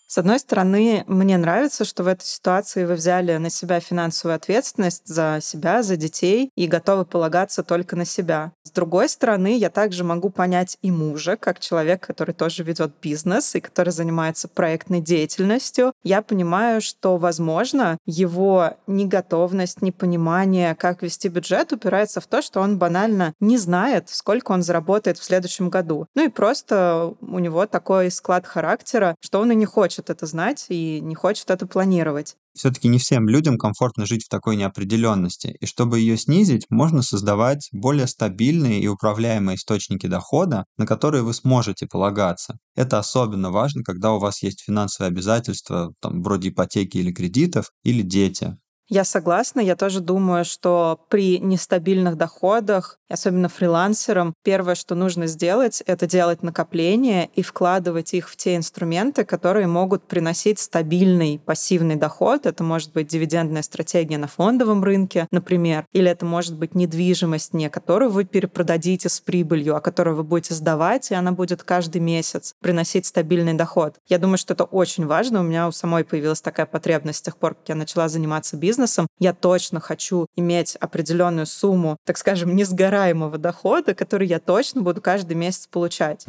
С 0.07 0.19
одной 0.19 0.39
стороны, 0.39 1.05
мне 1.07 1.39
нравится, 1.39 1.85
что 1.85 2.05
в 2.05 2.09
этой 2.09 2.27
ситуации 2.27 2.85
вы 2.85 2.95
взяли 2.95 3.37
на 3.39 3.51
себя 3.51 3.81
финансовую 3.81 4.37
ответственность 4.37 5.07
за 5.07 5.39
себя, 5.41 5.83
за 5.83 5.97
детей 5.97 6.51
и 6.57 6.67
готовы 6.67 7.05
полагаться 7.05 7.63
только 7.63 7.97
на 7.97 8.05
себя. 8.05 8.53
С 8.65 8.71
другой 8.71 9.09
стороны, 9.09 9.57
я 9.57 9.71
также 9.71 10.05
могу 10.05 10.31
понять 10.31 10.79
и 10.83 10.91
мужа, 10.91 11.37
как 11.37 11.59
человек, 11.59 12.07
который 12.07 12.35
тоже 12.35 12.63
ведет 12.63 12.93
бизнес 13.03 13.55
и 13.55 13.61
который 13.61 13.91
занимается 13.91 14.47
проектной 14.47 15.01
деятельностью. 15.01 15.93
Я 16.03 16.23
понимаю, 16.23 16.81
что, 16.81 17.17
возможно, 17.17 17.99
его 18.05 18.77
неготовность, 18.87 19.81
непонимание, 19.83 20.75
как 20.75 21.03
вести 21.03 21.29
бюджет, 21.29 21.73
упирается 21.73 22.21
в 22.21 22.27
то, 22.27 22.43
что 22.43 22.61
он 22.61 22.79
банально 22.79 23.33
не 23.41 23.57
знает, 23.57 24.11
сколько 24.11 24.53
он 24.53 24.63
заработает 24.63 25.19
в 25.19 25.25
следующем 25.25 25.71
году. 25.71 26.07
Ну 26.15 26.27
и 26.27 26.29
просто 26.29 27.15
у 27.21 27.39
него 27.39 27.67
такой 27.67 28.11
склад 28.11 28.47
характера, 28.47 29.17
что 29.21 29.41
он 29.41 29.51
и 29.51 29.55
не 29.55 29.65
хочет 29.65 29.94
хочет 29.95 30.11
это 30.11 30.27
знать 30.27 30.67
и 30.71 31.01
не 31.01 31.15
хочет 31.15 31.51
это 31.51 31.67
планировать. 31.67 32.37
Все-таки 32.53 32.89
не 32.89 32.99
всем 32.99 33.29
людям 33.29 33.59
комфортно 33.59 34.07
жить 34.07 34.25
в 34.25 34.29
такой 34.29 34.57
неопределенности, 34.57 35.57
и 35.61 35.67
чтобы 35.67 36.01
ее 36.01 36.17
снизить, 36.17 36.67
можно 36.69 37.03
создавать 37.03 37.69
более 37.73 38.09
стабильные 38.09 38.81
и 38.81 38.89
управляемые 38.89 39.55
источники 39.57 40.07
дохода, 40.09 40.65
на 40.79 40.87
которые 40.87 41.23
вы 41.23 41.33
сможете 41.33 41.87
полагаться. 41.87 42.59
Это 42.75 42.99
особенно 42.99 43.51
важно, 43.53 43.85
когда 43.85 44.13
у 44.13 44.19
вас 44.19 44.43
есть 44.43 44.63
финансовые 44.65 45.09
обязательства, 45.11 45.93
там, 46.01 46.23
вроде 46.23 46.49
ипотеки 46.49 46.99
или 46.99 47.13
кредитов, 47.13 47.71
или 47.85 48.03
дети. 48.03 48.57
Я 48.89 49.05
согласна. 49.05 49.61
Я 49.61 49.77
тоже 49.77 50.01
думаю, 50.01 50.45
что 50.45 51.07
при 51.09 51.39
нестабильных 51.39 52.19
доходах, 52.19 52.99
особенно 53.09 53.49
фрилансерам, 53.49 54.35
первое, 54.43 54.75
что 54.75 54.95
нужно 54.95 55.27
сделать, 55.27 55.83
это 55.87 56.07
делать 56.07 56.43
накопления 56.43 57.31
и 57.35 57.43
вкладывать 57.43 58.13
их 58.13 58.29
в 58.29 58.37
те 58.37 58.57
инструменты, 58.57 59.25
которые 59.25 59.67
могут 59.67 60.07
приносить 60.07 60.59
стабильный 60.59 61.39
пассивный 61.39 61.97
доход. 61.97 62.45
Это 62.45 62.63
может 62.63 62.93
быть 62.93 63.07
дивидендная 63.07 63.63
стратегия 63.63 64.19
на 64.19 64.29
фондовом 64.29 64.85
рынке, 64.85 65.29
например, 65.31 65.87
или 65.93 66.11
это 66.11 66.27
может 66.27 66.59
быть 66.59 66.75
недвижимость, 66.75 67.55
не 67.55 67.71
которую 67.71 68.11
вы 68.11 68.25
перепродадите 68.25 69.09
с 69.09 69.19
прибылью, 69.19 69.77
а 69.77 69.81
которую 69.81 70.17
вы 70.17 70.25
будете 70.25 70.53
сдавать, 70.53 71.11
и 71.11 71.15
она 71.15 71.33
будет 71.33 71.63
каждый 71.63 72.03
месяц 72.03 72.55
приносить 72.61 73.07
стабильный 73.07 73.55
доход. 73.55 73.95
Я 74.09 74.19
думаю, 74.19 74.37
что 74.37 74.53
это 74.53 74.65
очень 74.65 75.07
важно. 75.07 75.41
У 75.41 75.45
меня 75.45 75.69
у 75.69 75.73
самой 75.73 76.05
появилась 76.05 76.43
такая 76.43 76.67
потребность 76.67 77.21
с 77.21 77.23
тех 77.23 77.39
пор, 77.39 77.55
как 77.55 77.71
я 77.71 77.75
начала 77.75 78.09
заниматься 78.09 78.57
бизнесом, 78.59 78.74
бизнесом, 78.75 79.07
я 79.21 79.33
точно 79.33 79.79
хочу 79.79 80.27
иметь 80.35 80.77
определенную 80.81 81.47
сумму, 81.47 81.97
так 82.05 82.19
скажем, 82.19 82.57
несгораемого 82.57 83.39
дохода, 83.39 83.95
который 83.95 84.27
я 84.27 84.41
точно 84.41 84.83
буду 84.83 85.01
каждый 85.01 85.37
месяц 85.37 85.69
получать. 85.69 86.27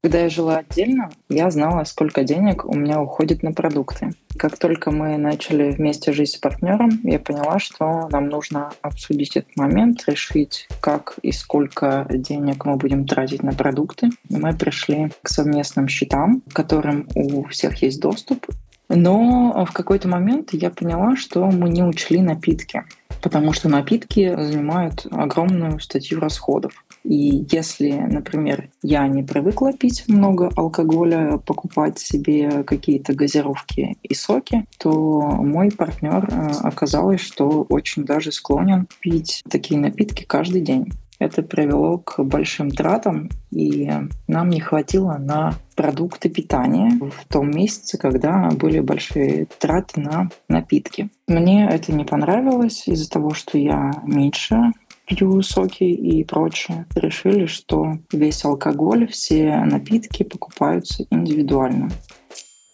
Когда 0.00 0.20
я 0.20 0.28
жила 0.28 0.58
отдельно, 0.58 1.10
я 1.28 1.50
знала, 1.50 1.82
сколько 1.82 2.22
денег 2.22 2.64
у 2.64 2.74
меня 2.74 3.00
уходит 3.00 3.42
на 3.42 3.52
продукты. 3.52 4.12
Как 4.36 4.56
только 4.56 4.92
мы 4.92 5.18
начали 5.18 5.72
вместе 5.72 6.12
жить 6.12 6.30
с 6.30 6.36
партнером, 6.36 7.00
я 7.02 7.18
поняла, 7.18 7.58
что 7.58 8.08
нам 8.12 8.28
нужно 8.28 8.70
обсудить 8.80 9.36
этот 9.36 9.56
момент, 9.56 10.04
решить, 10.06 10.68
как 10.80 11.18
и 11.22 11.32
сколько 11.32 12.06
денег 12.08 12.64
мы 12.64 12.76
будем 12.76 13.04
тратить 13.04 13.42
на 13.42 13.52
продукты. 13.52 14.10
И 14.28 14.36
мы 14.36 14.54
пришли 14.54 15.10
к 15.22 15.28
совместным 15.28 15.88
счетам, 15.88 16.42
к 16.48 16.54
которым 16.54 17.08
у 17.16 17.42
всех 17.48 17.82
есть 17.82 18.00
доступ, 18.00 18.46
но 18.88 19.66
в 19.68 19.72
какой-то 19.72 20.08
момент 20.08 20.50
я 20.52 20.70
поняла, 20.70 21.16
что 21.16 21.46
мы 21.46 21.68
не 21.68 21.82
учли 21.82 22.20
напитки, 22.22 22.84
потому 23.22 23.52
что 23.52 23.68
напитки 23.68 24.34
занимают 24.36 25.06
огромную 25.10 25.80
статью 25.80 26.20
расходов. 26.20 26.84
И 27.04 27.46
если, 27.50 27.92
например, 27.92 28.70
я 28.82 29.06
не 29.06 29.22
привыкла 29.22 29.72
пить 29.72 30.04
много 30.08 30.50
алкоголя, 30.56 31.38
покупать 31.38 31.98
себе 31.98 32.64
какие-то 32.64 33.14
газировки 33.14 33.96
и 34.02 34.14
соки, 34.14 34.66
то 34.78 34.90
мой 34.90 35.70
партнер 35.70 36.28
э, 36.30 36.50
оказалось, 36.62 37.20
что 37.20 37.66
очень 37.68 38.04
даже 38.04 38.32
склонен 38.32 38.88
пить 39.00 39.42
такие 39.48 39.80
напитки 39.80 40.24
каждый 40.24 40.60
день. 40.60 40.92
Это 41.18 41.42
привело 41.42 41.98
к 41.98 42.22
большим 42.22 42.70
тратам, 42.70 43.28
и 43.50 43.90
нам 44.28 44.50
не 44.50 44.60
хватило 44.60 45.16
на 45.18 45.54
продукты 45.74 46.28
питания 46.28 46.92
в 47.00 47.26
том 47.32 47.50
месяце, 47.50 47.98
когда 47.98 48.48
были 48.50 48.78
большие 48.78 49.46
траты 49.58 50.00
на 50.00 50.30
напитки. 50.48 51.10
Мне 51.26 51.68
это 51.68 51.92
не 51.92 52.04
понравилось 52.04 52.86
из-за 52.86 53.10
того, 53.10 53.34
что 53.34 53.58
я 53.58 53.92
меньше 54.04 54.72
пью 55.06 55.42
соки 55.42 55.84
и 55.84 56.22
прочее. 56.22 56.86
Решили, 56.94 57.46
что 57.46 57.98
весь 58.12 58.44
алкоголь, 58.44 59.08
все 59.08 59.56
напитки 59.64 60.22
покупаются 60.22 61.04
индивидуально. 61.10 61.88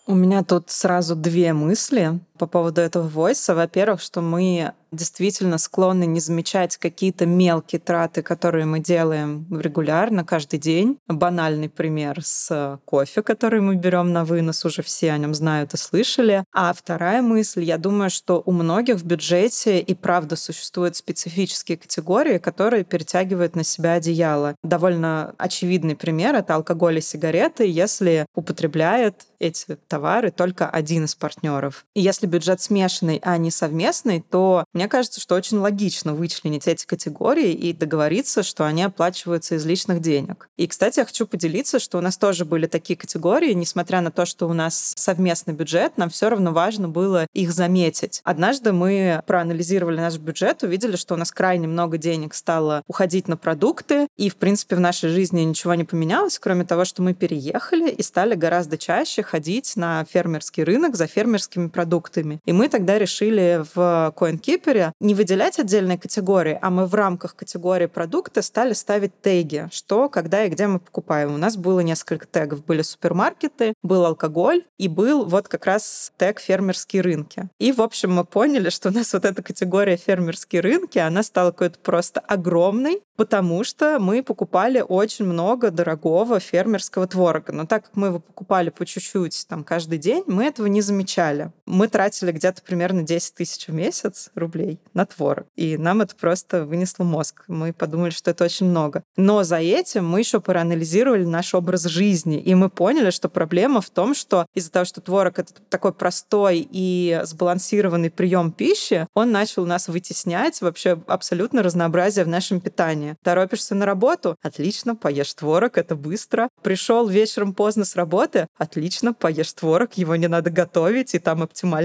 У 0.06 0.14
меня 0.14 0.42
тут 0.42 0.68
сразу 0.68 1.16
две 1.16 1.54
мысли 1.54 2.20
по 2.38 2.46
поводу 2.46 2.80
этого 2.80 3.06
войса. 3.08 3.54
Во-первых, 3.54 4.00
что 4.00 4.20
мы 4.20 4.72
действительно 4.94 5.58
склонны 5.58 6.06
не 6.06 6.20
замечать 6.20 6.76
какие-то 6.76 7.26
мелкие 7.26 7.80
траты, 7.80 8.22
которые 8.22 8.64
мы 8.64 8.80
делаем 8.80 9.46
регулярно, 9.50 10.24
каждый 10.24 10.58
день. 10.58 10.98
Банальный 11.08 11.68
пример 11.68 12.22
с 12.22 12.78
кофе, 12.84 13.22
который 13.22 13.60
мы 13.60 13.76
берем 13.76 14.12
на 14.12 14.24
вынос, 14.24 14.64
уже 14.64 14.82
все 14.82 15.12
о 15.12 15.18
нем 15.18 15.34
знают 15.34 15.74
и 15.74 15.76
слышали. 15.76 16.44
А 16.52 16.72
вторая 16.72 17.22
мысль, 17.22 17.64
я 17.64 17.78
думаю, 17.78 18.10
что 18.10 18.42
у 18.44 18.52
многих 18.52 18.96
в 18.96 19.04
бюджете 19.04 19.80
и 19.80 19.94
правда 19.94 20.36
существуют 20.36 20.96
специфические 20.96 21.76
категории, 21.76 22.38
которые 22.38 22.84
перетягивают 22.84 23.56
на 23.56 23.64
себя 23.64 23.94
одеяло. 23.94 24.54
Довольно 24.62 25.34
очевидный 25.38 25.96
пример— 25.96 26.34
это 26.36 26.54
алкоголь 26.54 26.98
и 26.98 27.00
сигареты, 27.00 27.66
если 27.66 28.26
употребляет 28.34 29.26
эти 29.40 29.76
товары 29.88 30.30
только 30.30 30.68
один 30.68 31.04
из 31.04 31.14
партнеров. 31.14 31.84
И 31.94 32.00
если 32.00 32.23
бюджет 32.26 32.60
смешанный, 32.60 33.20
а 33.22 33.36
не 33.36 33.50
совместный, 33.50 34.24
то 34.28 34.64
мне 34.72 34.88
кажется, 34.88 35.20
что 35.20 35.34
очень 35.34 35.58
логично 35.58 36.14
вычленить 36.14 36.66
эти 36.66 36.86
категории 36.86 37.52
и 37.52 37.72
договориться, 37.72 38.42
что 38.42 38.64
они 38.64 38.82
оплачиваются 38.82 39.56
из 39.56 39.66
личных 39.66 40.00
денег. 40.00 40.48
И, 40.56 40.66
кстати, 40.66 41.00
я 41.00 41.04
хочу 41.04 41.26
поделиться, 41.26 41.78
что 41.78 41.98
у 41.98 42.00
нас 42.00 42.16
тоже 42.16 42.44
были 42.44 42.66
такие 42.66 42.96
категории, 42.96 43.52
несмотря 43.52 44.00
на 44.00 44.10
то, 44.10 44.24
что 44.24 44.48
у 44.48 44.52
нас 44.52 44.92
совместный 44.96 45.54
бюджет, 45.54 45.98
нам 45.98 46.10
все 46.10 46.28
равно 46.28 46.52
важно 46.52 46.88
было 46.88 47.26
их 47.32 47.52
заметить. 47.52 48.20
Однажды 48.24 48.72
мы 48.72 49.22
проанализировали 49.26 50.00
наш 50.00 50.16
бюджет, 50.16 50.62
увидели, 50.62 50.96
что 50.96 51.14
у 51.14 51.16
нас 51.16 51.30
крайне 51.30 51.66
много 51.66 51.98
денег 51.98 52.34
стало 52.34 52.82
уходить 52.86 53.28
на 53.28 53.36
продукты, 53.36 54.06
и, 54.16 54.28
в 54.28 54.36
принципе, 54.36 54.76
в 54.76 54.80
нашей 54.80 55.10
жизни 55.10 55.40
ничего 55.42 55.74
не 55.74 55.84
поменялось, 55.84 56.38
кроме 56.38 56.64
того, 56.64 56.84
что 56.84 57.02
мы 57.02 57.14
переехали 57.14 57.90
и 57.90 58.02
стали 58.02 58.34
гораздо 58.34 58.78
чаще 58.78 59.22
ходить 59.22 59.76
на 59.76 60.04
фермерский 60.04 60.64
рынок 60.64 60.96
за 60.96 61.06
фермерскими 61.06 61.68
продуктами. 61.68 62.13
И 62.44 62.52
мы 62.52 62.68
тогда 62.68 62.98
решили 62.98 63.64
в 63.74 64.14
CoinKeeper 64.16 64.92
не 65.00 65.14
выделять 65.14 65.58
отдельные 65.58 65.98
категории, 65.98 66.58
а 66.60 66.70
мы 66.70 66.86
в 66.86 66.94
рамках 66.94 67.36
категории 67.36 67.86
продукта 67.86 68.42
стали 68.42 68.72
ставить 68.72 69.20
теги, 69.20 69.68
что, 69.72 70.08
когда 70.08 70.44
и 70.44 70.48
где 70.48 70.66
мы 70.66 70.78
покупаем. 70.78 71.34
У 71.34 71.38
нас 71.38 71.56
было 71.56 71.80
несколько 71.80 72.26
тегов. 72.26 72.64
Были 72.64 72.82
супермаркеты, 72.82 73.74
был 73.82 74.04
алкоголь 74.04 74.64
и 74.78 74.88
был 74.88 75.24
вот 75.24 75.48
как 75.48 75.66
раз 75.66 76.12
тег 76.16 76.40
фермерские 76.40 77.02
рынки. 77.02 77.48
И, 77.58 77.72
в 77.72 77.80
общем, 77.80 78.12
мы 78.12 78.24
поняли, 78.24 78.70
что 78.70 78.88
у 78.88 78.92
нас 78.92 79.12
вот 79.12 79.24
эта 79.24 79.42
категория 79.42 79.96
фермерские 79.96 80.60
рынки, 80.60 80.98
она 80.98 81.22
стала 81.22 81.50
какой-то 81.50 81.78
просто 81.78 82.20
огромной, 82.20 83.02
потому 83.16 83.64
что 83.64 83.98
мы 83.98 84.22
покупали 84.22 84.84
очень 84.86 85.24
много 85.24 85.70
дорогого 85.70 86.40
фермерского 86.40 87.06
творога. 87.06 87.52
Но 87.52 87.66
так 87.66 87.84
как 87.84 87.96
мы 87.96 88.08
его 88.08 88.18
покупали 88.18 88.70
по 88.70 88.86
чуть-чуть 88.86 89.46
там 89.48 89.64
каждый 89.64 89.98
день, 89.98 90.24
мы 90.26 90.44
этого 90.44 90.66
не 90.66 90.80
замечали. 90.80 91.52
Мы 91.66 91.88
тратили 91.88 92.03
где-то 92.32 92.62
примерно 92.62 93.02
10 93.02 93.34
тысяч 93.34 93.68
в 93.68 93.72
месяц 93.72 94.30
рублей 94.34 94.80
на 94.92 95.06
творог. 95.06 95.46
И 95.56 95.76
нам 95.76 96.00
это 96.00 96.14
просто 96.16 96.64
вынесло 96.64 97.04
мозг. 97.04 97.44
Мы 97.48 97.72
подумали, 97.72 98.10
что 98.10 98.30
это 98.30 98.44
очень 98.44 98.66
много. 98.66 99.02
Но 99.16 99.42
за 99.44 99.58
этим 99.58 100.06
мы 100.06 100.20
еще 100.20 100.40
проанализировали 100.40 101.24
наш 101.24 101.54
образ 101.54 101.84
жизни. 101.84 102.38
И 102.40 102.54
мы 102.54 102.70
поняли, 102.70 103.10
что 103.10 103.28
проблема 103.28 103.80
в 103.80 103.90
том, 103.90 104.14
что 104.14 104.46
из-за 104.54 104.70
того, 104.70 104.84
что 104.84 105.00
творог— 105.00 105.38
это 105.40 105.52
такой 105.68 105.92
простой 105.92 106.66
и 106.70 107.20
сбалансированный 107.24 108.10
прием 108.10 108.52
пищи, 108.52 109.06
он 109.14 109.32
начал 109.32 109.66
нас 109.66 109.88
вытеснять 109.88 110.60
вообще 110.60 111.00
абсолютно 111.06 111.62
разнообразие 111.62 112.24
в 112.24 112.28
нашем 112.28 112.60
питании. 112.60 113.16
Торопишься 113.22 113.74
на 113.74 113.86
работу? 113.86 114.36
Отлично, 114.42 114.96
поешь 114.96 115.32
творог, 115.34 115.78
это 115.78 115.96
быстро. 115.96 116.48
Пришел 116.62 117.06
вечером 117.08 117.54
поздно 117.54 117.84
с 117.84 117.96
работы? 117.96 118.46
Отлично, 118.58 119.12
поешь 119.12 119.52
творог, 119.52 119.94
его 119.94 120.16
не 120.16 120.28
надо 120.28 120.50
готовить, 120.50 121.14
и 121.14 121.18
там 121.18 121.42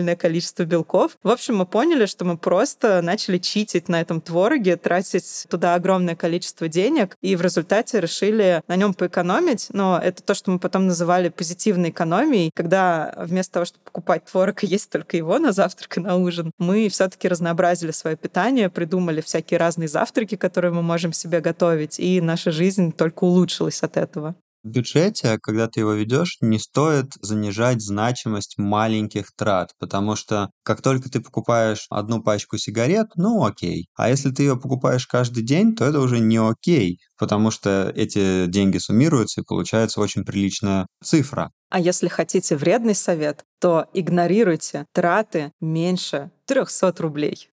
оптимальное 0.10 0.16
количество 0.16 0.64
белков. 0.64 1.18
В 1.24 1.30
общем, 1.30 1.58
мы 1.58 1.66
поняли, 1.66 2.06
что 2.06 2.26
мы 2.26 2.38
просто 2.38 3.02
начали 3.02 3.38
читить 3.38 3.90
на 3.90 4.02
этом 4.02 4.22
твороге, 4.22 4.76
тратить 4.76 5.46
туда 5.50 5.76
огромное 5.76 6.16
количество 6.16 6.68
денег, 6.68 7.16
и 7.22 7.36
в 7.36 7.42
результате 7.42 8.00
решили 8.00 8.62
на 8.68 8.76
нем 8.76 8.94
поэкономить. 8.94 9.68
Но 9.74 10.00
это 10.02 10.24
то, 10.24 10.34
что 10.34 10.52
мы 10.52 10.60
потом 10.60 10.88
называли 10.88 11.30
позитивной 11.30 11.90
экономией, 11.90 12.52
когда 12.54 13.14
вместо 13.18 13.54
того, 13.54 13.66
чтобы 13.66 13.84
покупать 13.86 14.26
творог 14.26 14.64
и 14.64 14.68
есть 14.68 14.90
только 14.90 15.18
его 15.18 15.40
на 15.40 15.52
завтрак 15.52 15.98
и 15.98 16.02
на 16.02 16.16
ужин, 16.16 16.52
мы 16.60 16.90
все-таки 16.90 17.28
разнообразили 17.28 17.92
свое 17.92 18.16
питание, 18.16 18.70
придумали 18.70 19.22
всякие 19.22 19.60
разные 19.60 19.88
завтраки, 19.88 20.36
которые 20.36 20.72
мы 20.72 20.82
можем 20.82 21.14
себе 21.14 21.42
готовить, 21.42 22.00
и 22.00 22.22
наша 22.22 22.52
жизнь 22.52 22.92
только 22.92 23.26
улучшилась 23.26 23.84
от 23.84 23.98
этого. 23.98 24.36
В 24.62 24.68
бюджете, 24.68 25.38
когда 25.42 25.68
ты 25.68 25.80
его 25.80 25.94
ведешь, 25.94 26.38
не 26.42 26.60
стоит 26.60 27.14
занижать 27.22 27.82
значимость 27.82 28.58
маленьких 28.58 29.32
трат, 29.38 29.72
потому 29.80 30.18
что 30.18 30.50
как 30.64 30.82
только 30.82 31.10
ты 31.10 31.22
покупаешь 31.22 31.86
одну 31.90 32.22
пачку 32.22 32.58
сигарет, 32.58 33.08
ну 33.16 33.46
окей. 33.46 33.88
А 33.96 34.10
если 34.10 34.32
ты 34.32 34.44
ее 34.44 34.58
покупаешь 34.58 35.08
каждый 35.08 35.44
день, 35.44 35.76
то 35.76 35.86
это 35.86 36.02
уже 36.02 36.20
не 36.20 36.38
окей, 36.38 37.00
потому 37.18 37.52
что 37.52 37.92
эти 37.96 38.48
деньги 38.48 38.80
суммируются 38.80 39.42
и 39.42 39.46
получается 39.46 40.02
очень 40.02 40.26
приличная 40.26 40.88
цифра. 41.02 41.52
А 41.70 41.80
если 41.80 42.10
хотите 42.10 42.58
вредный 42.58 42.96
совет, 42.96 43.46
то 43.60 43.86
игнорируйте 43.94 44.86
траты 44.92 45.54
меньше 45.62 46.32
300 46.48 46.96
рублей. 46.98 47.50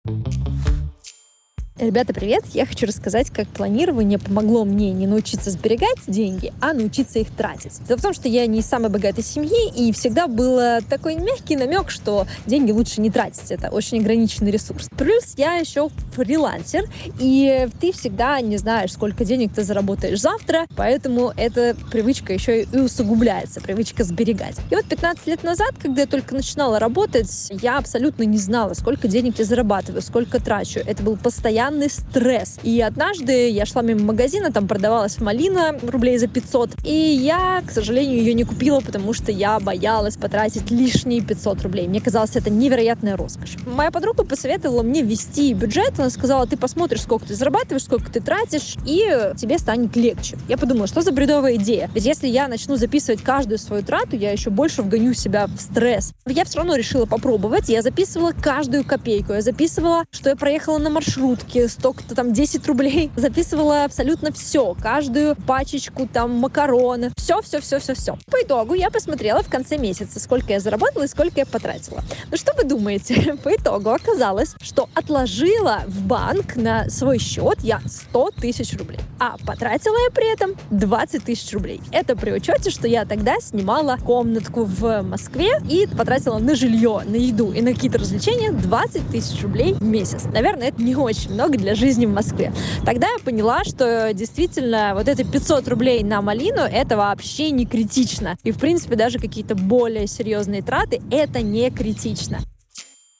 Ребята, 1.81 2.13
привет! 2.13 2.43
Я 2.53 2.67
хочу 2.67 2.85
рассказать, 2.85 3.31
как 3.31 3.47
планирование 3.47 4.19
помогло 4.19 4.65
мне 4.65 4.91
не 4.91 5.07
научиться 5.07 5.49
сберегать 5.49 5.97
деньги, 6.05 6.53
а 6.61 6.73
научиться 6.73 7.17
их 7.17 7.31
тратить. 7.31 7.83
Дело 7.87 7.97
в 7.97 8.03
том, 8.03 8.13
что 8.13 8.27
я 8.27 8.45
не 8.45 8.59
из 8.59 8.67
самой 8.67 8.91
богатой 8.91 9.23
семьи, 9.23 9.71
и 9.75 9.91
всегда 9.91 10.27
был 10.27 10.59
такой 10.87 11.15
мягкий 11.15 11.55
намек, 11.55 11.89
что 11.89 12.27
деньги 12.45 12.69
лучше 12.69 13.01
не 13.01 13.09
тратить. 13.09 13.49
Это 13.49 13.69
очень 13.69 13.99
ограниченный 13.99 14.51
ресурс. 14.51 14.89
Плюс 14.95 15.33
я 15.37 15.55
еще 15.55 15.89
фрилансер, 16.13 16.83
и 17.19 17.67
ты 17.79 17.91
всегда 17.93 18.39
не 18.41 18.57
знаешь, 18.57 18.93
сколько 18.93 19.25
денег 19.25 19.51
ты 19.51 19.63
заработаешь 19.63 20.21
завтра, 20.21 20.67
поэтому 20.75 21.33
эта 21.35 21.75
привычка 21.89 22.31
еще 22.31 22.61
и 22.61 22.77
усугубляется, 22.77 23.59
привычка 23.59 24.03
сберегать. 24.03 24.57
И 24.69 24.75
вот 24.75 24.85
15 24.85 25.25
лет 25.25 25.41
назад, 25.41 25.71
когда 25.81 26.01
я 26.01 26.07
только 26.07 26.35
начинала 26.35 26.77
работать, 26.77 27.51
я 27.59 27.79
абсолютно 27.79 28.21
не 28.21 28.37
знала, 28.37 28.75
сколько 28.75 29.07
денег 29.07 29.39
я 29.39 29.45
зарабатываю, 29.45 30.03
сколько 30.03 30.39
трачу. 30.39 30.79
Это 30.85 31.01
был 31.01 31.17
постоянный 31.17 31.70
постоянный 31.71 31.89
стресс. 31.89 32.59
И 32.63 32.81
однажды 32.81 33.49
я 33.49 33.65
шла 33.65 33.81
мимо 33.81 34.03
магазина, 34.03 34.51
там 34.51 34.67
продавалась 34.67 35.19
малина 35.19 35.77
рублей 35.83 36.17
за 36.17 36.27
500, 36.27 36.71
и 36.83 36.93
я, 36.93 37.63
к 37.65 37.71
сожалению, 37.71 38.17
ее 38.17 38.33
не 38.33 38.43
купила, 38.43 38.81
потому 38.81 39.13
что 39.13 39.31
я 39.31 39.59
боялась 39.59 40.17
потратить 40.17 40.69
лишние 40.71 41.21
500 41.21 41.63
рублей. 41.63 41.87
Мне 41.87 42.01
казалось, 42.01 42.35
это 42.35 42.49
невероятная 42.49 43.15
роскошь. 43.15 43.57
Моя 43.65 43.91
подруга 43.91 44.23
посоветовала 44.23 44.83
мне 44.83 45.01
вести 45.01 45.53
бюджет, 45.53 45.93
она 45.97 46.09
сказала, 46.09 46.45
ты 46.47 46.57
посмотришь, 46.57 47.01
сколько 47.01 47.27
ты 47.27 47.35
зарабатываешь, 47.35 47.83
сколько 47.83 48.11
ты 48.11 48.19
тратишь, 48.19 48.75
и 48.85 49.31
тебе 49.37 49.57
станет 49.57 49.95
легче. 49.95 50.37
Я 50.47 50.57
подумала, 50.57 50.87
что 50.87 51.01
за 51.01 51.11
бредовая 51.11 51.55
идея? 51.55 51.89
Ведь 51.93 52.05
если 52.05 52.27
я 52.27 52.47
начну 52.47 52.75
записывать 52.75 53.21
каждую 53.21 53.57
свою 53.57 53.83
трату, 53.83 54.15
я 54.15 54.31
еще 54.31 54.49
больше 54.49 54.81
вгоню 54.81 55.13
себя 55.13 55.47
в 55.47 55.59
стресс. 55.59 56.13
Я 56.27 56.45
все 56.45 56.57
равно 56.57 56.75
решила 56.75 57.05
попробовать. 57.05 57.69
Я 57.69 57.81
записывала 57.81 58.31
каждую 58.31 58.83
копейку. 58.83 59.33
Я 59.33 59.41
записывала, 59.41 60.03
что 60.11 60.29
я 60.29 60.35
проехала 60.35 60.77
на 60.77 60.89
маршрутке, 60.89 61.60
столько-то 61.67 62.15
там 62.15 62.33
10 62.33 62.65
рублей. 62.67 63.11
Записывала 63.15 63.83
абсолютно 63.83 64.31
все, 64.31 64.75
каждую 64.81 65.35
пачечку 65.35 66.07
там 66.11 66.31
макароны, 66.35 67.11
все, 67.17 67.41
все, 67.41 67.59
все, 67.61 67.79
все, 67.79 67.93
все. 67.93 68.17
По 68.29 68.41
итогу 68.41 68.73
я 68.73 68.89
посмотрела 68.89 69.43
в 69.43 69.49
конце 69.49 69.77
месяца, 69.77 70.19
сколько 70.19 70.53
я 70.53 70.59
заработала 70.59 71.03
и 71.03 71.07
сколько 71.07 71.39
я 71.39 71.45
потратила. 71.45 72.03
Ну 72.29 72.37
что 72.37 72.53
вы 72.55 72.63
думаете? 72.63 73.37
По 73.43 73.55
итогу 73.55 73.89
оказалось, 73.89 74.55
что 74.61 74.89
отложила 74.93 75.83
в 75.87 76.03
банк 76.03 76.55
на 76.55 76.89
свой 76.89 77.19
счет 77.19 77.59
я 77.61 77.81
100 77.85 78.31
тысяч 78.39 78.77
рублей, 78.77 78.99
а 79.19 79.37
потратила 79.45 79.97
я 80.05 80.11
при 80.11 80.31
этом 80.31 80.51
20 80.71 81.23
тысяч 81.23 81.51
рублей. 81.53 81.81
Это 81.91 82.15
при 82.15 82.31
учете, 82.31 82.69
что 82.69 82.87
я 82.87 83.05
тогда 83.05 83.39
снимала 83.39 83.97
комнатку 83.97 84.63
в 84.63 85.01
Москве 85.01 85.61
и 85.69 85.87
потратила 85.87 86.39
на 86.39 86.55
жилье, 86.55 87.01
на 87.05 87.15
еду 87.15 87.51
и 87.51 87.61
на 87.61 87.73
какие-то 87.73 87.97
развлечения 87.97 88.51
20 88.51 89.09
тысяч 89.09 89.41
рублей 89.41 89.73
в 89.73 89.83
месяц. 89.83 90.25
Наверное, 90.25 90.69
это 90.69 90.81
не 90.81 90.95
очень 90.95 91.33
много, 91.33 91.40
много 91.41 91.57
для 91.57 91.73
жизни 91.73 92.05
в 92.05 92.13
Москве. 92.13 92.53
Тогда 92.85 93.07
я 93.07 93.17
поняла, 93.17 93.63
что 93.63 94.13
действительно 94.13 94.91
вот 94.93 95.07
это 95.07 95.23
500 95.23 95.67
рублей 95.69 96.03
на 96.03 96.21
малину 96.21 96.61
это 96.61 96.97
вообще 96.97 97.49
не 97.49 97.65
критично. 97.65 98.37
И 98.43 98.51
в 98.51 98.59
принципе 98.59 98.95
даже 98.95 99.17
какие-то 99.17 99.55
более 99.55 100.05
серьезные 100.05 100.61
траты 100.61 101.01
это 101.09 101.41
не 101.41 101.71
критично. 101.71 102.41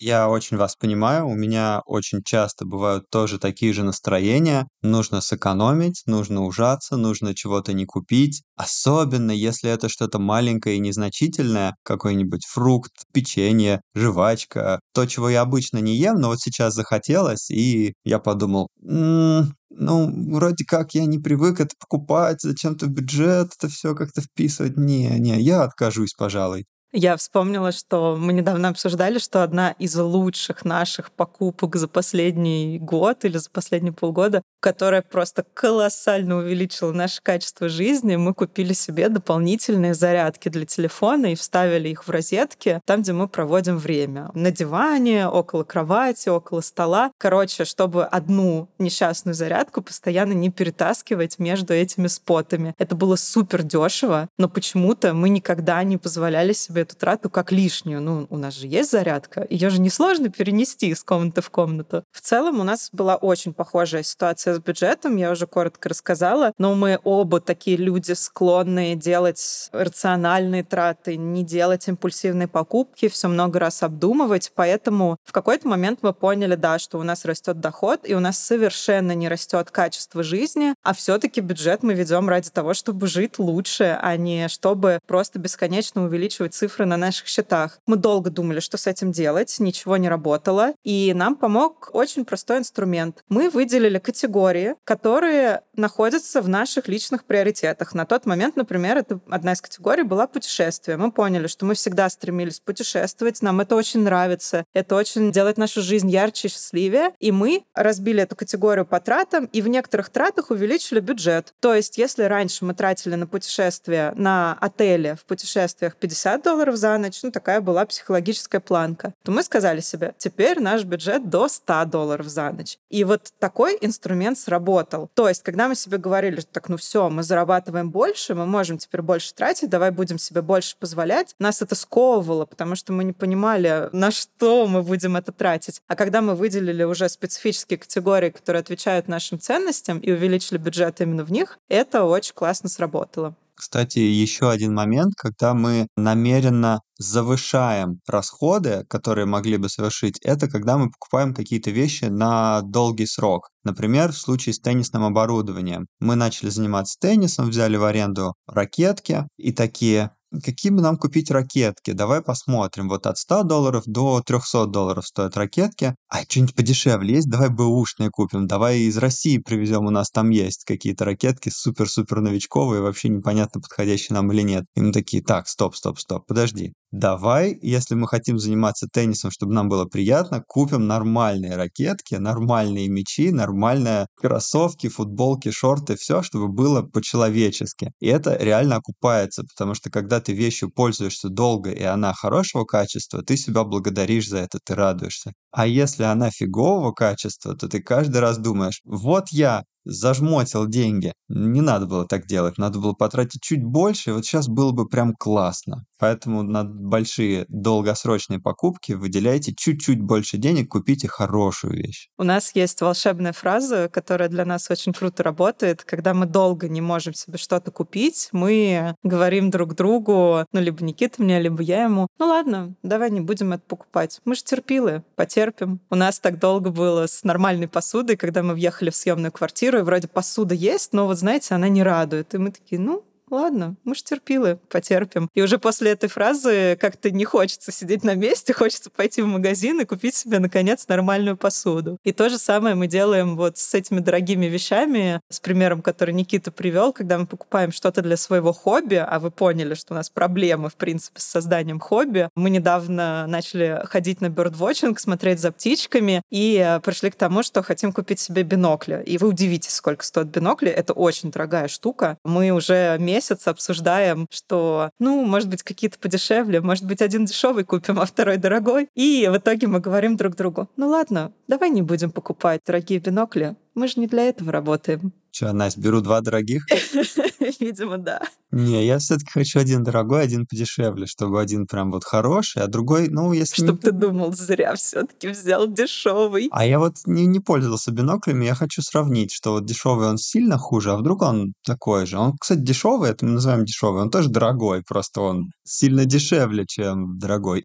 Я 0.03 0.29
очень 0.29 0.57
вас 0.57 0.75
понимаю, 0.75 1.27
у 1.27 1.35
меня 1.35 1.81
очень 1.85 2.23
часто 2.23 2.65
бывают 2.65 3.03
тоже 3.11 3.37
такие 3.37 3.71
же 3.71 3.83
настроения. 3.83 4.67
Нужно 4.81 5.21
сэкономить, 5.21 6.01
нужно 6.07 6.41
ужаться, 6.43 6.97
нужно 6.97 7.35
чего-то 7.35 7.73
не 7.73 7.85
купить. 7.85 8.41
Особенно, 8.55 9.29
если 9.29 9.69
это 9.69 9.89
что-то 9.89 10.17
маленькое 10.17 10.77
и 10.77 10.79
незначительное, 10.79 11.75
какой-нибудь 11.83 12.45
фрукт, 12.47 12.91
печенье, 13.13 13.81
жвачка. 13.93 14.79
То, 14.91 15.05
чего 15.05 15.29
я 15.29 15.41
обычно 15.41 15.77
не 15.77 15.95
ем, 15.97 16.15
но 16.19 16.29
вот 16.29 16.39
сейчас 16.39 16.73
захотелось, 16.73 17.51
и 17.51 17.93
я 18.03 18.17
подумал, 18.17 18.69
м-м, 18.83 19.53
ну, 19.69 20.33
вроде 20.33 20.65
как 20.65 20.95
я 20.95 21.05
не 21.05 21.19
привык 21.19 21.59
это 21.59 21.75
покупать, 21.79 22.41
зачем-то 22.41 22.87
бюджет 22.87 23.51
это 23.55 23.67
все 23.71 23.93
как-то 23.93 24.21
вписывать. 24.21 24.77
Не, 24.77 25.19
не, 25.19 25.39
я 25.39 25.61
откажусь, 25.61 26.13
пожалуй. 26.17 26.65
Я 26.93 27.15
вспомнила, 27.15 27.71
что 27.71 28.17
мы 28.19 28.33
недавно 28.33 28.67
обсуждали, 28.67 29.17
что 29.17 29.43
одна 29.43 29.71
из 29.79 29.95
лучших 29.95 30.65
наших 30.65 31.09
покупок 31.11 31.77
за 31.77 31.87
последний 31.87 32.79
год 32.79 33.23
или 33.23 33.37
за 33.37 33.49
последние 33.49 33.93
полгода, 33.93 34.41
которая 34.59 35.01
просто 35.01 35.45
колоссально 35.53 36.37
увеличила 36.37 36.91
наше 36.91 37.21
качество 37.23 37.69
жизни, 37.69 38.17
мы 38.17 38.33
купили 38.33 38.73
себе 38.73 39.07
дополнительные 39.07 39.93
зарядки 39.93 40.49
для 40.49 40.65
телефона 40.65 41.31
и 41.31 41.35
вставили 41.35 41.87
их 41.87 42.05
в 42.05 42.09
розетки, 42.09 42.81
там, 42.85 43.03
где 43.03 43.13
мы 43.13 43.29
проводим 43.29 43.77
время. 43.77 44.29
На 44.33 44.51
диване, 44.51 45.27
около 45.27 45.63
кровати, 45.63 46.27
около 46.27 46.59
стола. 46.59 47.11
Короче, 47.17 47.63
чтобы 47.63 48.03
одну 48.03 48.67
несчастную 48.79 49.33
зарядку 49.33 49.81
постоянно 49.81 50.33
не 50.33 50.49
перетаскивать 50.49 51.39
между 51.39 51.73
этими 51.73 52.07
спотами. 52.07 52.75
Это 52.77 52.95
было 52.95 53.15
супер 53.15 53.63
дешево, 53.63 54.27
но 54.37 54.49
почему-то 54.49 55.13
мы 55.13 55.29
никогда 55.29 55.81
не 55.85 55.97
позволяли 55.97 56.51
себе 56.51 56.80
эту 56.81 56.95
трату 56.95 57.29
как 57.29 57.51
лишнюю. 57.51 58.01
Ну, 58.01 58.27
у 58.29 58.37
нас 58.37 58.55
же 58.55 58.67
есть 58.67 58.91
зарядка, 58.91 59.45
ее 59.49 59.69
же 59.69 59.79
несложно 59.81 60.29
перенести 60.29 60.89
из 60.89 61.03
комнаты 61.03 61.41
в 61.41 61.49
комнату. 61.49 62.03
В 62.11 62.21
целом 62.21 62.59
у 62.59 62.63
нас 62.63 62.89
была 62.91 63.15
очень 63.15 63.53
похожая 63.53 64.03
ситуация 64.03 64.55
с 64.55 64.59
бюджетом, 64.59 65.15
я 65.15 65.31
уже 65.31 65.47
коротко 65.47 65.89
рассказала, 65.89 66.53
но 66.57 66.75
мы 66.75 66.99
оба 67.03 67.39
такие 67.41 67.77
люди, 67.77 68.13
склонные 68.13 68.95
делать 68.95 69.69
рациональные 69.71 70.63
траты, 70.63 71.17
не 71.17 71.43
делать 71.43 71.87
импульсивные 71.87 72.47
покупки, 72.47 73.09
все 73.09 73.27
много 73.27 73.59
раз 73.59 73.83
обдумывать, 73.83 74.51
поэтому 74.55 75.17
в 75.23 75.31
какой-то 75.31 75.67
момент 75.67 75.99
мы 76.01 76.13
поняли, 76.13 76.55
да, 76.55 76.79
что 76.79 76.97
у 76.97 77.03
нас 77.03 77.25
растет 77.25 77.59
доход, 77.59 78.01
и 78.03 78.15
у 78.15 78.19
нас 78.19 78.37
совершенно 78.37 79.13
не 79.13 79.29
растет 79.29 79.71
качество 79.71 80.23
жизни, 80.23 80.73
а 80.83 80.93
все-таки 80.93 81.41
бюджет 81.41 81.83
мы 81.83 81.93
ведем 81.93 82.29
ради 82.29 82.49
того, 82.49 82.73
чтобы 82.73 83.07
жить 83.07 83.39
лучше, 83.39 83.97
а 84.01 84.15
не 84.17 84.47
чтобы 84.47 84.99
просто 85.07 85.39
бесконечно 85.39 86.03
увеличивать 86.03 86.53
цифры 86.53 86.70
цифры 86.71 86.85
на 86.85 86.95
наших 86.95 87.27
счетах. 87.27 87.79
Мы 87.85 87.97
долго 87.97 88.29
думали, 88.29 88.61
что 88.61 88.77
с 88.77 88.87
этим 88.87 89.11
делать, 89.11 89.59
ничего 89.59 89.97
не 89.97 90.07
работало, 90.07 90.73
и 90.83 91.11
нам 91.13 91.35
помог 91.35 91.89
очень 91.93 92.23
простой 92.23 92.59
инструмент. 92.59 93.23
Мы 93.27 93.49
выделили 93.49 93.99
категории, 93.99 94.75
которые 94.85 95.61
находятся 95.75 96.41
в 96.41 96.47
наших 96.47 96.87
личных 96.87 97.25
приоритетах. 97.25 97.93
На 97.93 98.05
тот 98.05 98.25
момент, 98.25 98.55
например, 98.55 98.97
это 98.97 99.19
одна 99.29 99.51
из 99.51 99.61
категорий 99.61 100.03
была 100.03 100.27
путешествие. 100.27 100.95
Мы 100.95 101.11
поняли, 101.11 101.47
что 101.47 101.65
мы 101.65 101.73
всегда 101.73 102.09
стремились 102.09 102.61
путешествовать, 102.61 103.41
нам 103.41 103.59
это 103.59 103.75
очень 103.75 104.01
нравится, 104.01 104.63
это 104.73 104.95
очень 104.95 105.31
делает 105.31 105.57
нашу 105.57 105.81
жизнь 105.81 106.09
ярче 106.09 106.47
и 106.47 106.51
счастливее, 106.51 107.11
и 107.19 107.33
мы 107.33 107.65
разбили 107.73 108.23
эту 108.23 108.37
категорию 108.37 108.85
по 108.85 109.01
тратам 109.01 109.45
и 109.45 109.61
в 109.61 109.67
некоторых 109.67 110.09
тратах 110.09 110.51
увеличили 110.51 111.01
бюджет. 111.01 111.53
То 111.59 111.73
есть, 111.73 111.97
если 111.97 112.23
раньше 112.23 112.63
мы 112.63 112.73
тратили 112.73 113.15
на 113.15 113.27
путешествия, 113.27 114.13
на 114.15 114.57
отели 114.61 115.17
в 115.19 115.25
путешествиях 115.25 115.97
50 115.97 116.43
долларов, 116.43 116.60
долларов 116.61 116.77
за 116.77 116.97
ночь, 116.97 117.23
ну, 117.23 117.31
такая 117.31 117.59
была 117.59 117.85
психологическая 117.85 118.61
планка, 118.61 119.13
то 119.23 119.31
мы 119.31 119.41
сказали 119.41 119.79
себе, 119.79 120.13
теперь 120.17 120.59
наш 120.59 120.83
бюджет 120.83 121.27
до 121.27 121.47
100 121.47 121.85
долларов 121.85 122.27
за 122.27 122.51
ночь. 122.51 122.77
И 122.91 123.03
вот 123.03 123.31
такой 123.39 123.77
инструмент 123.81 124.37
сработал. 124.37 125.09
То 125.15 125.27
есть, 125.27 125.41
когда 125.41 125.67
мы 125.67 125.75
себе 125.75 125.97
говорили, 125.97 126.39
что 126.39 126.51
так, 126.51 126.69
ну 126.69 126.77
все, 126.77 127.09
мы 127.09 127.23
зарабатываем 127.23 127.89
больше, 127.89 128.35
мы 128.35 128.45
можем 128.45 128.77
теперь 128.77 129.01
больше 129.01 129.33
тратить, 129.33 129.69
давай 129.69 129.89
будем 129.89 130.19
себе 130.19 130.43
больше 130.43 130.75
позволять, 130.77 131.33
нас 131.39 131.63
это 131.63 131.73
сковывало, 131.73 132.45
потому 132.45 132.75
что 132.75 132.93
мы 132.93 133.05
не 133.05 133.13
понимали, 133.13 133.89
на 133.91 134.11
что 134.11 134.67
мы 134.67 134.83
будем 134.83 135.17
это 135.17 135.31
тратить. 135.31 135.81
А 135.87 135.95
когда 135.95 136.21
мы 136.21 136.35
выделили 136.35 136.83
уже 136.83 137.09
специфические 137.09 137.79
категории, 137.79 138.29
которые 138.29 138.59
отвечают 138.59 139.07
нашим 139.07 139.39
ценностям 139.39 139.97
и 139.97 140.11
увеличили 140.11 140.59
бюджет 140.59 141.01
именно 141.01 141.23
в 141.23 141.31
них, 141.31 141.57
это 141.69 142.03
очень 142.03 142.35
классно 142.35 142.69
сработало. 142.69 143.33
Кстати, 143.61 143.99
еще 143.99 144.49
один 144.49 144.73
момент, 144.73 145.13
когда 145.15 145.53
мы 145.53 145.87
намеренно 145.95 146.81
завышаем 146.97 147.99
расходы, 148.07 148.85
которые 148.89 149.27
могли 149.27 149.57
бы 149.57 149.69
совершить, 149.69 150.17
это 150.23 150.49
когда 150.49 150.79
мы 150.79 150.89
покупаем 150.89 151.35
какие-то 151.35 151.69
вещи 151.69 152.05
на 152.05 152.61
долгий 152.63 153.05
срок. 153.05 153.49
Например, 153.63 154.11
в 154.11 154.17
случае 154.17 154.53
с 154.53 154.59
теннисным 154.59 155.03
оборудованием. 155.03 155.85
Мы 155.99 156.15
начали 156.15 156.49
заниматься 156.49 156.97
теннисом, 156.99 157.51
взяли 157.51 157.77
в 157.77 157.83
аренду 157.83 158.33
ракетки 158.47 159.27
и 159.37 159.51
такие, 159.51 160.09
какие 160.43 160.71
бы 160.71 160.81
нам 160.81 160.97
купить 160.97 161.31
ракетки? 161.31 161.91
Давай 161.91 162.21
посмотрим. 162.21 162.89
Вот 162.89 163.05
от 163.07 163.17
100 163.17 163.43
долларов 163.43 163.83
до 163.85 164.21
300 164.21 164.67
долларов 164.67 165.05
стоят 165.05 165.35
ракетки. 165.37 165.95
А 166.07 166.23
что-нибудь 166.23 166.55
подешевле 166.55 167.15
есть? 167.15 167.29
Давай 167.29 167.49
бэушные 167.49 168.09
купим. 168.09 168.47
Давай 168.47 168.79
из 168.79 168.97
России 168.97 169.37
привезем. 169.37 169.85
У 169.85 169.89
нас 169.89 170.09
там 170.09 170.29
есть 170.29 170.63
какие-то 170.65 171.05
ракетки 171.05 171.49
супер-супер 171.49 172.21
новичковые, 172.21 172.81
вообще 172.81 173.09
непонятно, 173.09 173.61
подходящие 173.61 174.15
нам 174.15 174.31
или 174.31 174.41
нет. 174.41 174.65
И 174.75 174.81
мы 174.81 174.91
такие, 174.91 175.23
так, 175.23 175.47
стоп, 175.47 175.75
стоп, 175.75 175.99
стоп, 175.99 176.25
подожди. 176.27 176.73
Давай, 176.91 177.57
если 177.61 177.95
мы 177.95 178.05
хотим 178.05 178.37
заниматься 178.37 178.85
теннисом, 178.91 179.31
чтобы 179.31 179.53
нам 179.53 179.69
было 179.69 179.85
приятно, 179.85 180.43
купим 180.45 180.87
нормальные 180.87 181.55
ракетки, 181.55 182.15
нормальные 182.15 182.89
мячи, 182.89 183.31
нормальные 183.31 184.07
кроссовки, 184.17 184.89
футболки, 184.89 185.51
шорты, 185.51 185.95
все, 185.95 186.21
чтобы 186.21 186.49
было 186.49 186.81
по-человечески. 186.81 187.93
И 188.01 188.07
это 188.07 188.35
реально 188.35 188.75
окупается, 188.75 189.43
потому 189.43 189.73
что 189.73 189.89
когда 189.89 190.19
ты 190.21 190.33
вещью 190.33 190.71
пользуешься 190.71 191.29
долго 191.29 191.71
и 191.71 191.83
она 191.83 192.13
хорошего 192.13 192.63
качества, 192.65 193.23
ты 193.23 193.37
себя 193.37 193.63
благодаришь 193.63 194.29
за 194.29 194.39
это, 194.39 194.59
ты 194.63 194.75
радуешься. 194.75 195.33
А 195.51 195.67
если 195.67 196.03
она 196.03 196.29
фигового 196.31 196.91
качества, 196.93 197.55
то 197.55 197.67
ты 197.67 197.81
каждый 197.81 198.19
раз 198.19 198.37
думаешь, 198.37 198.81
вот 198.85 199.29
я 199.31 199.63
зажмотил 199.83 200.67
деньги. 200.67 201.13
Не 201.29 201.61
надо 201.61 201.85
было 201.85 202.05
так 202.05 202.25
делать, 202.25 202.57
надо 202.57 202.79
было 202.79 202.93
потратить 202.93 203.41
чуть 203.41 203.63
больше, 203.63 204.09
и 204.09 204.13
вот 204.13 204.25
сейчас 204.25 204.47
было 204.47 204.71
бы 204.71 204.87
прям 204.87 205.13
классно. 205.13 205.85
Поэтому 205.97 206.43
на 206.43 206.63
большие 206.63 207.45
долгосрочные 207.47 208.39
покупки 208.39 208.93
выделяйте 208.93 209.53
чуть-чуть 209.55 210.01
больше 210.01 210.37
денег, 210.37 210.69
купите 210.69 211.07
хорошую 211.07 211.75
вещь. 211.75 212.07
У 212.17 212.23
нас 212.23 212.55
есть 212.55 212.81
волшебная 212.81 213.33
фраза, 213.33 213.87
которая 213.87 214.29
для 214.29 214.45
нас 214.45 214.69
очень 214.71 214.93
круто 214.93 215.23
работает. 215.23 215.83
Когда 215.83 216.13
мы 216.13 216.25
долго 216.25 216.67
не 216.67 216.81
можем 216.81 217.13
себе 217.13 217.37
что-то 217.37 217.71
купить, 217.71 218.29
мы 218.31 218.95
говорим 219.03 219.51
друг 219.51 219.75
другу, 219.75 220.45
ну, 220.51 220.59
либо 220.59 220.83
Никита 220.83 221.21
мне, 221.21 221.39
либо 221.39 221.61
я 221.61 221.83
ему, 221.83 222.07
ну 222.19 222.25
ладно, 222.25 222.75
давай 222.83 223.11
не 223.11 223.21
будем 223.21 223.53
это 223.53 223.63
покупать. 223.67 224.19
Мы 224.25 224.35
же 224.35 224.43
терпилы, 224.43 225.03
потерпим. 225.15 225.79
У 225.89 225.95
нас 225.95 226.19
так 226.19 226.39
долго 226.39 226.71
было 226.71 227.07
с 227.07 227.23
нормальной 227.23 227.67
посудой, 227.67 228.17
когда 228.17 228.41
мы 228.41 228.53
въехали 228.53 228.89
в 228.89 228.95
съемную 228.95 229.31
квартиру, 229.31 229.70
и 229.79 229.83
вроде 229.83 230.07
посуда 230.07 230.53
есть, 230.53 230.93
но 230.93 231.05
вот 231.07 231.17
знаете, 231.17 231.55
она 231.55 231.69
не 231.69 231.83
радует. 231.83 232.33
И 232.33 232.37
мы 232.37 232.51
такие, 232.51 232.79
ну, 232.79 233.03
ладно, 233.31 233.75
мы 233.83 233.95
ж 233.95 234.03
терпилы, 234.03 234.59
потерпим. 234.69 235.29
И 235.33 235.41
уже 235.41 235.57
после 235.57 235.91
этой 235.91 236.09
фразы 236.09 236.77
как-то 236.79 237.11
не 237.11 237.25
хочется 237.25 237.71
сидеть 237.71 238.03
на 238.03 238.15
месте, 238.15 238.53
хочется 238.61 238.89
пойти 238.89 239.21
в 239.21 239.27
магазин 239.27 239.79
и 239.81 239.85
купить 239.85 240.15
себе, 240.15 240.39
наконец, 240.39 240.87
нормальную 240.87 241.37
посуду. 241.37 241.97
И 242.03 242.11
то 242.11 242.29
же 242.29 242.37
самое 242.37 242.75
мы 242.75 242.87
делаем 242.87 243.35
вот 243.35 243.57
с 243.57 243.73
этими 243.73 243.99
дорогими 243.99 244.45
вещами, 244.45 245.21
с 245.29 245.39
примером, 245.39 245.81
который 245.81 246.13
Никита 246.13 246.51
привел, 246.51 246.93
когда 246.93 247.17
мы 247.17 247.25
покупаем 247.25 247.71
что-то 247.71 248.01
для 248.01 248.17
своего 248.17 248.53
хобби, 248.53 248.95
а 248.95 249.19
вы 249.19 249.31
поняли, 249.31 249.73
что 249.73 249.93
у 249.93 249.95
нас 249.95 250.09
проблемы, 250.09 250.69
в 250.69 250.75
принципе, 250.75 251.19
с 251.19 251.25
созданием 251.25 251.79
хобби. 251.79 252.29
Мы 252.35 252.49
недавно 252.49 253.25
начали 253.27 253.81
ходить 253.85 254.21
на 254.21 254.29
бёрдвотчинг, 254.29 254.99
смотреть 254.99 255.39
за 255.39 255.51
птичками, 255.51 256.21
и 256.29 256.79
пришли 256.83 257.09
к 257.09 257.15
тому, 257.15 257.43
что 257.43 257.63
хотим 257.63 257.93
купить 257.93 258.19
себе 258.19 258.43
бинокли. 258.43 259.03
И 259.05 259.17
вы 259.17 259.29
удивитесь, 259.29 259.73
сколько 259.73 260.05
стоит 260.05 260.27
бинокли. 260.27 260.69
Это 260.69 260.93
очень 260.93 261.31
дорогая 261.31 261.67
штука. 261.67 262.17
Мы 262.23 262.51
уже 262.51 262.97
месяц 262.99 263.20
месяц 263.21 263.47
обсуждаем, 263.47 264.27
что, 264.31 264.89
ну, 264.99 265.23
может 265.23 265.47
быть, 265.47 265.61
какие-то 265.61 265.99
подешевле, 265.99 266.59
может 266.59 266.85
быть, 266.85 267.03
один 267.03 267.25
дешевый 267.25 267.63
купим, 267.63 267.99
а 267.99 268.05
второй 268.05 268.37
дорогой. 268.37 268.89
И 268.95 269.29
в 269.31 269.37
итоге 269.37 269.67
мы 269.67 269.79
говорим 269.79 270.17
друг 270.17 270.35
другу, 270.35 270.67
ну 270.75 270.87
ладно, 270.87 271.31
давай 271.47 271.69
не 271.69 271.83
будем 271.83 272.09
покупать 272.09 272.61
дорогие 272.65 272.99
бинокли, 272.99 273.55
мы 273.75 273.87
же 273.87 273.93
не 273.97 274.07
для 274.07 274.23
этого 274.23 274.51
работаем. 274.51 275.13
Че, 275.31 275.53
Настя, 275.53 275.79
беру 275.79 276.01
два 276.01 276.21
дорогих? 276.21 276.65
Видимо, 277.59 277.97
да. 277.97 278.21
Не, 278.51 278.85
я 278.85 278.97
все-таки 278.97 279.31
хочу 279.31 279.59
один 279.59 279.83
дорогой, 279.83 280.23
один 280.23 280.45
подешевле, 280.45 281.05
чтобы 281.05 281.39
один 281.39 281.67
прям 281.67 281.91
вот 281.91 282.03
хороший, 282.03 282.63
а 282.63 282.67
другой, 282.67 283.07
ну, 283.07 283.31
если... 283.31 283.63
Чтобы 283.63 283.79
ты 283.79 283.91
думал, 283.93 284.33
зря 284.33 284.75
все-таки 284.75 285.29
взял 285.29 285.67
дешевый. 285.67 286.49
А 286.51 286.65
я 286.65 286.79
вот 286.79 286.95
не, 287.05 287.25
не 287.25 287.39
пользовался 287.39 287.91
биноклями, 287.91 288.43
я 288.43 288.55
хочу 288.55 288.81
сравнить, 288.81 289.31
что 289.31 289.53
вот 289.53 289.65
дешевый 289.65 290.09
он 290.09 290.17
сильно 290.17 290.57
хуже, 290.57 290.91
а 290.91 290.97
вдруг 290.97 291.21
он 291.21 291.53
такой 291.65 292.05
же. 292.05 292.17
Он, 292.17 292.37
кстати, 292.37 292.59
дешевый, 292.59 293.09
это 293.09 293.25
мы 293.25 293.31
называем 293.31 293.63
дешевый, 293.63 294.01
он 294.01 294.09
тоже 294.09 294.29
дорогой, 294.29 294.83
просто 294.85 295.21
он 295.21 295.51
сильно 295.63 296.03
дешевле, 296.03 296.65
чем 296.67 297.17
дорогой. 297.17 297.63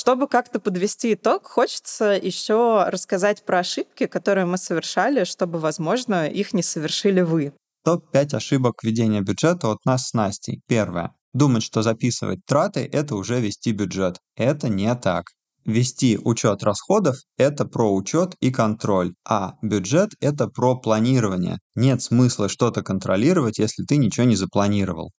Чтобы 0.00 0.28
как-то 0.28 0.60
подвести 0.60 1.12
итог, 1.12 1.46
хочется 1.46 2.18
еще 2.18 2.84
рассказать 2.86 3.44
про 3.44 3.58
ошибки, 3.58 4.06
которые 4.06 4.46
мы 4.46 4.56
совершали, 4.56 5.24
чтобы, 5.24 5.58
возможно, 5.58 6.26
их 6.26 6.54
не 6.54 6.62
совершили 6.62 7.20
вы. 7.20 7.52
Топ-5 7.84 8.36
ошибок 8.36 8.82
ведения 8.82 9.20
бюджета 9.20 9.70
от 9.70 9.84
нас 9.84 10.08
с 10.08 10.14
Настей. 10.14 10.62
Первое. 10.66 11.12
Думать, 11.34 11.62
что 11.62 11.82
записывать 11.82 12.38
траты– 12.46 12.88
это 12.92 13.14
уже 13.14 13.40
вести 13.40 13.72
бюджет. 13.72 14.16
Это 14.36 14.70
не 14.70 14.94
так. 14.94 15.24
Вести 15.66 16.18
учет 16.24 16.62
расходов– 16.62 17.16
это 17.36 17.66
про 17.66 17.94
учет 17.94 18.34
и 18.40 18.50
контроль, 18.50 19.12
а 19.28 19.52
бюджет– 19.60 20.12
это 20.20 20.46
про 20.46 20.76
планирование. 20.76 21.58
Нет 21.74 22.00
смысла 22.00 22.48
что-то 22.48 22.82
контролировать, 22.82 23.58
если 23.58 23.84
ты 23.84 23.98
ничего 23.98 24.24
не 24.24 24.36
запланировал. 24.36 25.10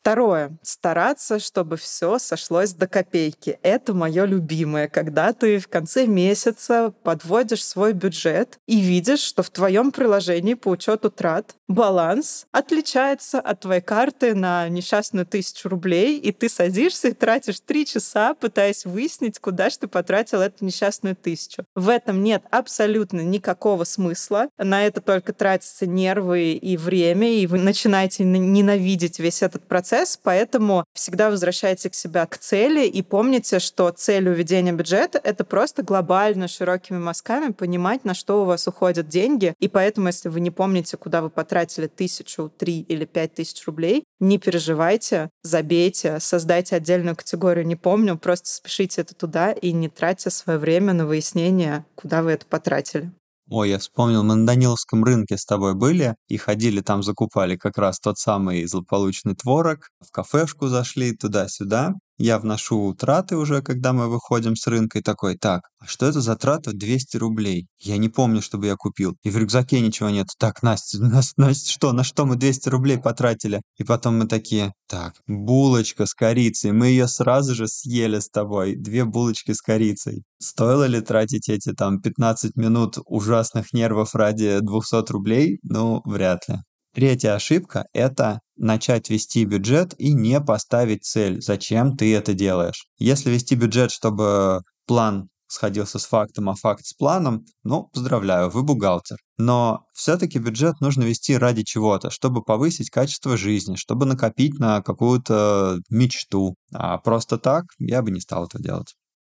Второе. 0.00 0.56
Стараться, 0.62 1.38
чтобы 1.38 1.76
все 1.76 2.18
сошлось 2.18 2.74
до 2.74 2.86
копейки. 2.86 3.58
Это 3.62 3.94
мое 3.94 4.24
любимое, 4.24 4.88
когда 4.88 5.32
ты 5.32 5.58
в 5.58 5.68
конце 5.68 6.06
месяца 6.06 6.92
подводишь 7.02 7.64
свой 7.64 7.92
бюджет 7.92 8.58
и 8.66 8.78
видишь, 8.78 9.20
что 9.20 9.42
в 9.42 9.50
твоем 9.50 9.90
приложении 9.92 10.54
по 10.54 10.68
учету 10.68 11.10
трат 11.10 11.56
баланс 11.66 12.46
отличается 12.52 13.40
от 13.40 13.60
твоей 13.60 13.80
карты 13.80 14.34
на 14.34 14.68
несчастную 14.68 15.26
тысячу 15.26 15.68
рублей, 15.68 16.18
и 16.18 16.30
ты 16.30 16.48
садишься 16.48 17.08
и 17.08 17.12
тратишь 17.12 17.60
три 17.60 17.86
часа, 17.86 18.34
пытаясь 18.34 18.84
выяснить, 18.84 19.38
куда 19.38 19.70
же 19.70 19.78
ты 19.78 19.88
потратил 19.88 20.40
эту 20.40 20.64
несчастную 20.64 21.16
тысячу. 21.16 21.64
В 21.74 21.88
этом 21.88 22.22
нет 22.22 22.44
абсолютно 22.50 23.22
никакого 23.22 23.84
смысла. 23.84 24.50
На 24.58 24.86
это 24.86 25.00
только 25.00 25.32
тратятся 25.32 25.86
нервы 25.86 26.52
и 26.52 26.76
время, 26.76 27.32
и 27.32 27.46
вы 27.46 27.58
начинаете 27.58 28.24
ненавидеть 28.24 29.18
весь 29.18 29.42
этот 29.42 29.66
процесс 29.66 29.85
процесс, 29.86 30.18
поэтому 30.20 30.84
всегда 30.94 31.30
возвращайте 31.30 31.90
к 31.90 31.94
себя 31.94 32.26
к 32.26 32.38
цели 32.38 32.86
и 32.86 33.02
помните, 33.02 33.60
что 33.60 33.88
цель 33.90 34.28
уведения 34.28 34.72
бюджета— 34.72 35.20
это 35.24 35.44
просто 35.44 35.84
глобально 35.84 36.48
широкими 36.48 36.98
мазками 36.98 37.52
понимать, 37.52 38.04
на 38.04 38.14
что 38.14 38.42
у 38.42 38.44
вас 38.44 38.66
уходят 38.66 39.08
деньги. 39.08 39.54
И 39.60 39.68
поэтому, 39.68 40.08
если 40.08 40.28
вы 40.28 40.40
не 40.40 40.50
помните, 40.50 40.96
куда 40.96 41.22
вы 41.22 41.30
потратили 41.30 41.86
тысячу, 41.86 42.52
три 42.58 42.80
или 42.80 43.04
пять 43.04 43.34
тысяч 43.34 43.64
рублей, 43.66 44.02
не 44.18 44.38
переживайте, 44.38 45.30
забейте, 45.44 46.18
создайте 46.18 46.74
отдельную 46.74 47.14
категорию 47.14 47.64
«не 47.64 47.76
помню», 47.76 48.18
просто 48.18 48.48
спешите 48.48 49.02
это 49.02 49.14
туда 49.14 49.52
и 49.52 49.70
не 49.72 49.88
тратьте 49.88 50.30
свое 50.30 50.58
время 50.58 50.94
на 50.94 51.06
выяснение, 51.06 51.84
куда 51.94 52.22
вы 52.22 52.32
это 52.32 52.44
потратили. 52.46 53.12
Ой, 53.48 53.70
я 53.70 53.78
вспомнил, 53.78 54.24
мы 54.24 54.34
на 54.34 54.44
Даниловском 54.46 55.04
рынке 55.04 55.36
с 55.38 55.44
тобой 55.44 55.74
были 55.74 56.16
и 56.26 56.36
ходили 56.36 56.80
там, 56.80 57.04
закупали 57.04 57.56
как 57.56 57.78
раз 57.78 58.00
тот 58.00 58.18
самый 58.18 58.64
злополучный 58.66 59.36
творог, 59.36 59.90
в 60.00 60.10
кафешку 60.10 60.66
зашли 60.66 61.12
туда-сюда. 61.16 61.94
Я 62.18 62.38
вношу 62.38 62.94
траты 62.94 63.36
уже, 63.36 63.60
когда 63.60 63.92
мы 63.92 64.08
выходим 64.08 64.56
с 64.56 64.66
рынка, 64.66 64.98
и 64.98 65.02
такой, 65.02 65.36
так, 65.36 65.62
а 65.78 65.86
что 65.86 66.06
это 66.06 66.22
за 66.22 66.34
трата 66.34 66.72
200 66.72 67.18
рублей? 67.18 67.68
Я 67.78 67.98
не 67.98 68.08
помню, 68.08 68.40
чтобы 68.40 68.66
я 68.66 68.76
купил. 68.76 69.16
И 69.22 69.28
в 69.28 69.36
рюкзаке 69.36 69.80
ничего 69.80 70.08
нет. 70.08 70.28
Так, 70.38 70.62
Настя, 70.62 70.98
Настя, 70.98 71.34
Настя, 71.36 71.70
что, 71.70 71.92
на 71.92 72.04
что 72.04 72.24
мы 72.24 72.36
200 72.36 72.70
рублей 72.70 72.98
потратили? 72.98 73.60
И 73.76 73.84
потом 73.84 74.18
мы 74.18 74.26
такие, 74.26 74.72
так, 74.88 75.14
булочка 75.26 76.06
с 76.06 76.14
корицей. 76.14 76.72
Мы 76.72 76.88
ее 76.88 77.06
сразу 77.06 77.54
же 77.54 77.68
съели 77.68 78.18
с 78.18 78.30
тобой. 78.30 78.76
Две 78.76 79.04
булочки 79.04 79.52
с 79.52 79.60
корицей. 79.60 80.24
Стоило 80.38 80.84
ли 80.86 81.00
тратить 81.02 81.50
эти 81.50 81.72
там 81.74 82.00
15 82.00 82.56
минут 82.56 82.96
ужасных 83.04 83.72
нервов 83.74 84.14
ради 84.14 84.60
200 84.60 85.12
рублей? 85.12 85.58
Ну, 85.62 86.00
вряд 86.04 86.48
ли. 86.48 86.56
Третья 86.96 87.34
ошибка– 87.34 87.84
это 87.92 88.40
начать 88.56 89.10
вести 89.10 89.44
бюджет 89.44 89.92
и 89.98 90.14
не 90.14 90.40
поставить 90.40 91.04
цель, 91.04 91.42
зачем 91.42 91.94
ты 91.94 92.16
это 92.16 92.32
делаешь. 92.32 92.86
Если 92.96 93.28
вести 93.28 93.54
бюджет, 93.54 93.90
чтобы 93.90 94.62
план 94.86 95.28
сходился 95.46 95.98
с 95.98 96.06
фактом, 96.06 96.48
а 96.48 96.54
факт 96.54 96.86
с 96.86 96.94
планом, 96.94 97.44
ну, 97.64 97.90
поздравляю, 97.92 98.48
вы 98.48 98.62
бухгалтер. 98.62 99.18
Но 99.36 99.80
все-таки 99.92 100.38
бюджет 100.38 100.80
нужно 100.80 101.02
вести 101.02 101.36
ради 101.36 101.64
чего-то, 101.64 102.08
чтобы 102.08 102.42
повысить 102.42 102.88
качество 102.88 103.36
жизни, 103.36 103.76
чтобы 103.76 104.06
накопить 104.06 104.58
на 104.58 104.80
какую-то 104.80 105.80
мечту. 105.90 106.54
А 106.72 106.96
просто 106.96 107.36
так 107.36 107.64
я 107.78 108.00
бы 108.00 108.10
не 108.10 108.20
стал 108.20 108.46
это 108.46 108.58
делать. 108.58 108.94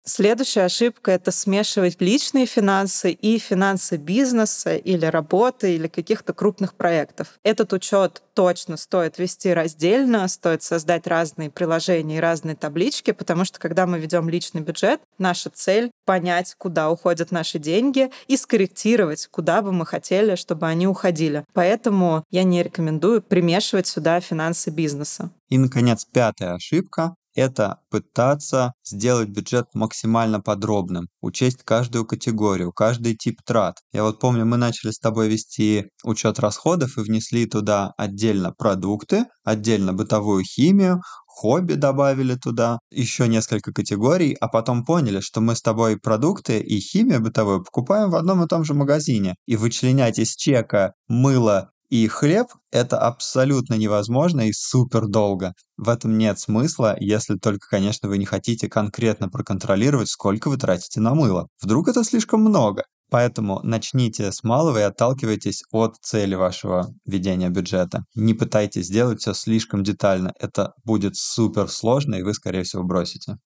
Следующая 0.10 0.62
ошибка— 0.62 1.12
это 1.14 1.32
смешивать 1.32 2.00
личные 2.00 2.46
финансы 2.46 3.12
и 3.12 3.38
финансы 3.40 3.98
бизнеса 3.98 4.78
или 4.78 5.06
работы, 5.06 5.76
или 5.76 5.90
каких-то 5.90 6.32
крупных 6.32 6.76
проектов. 6.76 7.34
Этот 7.44 7.74
учет 7.74 8.24
точно 8.34 8.78
стоит 8.78 9.20
вести 9.20 9.50
раздельно, 9.50 10.26
стоит 10.30 10.64
создать 10.64 11.08
разные 11.08 11.50
приложения 11.50 12.18
и 12.18 12.22
разные 12.22 12.56
таблички, 12.56 13.12
потому 13.12 13.44
что 13.44 13.60
когда 13.60 13.86
мы 13.86 14.00
ведем 14.00 14.30
личный 14.30 14.62
бюджет, 14.62 15.02
наша 15.18 15.50
цель— 15.50 15.92
понять, 16.06 16.56
куда 16.58 16.90
уходят 16.90 17.32
наши 17.32 17.60
деньги 17.60 18.10
и 18.30 18.38
скорректировать, 18.38 19.28
куда 19.28 19.62
бы 19.62 19.74
мы 19.74 19.86
хотели, 19.86 20.36
чтобы 20.36 20.68
они 20.68 20.88
уходили. 20.88 21.44
Поэтому 21.52 22.24
я 22.32 22.44
не 22.44 22.64
рекомендую 22.64 23.22
примешивать 23.22 23.88
сюда 23.88 24.22
финансы 24.22 24.70
бизнеса. 24.70 25.32
И, 25.50 25.58
наконец, 25.58 26.06
пятая 26.06 26.54
ошибка 26.54 27.14
это 27.38 27.78
пытаться 27.92 28.74
сделать 28.84 29.30
бюджет 29.30 29.68
максимально 29.74 30.42
подробным, 30.42 31.08
учесть 31.22 31.64
каждую 31.64 32.06
категорию, 32.06 32.74
каждый 32.74 33.16
тип 33.16 33.40
трат. 33.46 33.78
Я 33.94 34.04
вот 34.04 34.20
помню, 34.20 34.46
мы 34.46 34.58
начали 34.58 34.92
с 34.92 34.98
тобой 34.98 35.30
вести 35.30 35.90
учет 36.04 36.40
расходов 36.40 36.98
и 36.98 37.02
внесли 37.02 37.46
туда 37.46 37.94
отдельно 37.98 38.52
продукты, 38.58 39.26
отдельно 39.44 39.94
бытовую 39.94 40.44
химию, 40.44 41.02
хобби 41.28 41.74
добавили 41.74 42.34
туда, 42.34 42.80
еще 42.90 43.28
несколько 43.28 43.72
категорий, 43.72 44.36
а 44.42 44.48
потом 44.48 44.84
поняли, 44.84 45.20
что 45.20 45.40
мы 45.40 45.56
с 45.56 45.62
тобой 45.62 45.98
продукты 45.98 46.60
и 46.60 46.80
химию 46.80 47.22
бытовую 47.22 47.64
покупаем 47.64 48.10
в 48.10 48.16
одном 48.16 48.44
и 48.44 48.48
том 48.48 48.64
же 48.64 48.74
магазине. 48.74 49.36
И 49.46 49.56
вычленять 49.56 50.18
из 50.18 50.36
чека 50.36 50.94
мыло 51.08 51.70
и 51.90 52.08
хлеб– 52.08 52.48
это 52.72 52.98
абсолютно 52.98 53.76
невозможно 53.76 54.42
и 54.42 54.52
супер 54.54 55.08
долго. 55.08 55.54
В 55.78 55.90
этом 55.90 56.18
нет 56.18 56.40
смысла, 56.40 56.96
если 57.00 57.36
только, 57.36 57.68
конечно, 57.70 58.10
вы 58.10 58.18
не 58.18 58.26
хотите 58.26 58.68
конкретно 58.68 59.30
проконтролировать, 59.30 60.10
сколько 60.10 60.50
вы 60.50 60.58
тратите 60.58 61.00
на 61.00 61.14
мыло. 61.14 61.48
Вдруг 61.62 61.88
это 61.88 62.04
слишком 62.04 62.42
много. 62.42 62.84
Поэтому 63.10 63.62
начните 63.64 64.34
с 64.34 64.44
малого 64.44 64.80
и 64.80 64.82
отталкивайтесь 64.82 65.64
от 65.72 65.96
цели 66.02 66.36
вашего 66.36 66.88
ведения 67.06 67.50
бюджета. 67.50 68.04
Не 68.16 68.34
пытайтесь 68.34 68.88
сделать 68.88 69.22
все 69.22 69.34
слишком 69.34 69.84
детально. 69.84 70.34
Это 70.40 70.74
будет 70.84 71.16
супер 71.16 71.70
сложно, 71.70 72.16
и 72.16 72.24
вы, 72.24 72.34
скорее 72.34 72.64
всего, 72.64 72.84
бросите. 72.84 73.38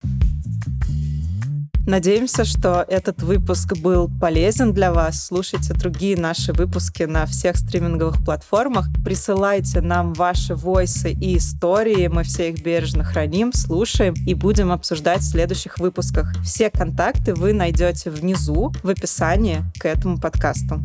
Надеемся, 1.87 2.45
что 2.45 2.85
этот 2.89 3.23
выпуск 3.23 3.77
был 3.79 4.11
полезен 4.21 4.73
для 4.73 4.93
вас. 4.93 5.27
Слушайте 5.27 5.73
другие 5.75 6.17
наши 6.17 6.53
выпуски 6.53 7.05
на 7.05 7.27
всех 7.27 7.57
стриминговых 7.57 8.25
платформах. 8.25 8.89
Присылайте 9.05 9.81
нам 9.81 10.13
ваши 10.13 10.55
войсы 10.55 11.13
и 11.13 11.39
истории. 11.39 12.07
Мы 12.09 12.23
все 12.23 12.51
их 12.51 12.63
бережно 12.63 13.03
храним, 13.03 13.53
слушаем 13.53 14.15
и 14.27 14.35
будем 14.35 14.71
обсуждать 14.71 15.23
в 15.23 15.31
следующих 15.31 15.79
выпусках. 15.79 16.33
Все 16.45 16.71
контакты 16.71 17.35
вы 17.35 17.53
найдете 17.53 18.11
внизу 18.11 18.73
в 18.83 18.89
описании 18.89 19.63
к 19.79 19.87
этому 19.87 20.19
подкасту. 20.19 20.81